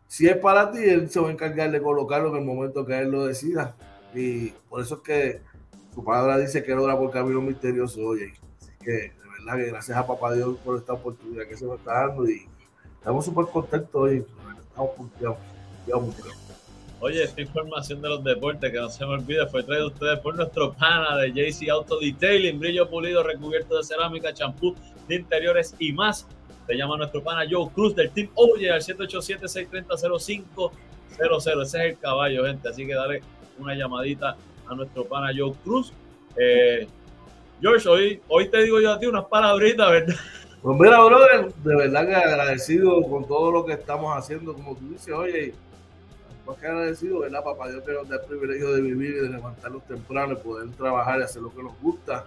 Si 0.08 0.28
es 0.28 0.36
para 0.36 0.70
ti, 0.70 0.78
Él 0.78 1.10
se 1.10 1.20
va 1.20 1.28
a 1.28 1.32
encargar 1.32 1.70
de 1.70 1.82
colocarlo 1.82 2.30
en 2.30 2.36
el 2.36 2.44
momento 2.44 2.86
que 2.86 2.98
Él 2.98 3.10
lo 3.10 3.26
decida. 3.26 3.76
Y 4.14 4.50
por 4.68 4.80
eso 4.80 4.96
es 4.96 5.00
que 5.02 5.40
su 5.94 6.04
palabra 6.04 6.38
dice 6.38 6.62
que 6.62 6.72
Él 6.72 6.78
por 6.78 7.10
camino 7.10 7.40
misterioso, 7.40 8.00
oye. 8.00 8.32
Así 8.60 8.72
que 8.82 8.90
de 8.90 9.12
verdad 9.38 9.56
que 9.56 9.70
gracias 9.70 9.98
a 9.98 10.06
papá 10.06 10.32
Dios 10.32 10.56
por 10.64 10.78
esta 10.78 10.94
oportunidad 10.94 11.46
que 11.46 11.56
se 11.56 11.66
me 11.66 11.74
está 11.74 12.06
dando 12.06 12.28
y 12.28 12.48
estamos 12.98 13.24
súper 13.24 13.46
contentos 13.46 13.94
hoy. 13.94 14.26
Estamos 14.60 14.90
Oye, 16.98 17.22
esta 17.24 17.42
información 17.42 18.00
de 18.00 18.08
los 18.08 18.24
deportes 18.24 18.72
que 18.72 18.78
no 18.78 18.88
se 18.88 19.04
me 19.04 19.12
olvide 19.12 19.46
fue 19.46 19.62
traída 19.62 19.86
ustedes 19.86 20.18
por 20.20 20.34
nuestro 20.34 20.72
pana 20.72 21.18
de 21.18 21.30
JC 21.30 21.68
Auto 21.68 22.00
Detailing, 22.00 22.58
brillo 22.58 22.88
pulido, 22.88 23.22
recubierto 23.22 23.76
de 23.76 23.84
cerámica, 23.84 24.32
champú 24.32 24.74
de 25.06 25.16
interiores 25.16 25.74
y 25.78 25.92
más. 25.92 26.26
Se 26.66 26.74
llama 26.74 26.96
nuestro 26.96 27.22
pana 27.22 27.42
Joe 27.48 27.68
Cruz 27.74 27.94
del 27.94 28.10
Team 28.10 28.30
Oye 28.34 28.70
al 28.72 28.80
787-630-0500. 28.80 30.70
Ese 31.10 31.62
es 31.62 31.74
el 31.74 31.98
caballo, 31.98 32.44
gente. 32.46 32.68
Así 32.68 32.86
que 32.86 32.94
dale 32.94 33.22
una 33.58 33.74
llamadita 33.74 34.36
a 34.66 34.74
nuestro 34.74 35.04
pana 35.04 35.30
Joe 35.36 35.52
Cruz. 35.62 35.92
Eh, 36.36 36.88
George, 37.60 37.88
hoy, 37.88 38.20
hoy 38.28 38.48
te 38.48 38.62
digo 38.62 38.80
yo 38.80 38.92
a 38.92 38.98
ti 38.98 39.06
unas 39.06 39.26
palabritas, 39.26 39.90
¿verdad? 39.90 40.16
Pues 40.62 40.78
mira, 40.80 41.04
brother, 41.04 41.52
de 41.54 41.76
verdad 41.76 42.06
que 42.08 42.14
agradecido 42.14 43.02
con 43.02 43.28
todo 43.28 43.52
lo 43.52 43.64
que 43.64 43.74
estamos 43.74 44.16
haciendo, 44.16 44.52
como 44.54 44.74
tú 44.74 44.88
dices, 44.88 45.14
oye 45.14 45.54
más 46.46 46.56
que 46.58 46.66
agradecido, 46.66 47.20
¿verdad? 47.20 47.42
Papá 47.42 47.68
Dios 47.68 47.82
que 47.84 47.92
nos 47.92 48.08
da 48.08 48.16
el 48.16 48.22
privilegio 48.22 48.72
de 48.72 48.80
vivir 48.80 49.10
y 49.16 49.20
de 49.20 49.28
levantarnos 49.30 49.84
temprano 49.86 50.34
y 50.34 50.36
poder 50.36 50.70
trabajar 50.70 51.20
y 51.20 51.22
hacer 51.24 51.42
lo 51.42 51.54
que 51.54 51.62
nos 51.62 51.78
gusta. 51.80 52.24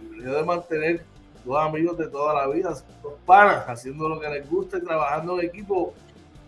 El 0.00 0.08
privilegio 0.08 0.36
de 0.38 0.44
mantener 0.44 1.04
dos 1.44 1.58
amigos 1.58 1.96
de 1.98 2.08
toda 2.08 2.34
la 2.34 2.52
vida, 2.52 2.70
dos 3.02 3.14
panas, 3.24 3.64
haciendo 3.68 4.08
lo 4.08 4.20
que 4.20 4.28
les 4.28 4.48
gusta 4.48 4.78
y 4.78 4.82
trabajando 4.82 5.40
en 5.40 5.46
equipo 5.46 5.94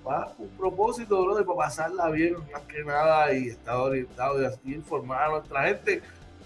para 0.03 0.33
un 0.39 0.49
propósito, 0.51 1.25
¿no? 1.27 1.35
De 1.35 1.45
pasarla 1.45 2.11
bien, 2.11 2.37
más 2.53 2.63
que 2.63 2.85
nada, 2.85 3.33
y 3.33 3.49
estar 3.49 3.77
orientado 3.77 4.39
y 4.65 4.75
informar 4.75 5.23
a 5.23 5.31
nuestra 5.31 5.63
gente, 5.69 6.03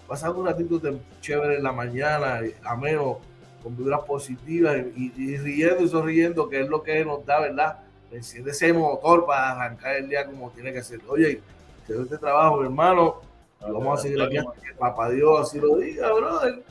pasando 0.07 0.39
un 0.39 0.45
ratito 0.45 0.81
chévere 1.19 1.57
en 1.57 1.63
la 1.63 1.71
mañana, 1.71 2.41
ameno, 2.63 3.19
con 3.61 3.75
vibras 3.75 4.01
positivas 4.01 4.77
y 4.95 5.37
riendo 5.37 5.83
y 5.83 5.89
sonriendo, 5.89 6.47
que 6.47 6.61
es 6.61 6.69
lo 6.69 6.81
que 6.81 7.03
nos 7.03 7.25
da, 7.25 7.41
¿verdad? 7.41 7.79
Enciende 8.11 8.51
ese 8.51 8.73
motor 8.73 9.25
para 9.25 9.51
arrancar 9.51 9.95
el 9.95 10.09
día 10.09 10.25
como 10.25 10.49
tiene 10.51 10.73
que 10.73 10.83
ser. 10.83 10.99
Oye, 11.07 11.41
te 11.87 11.93
doy 11.93 12.03
este 12.03 12.17
trabajo, 12.17 12.63
hermano, 12.63 13.21
y 13.67 13.71
vamos 13.71 13.99
a 13.99 14.01
seguir 14.01 14.21
aquí 14.21 14.37
hasta 14.37 14.53
que 14.61 14.73
papá 14.73 15.09
Dios 15.09 15.41
así 15.41 15.59
lo 15.59 15.77
diga, 15.77 16.11
brother. 16.13 16.63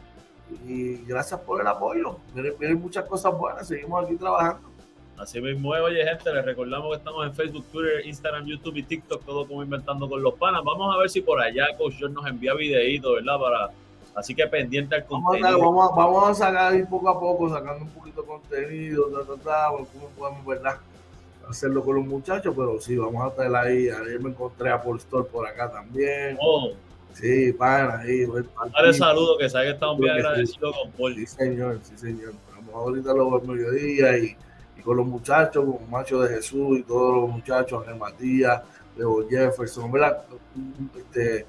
Y 0.67 1.05
gracias 1.05 1.41
por 1.41 1.61
el 1.61 1.67
apoyo. 1.67 2.17
Vienen, 2.35 2.81
muchas 2.81 3.05
cosas 3.05 3.37
buenas, 3.37 3.69
seguimos 3.69 4.05
aquí 4.05 4.17
trabajando. 4.17 4.69
Así 5.19 5.41
mismo 5.41 5.71
oye 5.71 6.05
gente, 6.05 6.33
les 6.33 6.45
recordamos 6.45 6.91
que 6.91 6.99
estamos 6.99 7.27
en 7.27 7.35
Facebook, 7.35 7.65
Twitter, 7.73 8.07
Instagram, 8.07 8.47
YouTube 8.47 8.77
y 8.77 8.85
TikTok, 8.85 9.25
todo 9.25 9.49
como 9.49 9.65
inventando 9.65 10.09
con 10.09 10.23
los 10.23 10.35
panas. 10.35 10.63
Vamos 10.65 10.95
a 10.95 10.99
ver 10.99 11.11
si 11.11 11.21
por 11.21 11.41
allá 11.41 11.67
Coach 11.77 11.95
George 11.99 12.15
nos 12.15 12.27
envía 12.27 12.55
videitos, 12.55 13.15
¿verdad? 13.15 13.39
Para, 13.39 13.71
así 14.15 14.35
que 14.35 14.47
pendiente 14.47 14.95
al 14.95 15.05
contenido. 15.07 15.59
Vamos 15.59 15.91
a, 15.91 15.97
vamos 15.97 16.29
a, 16.31 16.35
sacar 16.35 16.89
poco 16.89 17.09
a 17.09 17.19
poco, 17.19 17.51
sacando 17.51 17.85
un 17.85 17.91
poquito 17.91 18.23
de 18.23 18.29
contenido, 18.29 19.07
ta, 19.11 19.35
ta, 19.35 19.43
ta, 19.43 19.69
cómo 19.71 20.09
podemos, 20.17 20.47
¿verdad? 20.47 20.79
Hacerlo 21.49 21.85
con 21.85 21.97
los 21.97 22.07
muchachos, 22.07 22.55
pero 22.57 22.81
sí, 22.81 22.97
vamos 22.97 23.25
a 23.25 23.29
estar 23.29 23.57
ahí. 23.57 23.89
Ayer 23.89 24.21
me 24.21 24.31
encontré 24.31 24.71
a 24.71 24.83
Paul 24.83 24.99
Store 24.99 25.29
por 25.29 25.47
acá 25.47 25.71
también. 25.71 26.37
Oh. 26.41 26.73
Sí, 27.13 27.53
para 27.53 28.01
ahí. 28.01 28.27
Dale 28.73 28.95
saludo, 28.95 29.39
que 29.39 29.49
sabe 29.49 29.67
que 29.67 29.73
estamos 29.73 29.99
bien 29.99 30.13
agradecidos 30.13 30.77
con 30.77 30.93
Paul. 30.93 31.15
Sí, 31.15 31.27
señor, 31.27 31.81
sí, 31.83 31.97
señor. 31.97 32.35
Vamos 32.55 32.75
ahorita 32.75 33.13
los 33.13 33.43
mediodía 33.45 34.19
y, 34.19 34.37
y 34.77 34.83
con 34.83 34.97
los 34.97 35.07
muchachos, 35.07 35.65
con 35.65 35.91
Macho 35.91 36.21
de 36.21 36.37
Jesús 36.37 36.79
y 36.79 36.83
todos 36.83 37.23
los 37.23 37.31
muchachos, 37.31 37.81
Ángel 37.83 37.99
Matías, 37.99 38.63
Leo 38.97 39.29
Jefferson, 39.29 39.91
¿verdad? 39.91 40.25
Este, 40.97 41.47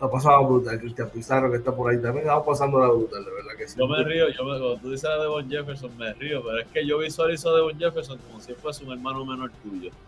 está 0.00 0.10
pasando 0.10 0.48
brutal. 0.48 0.80
Cristian 0.80 1.10
Pizarro 1.10 1.50
que 1.50 1.58
está 1.58 1.72
por 1.72 1.90
ahí 1.90 2.00
también, 2.00 2.24
estamos 2.24 2.46
pasando 2.46 2.80
la 2.80 2.88
brutal, 2.88 3.22
de 3.22 3.30
verdad 3.32 3.52
que 3.58 3.68
sí. 3.68 3.78
Yo 3.78 3.86
me 3.86 4.02
río, 4.02 4.28
yo 4.30 4.44
me, 4.44 4.58
cuando 4.58 4.76
tú 4.78 4.90
dices 4.90 5.04
a 5.04 5.18
Devon 5.18 5.50
Jefferson, 5.50 5.96
me 5.98 6.14
río, 6.14 6.42
pero 6.42 6.58
es 6.60 6.66
que 6.68 6.86
yo 6.86 6.98
visualizo 6.98 7.50
a 7.50 7.56
Devon 7.56 7.78
Jefferson 7.78 8.18
como 8.18 8.40
si 8.40 8.54
fuese 8.54 8.84
un 8.84 8.92
hermano 8.92 9.24
menor 9.24 9.50
tuyo. 9.62 9.90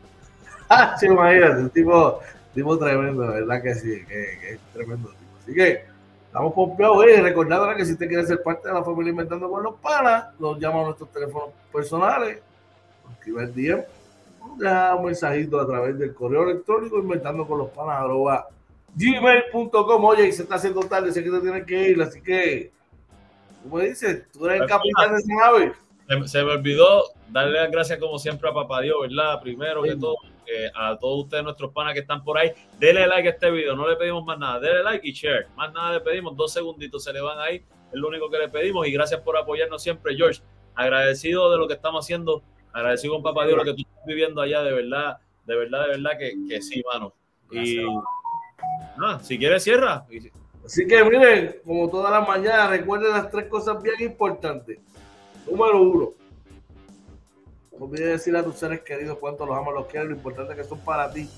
Ah, 0.75 0.97
sí, 0.99 1.05
imagínate, 1.05 1.61
un 1.61 1.69
tipo, 1.69 2.21
tipo 2.55 2.79
tremendo, 2.79 3.25
de 3.25 3.41
verdad 3.41 3.63
que 3.63 3.75
sí, 3.75 4.07
que, 4.09 4.55
es 4.55 4.61
tremendo 4.73 5.11
tipo. 5.11 5.39
Así 5.43 5.53
que 5.53 5.85
estamos 6.25 6.55
pompeados, 6.55 7.05
y 7.05 7.21
recordando 7.21 7.77
que 7.77 7.85
si 7.85 7.93
usted 7.93 8.09
quiere 8.09 8.25
ser 8.25 8.43
parte 8.43 8.69
de 8.69 8.75
la 8.75 8.83
familia 8.83 9.11
Inventando 9.11 9.51
con 9.51 9.63
los 9.63 9.75
Panas, 9.75 10.29
nos 10.39 10.59
llama 10.59 10.81
a 10.81 10.85
nuestros 10.85 11.11
teléfonos 11.11 11.51
personales, 11.71 12.39
escribe 13.13 13.43
el 13.43 13.55
DM, 13.55 13.85
deja 14.57 14.95
un 14.95 15.05
mensajito 15.05 15.61
a 15.61 15.67
través 15.67 15.99
del 15.99 16.15
correo 16.15 16.45
electrónico 16.45 16.99
inventando 16.99 17.47
con 17.47 17.59
los 17.59 17.69
panas 17.69 18.01
arroba 18.01 18.49
gmail.com. 18.95 20.05
Oye, 20.05 20.29
y 20.29 20.33
se 20.33 20.43
está 20.43 20.57
haciendo 20.57 20.81
tarde, 20.81 21.13
sé 21.13 21.23
que 21.23 21.31
te 21.31 21.41
tienes 21.41 21.67
que 21.67 21.91
ir, 21.91 22.03
así 22.03 22.23
que, 22.23 22.73
como 23.63 23.81
dices, 23.81 24.31
tú 24.33 24.47
eres 24.47 24.63
el 24.63 24.69
capitán 24.69 25.13
de 25.13 25.19
ese 25.19 25.35
nave. 25.35 25.73
Se, 26.27 26.45
me 26.45 26.53
olvidó 26.53 27.05
darle 27.31 27.61
las 27.61 27.71
gracias, 27.71 27.99
como 27.99 28.19
siempre, 28.19 28.49
a 28.51 28.53
Papá 28.53 28.83
Dios, 28.83 28.97
¿verdad? 29.01 29.41
Primero 29.41 29.83
que 29.83 29.97
todo, 29.97 30.17
a 30.75 30.99
todos 30.99 31.25
ustedes, 31.25 31.45
nuestros 31.45 31.73
panas 31.73 31.95
que 31.95 32.01
están 32.01 32.23
por 32.23 32.37
ahí, 32.37 32.53
denle 32.79 33.07
like 33.07 33.29
a 33.29 33.33
este 33.33 33.51
video, 33.51 33.75
no 33.75 33.89
le 33.89 33.97
pedimos 33.97 34.25
más 34.25 34.39
nada, 34.39 34.61
denle 34.61 34.83
like 34.83 35.09
y 35.09 35.13
share. 35.13 35.47
Más 35.57 35.73
nada 35.73 35.95
le 35.95 36.01
pedimos, 36.01 36.37
dos 36.37 36.53
segunditos 36.53 37.05
se 37.05 37.13
le 37.13 37.21
van 37.21 37.39
ahí, 37.39 37.57
es 37.57 37.99
lo 37.99 38.09
único 38.09 38.29
que 38.29 38.39
le 38.39 38.49
pedimos 38.49 38.87
y 38.87 38.93
gracias 38.93 39.21
por 39.21 39.37
apoyarnos 39.37 39.83
siempre, 39.83 40.15
George. 40.15 40.43
Agradecido 40.75 41.51
de 41.51 41.59
lo 41.59 41.69
que 41.69 41.75
estamos 41.75 42.05
haciendo, 42.05 42.43
agradecido 42.73 43.15
con 43.15 43.23
Papá 43.23 43.47
Dios, 43.47 43.57
lo 43.57 43.65
que 43.65 43.75
tú 43.75 43.83
estás 43.83 44.07
viviendo 44.07 44.41
allá, 44.41 44.63
de 44.63 44.73
verdad 44.73 45.19
De 45.47 45.57
verdad, 45.57 45.83
de 45.83 45.89
verdad 45.89 46.19
que, 46.19 46.35
que 46.49 46.61
sí, 46.61 46.83
mano. 46.93 47.15
Y 47.51 47.85
ah, 48.99 49.19
si 49.23 49.39
quieres, 49.39 49.63
cierra. 49.63 50.05
Así 50.65 50.87
que 50.87 51.05
miren, 51.05 51.57
como 51.65 51.89
todas 51.89 52.13
las 52.13 52.27
mañanas, 52.27 52.71
recuerden 52.71 53.13
las 53.13 53.31
tres 53.31 53.47
cosas 53.47 53.83
bien 53.83 53.97
importantes. 54.01 54.79
Número 55.51 55.83
uno, 55.83 56.11
no 57.79 57.87
olvides 57.87 58.11
decir 58.11 58.37
a 58.37 58.45
tus 58.45 58.57
seres 58.57 58.81
queridos 58.83 59.19
cuánto 59.19 59.45
los 59.45 59.57
amas, 59.57 59.75
los 59.75 59.87
quieres, 59.87 60.11
lo 60.11 60.15
importante 60.15 60.55
que 60.55 60.63
son 60.63 60.79
para 60.81 61.11
ti. 61.11 61.29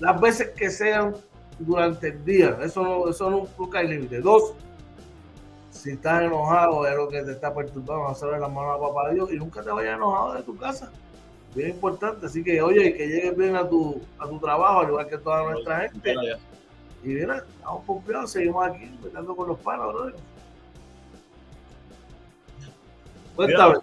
Las 0.00 0.18
veces 0.20 0.50
que 0.50 0.70
sean 0.70 1.14
durante 1.58 2.08
el 2.08 2.24
día, 2.24 2.58
eso 2.62 2.82
no, 2.82 3.08
eso 3.10 3.30
no 3.30 3.48
nunca 3.58 3.80
hay 3.80 3.88
límite. 3.88 4.20
Dos, 4.20 4.54
si 5.70 5.90
estás 5.90 6.22
enojado 6.22 6.86
es 6.86 6.96
lo 6.96 7.08
que 7.08 7.22
te 7.22 7.32
está 7.32 7.54
perturbando, 7.54 8.08
hacerle 8.08 8.38
la 8.38 8.48
mano 8.48 8.72
a 8.72 8.80
papá 8.80 9.10
Dios 9.10 9.32
y 9.32 9.36
nunca 9.36 9.62
te 9.62 9.70
vayas 9.70 9.96
enojado 9.96 10.34
de 10.34 10.42
tu 10.42 10.56
casa. 10.56 10.90
Bien 11.54 11.70
importante, 11.70 12.24
así 12.24 12.42
que 12.42 12.62
oye, 12.62 12.94
que 12.94 13.06
llegues 13.06 13.36
bien 13.36 13.56
a 13.56 13.68
tu, 13.68 14.00
a 14.18 14.26
tu 14.26 14.38
trabajo, 14.38 14.80
al 14.80 14.88
igual 14.88 15.06
que 15.06 15.18
toda 15.18 15.42
nuestra 15.52 15.80
gente. 15.80 16.14
Y 17.02 17.08
mira, 17.08 17.44
estamos 17.56 17.84
pompeados, 17.84 18.30
seguimos 18.30 18.66
aquí, 18.66 18.90
metiendo 19.02 19.34
con 19.34 19.48
los 19.48 19.58
panos, 19.58 19.92
brother. 19.92 20.14
Cuéntame. 23.34 23.74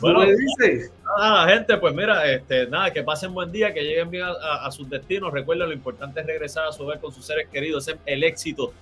Bueno, 0.00 0.20
¿Qué 0.20 0.36
dices? 0.36 0.92
Nada, 1.18 1.48
gente, 1.48 1.76
pues 1.76 1.94
mira, 1.94 2.30
este, 2.30 2.66
nada, 2.66 2.92
que 2.92 3.02
pasen 3.02 3.32
buen 3.32 3.52
día, 3.52 3.72
que 3.72 3.82
lleguen 3.82 4.10
bien 4.10 4.24
a, 4.24 4.70
sus 4.70 4.88
destinos. 4.88 5.32
Recuerden, 5.32 5.68
lo 5.68 5.74
importante 5.74 6.20
es 6.20 6.26
regresar 6.26 6.66
a 6.66 6.72
su 6.72 6.84
vez 6.86 6.98
con 6.98 7.12
sus 7.12 7.24
seres 7.24 7.48
queridos. 7.48 7.86
Es 7.88 7.96
el 8.04 8.24
éxito 8.24 8.72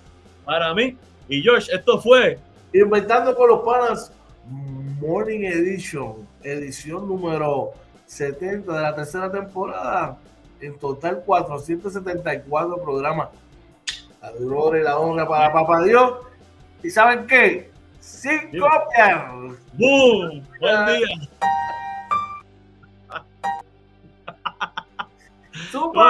para 0.43 0.73
mí. 0.73 0.97
Y 1.29 1.41
George, 1.41 1.73
esto 1.73 2.01
fue 2.01 2.39
Inventando 2.73 3.35
con 3.35 3.49
los 3.49 3.61
Panas 3.61 4.11
Morning 4.47 5.41
Edition, 5.41 6.27
edición 6.41 7.07
número 7.07 7.73
70 8.07 8.73
de 8.73 8.81
la 8.81 8.95
tercera 8.95 9.31
temporada. 9.31 10.17
En 10.59 10.79
total 10.79 11.21
474 11.23 12.81
programas. 12.81 13.29
La 14.23 14.31
gloria 14.31 14.79
y 14.79 14.83
la 14.85 14.97
honra 14.99 15.27
para 15.27 15.51
Papá 15.51 15.83
Dios. 15.83 16.13
¿Y 16.81 16.89
saben 16.89 17.27
qué? 17.27 17.69
Sin 17.99 18.39
copiar. 18.57 19.31
¡Boom! 19.73 20.47
Buen 20.61 20.85
día. 20.85 21.29
Super. 25.69 26.01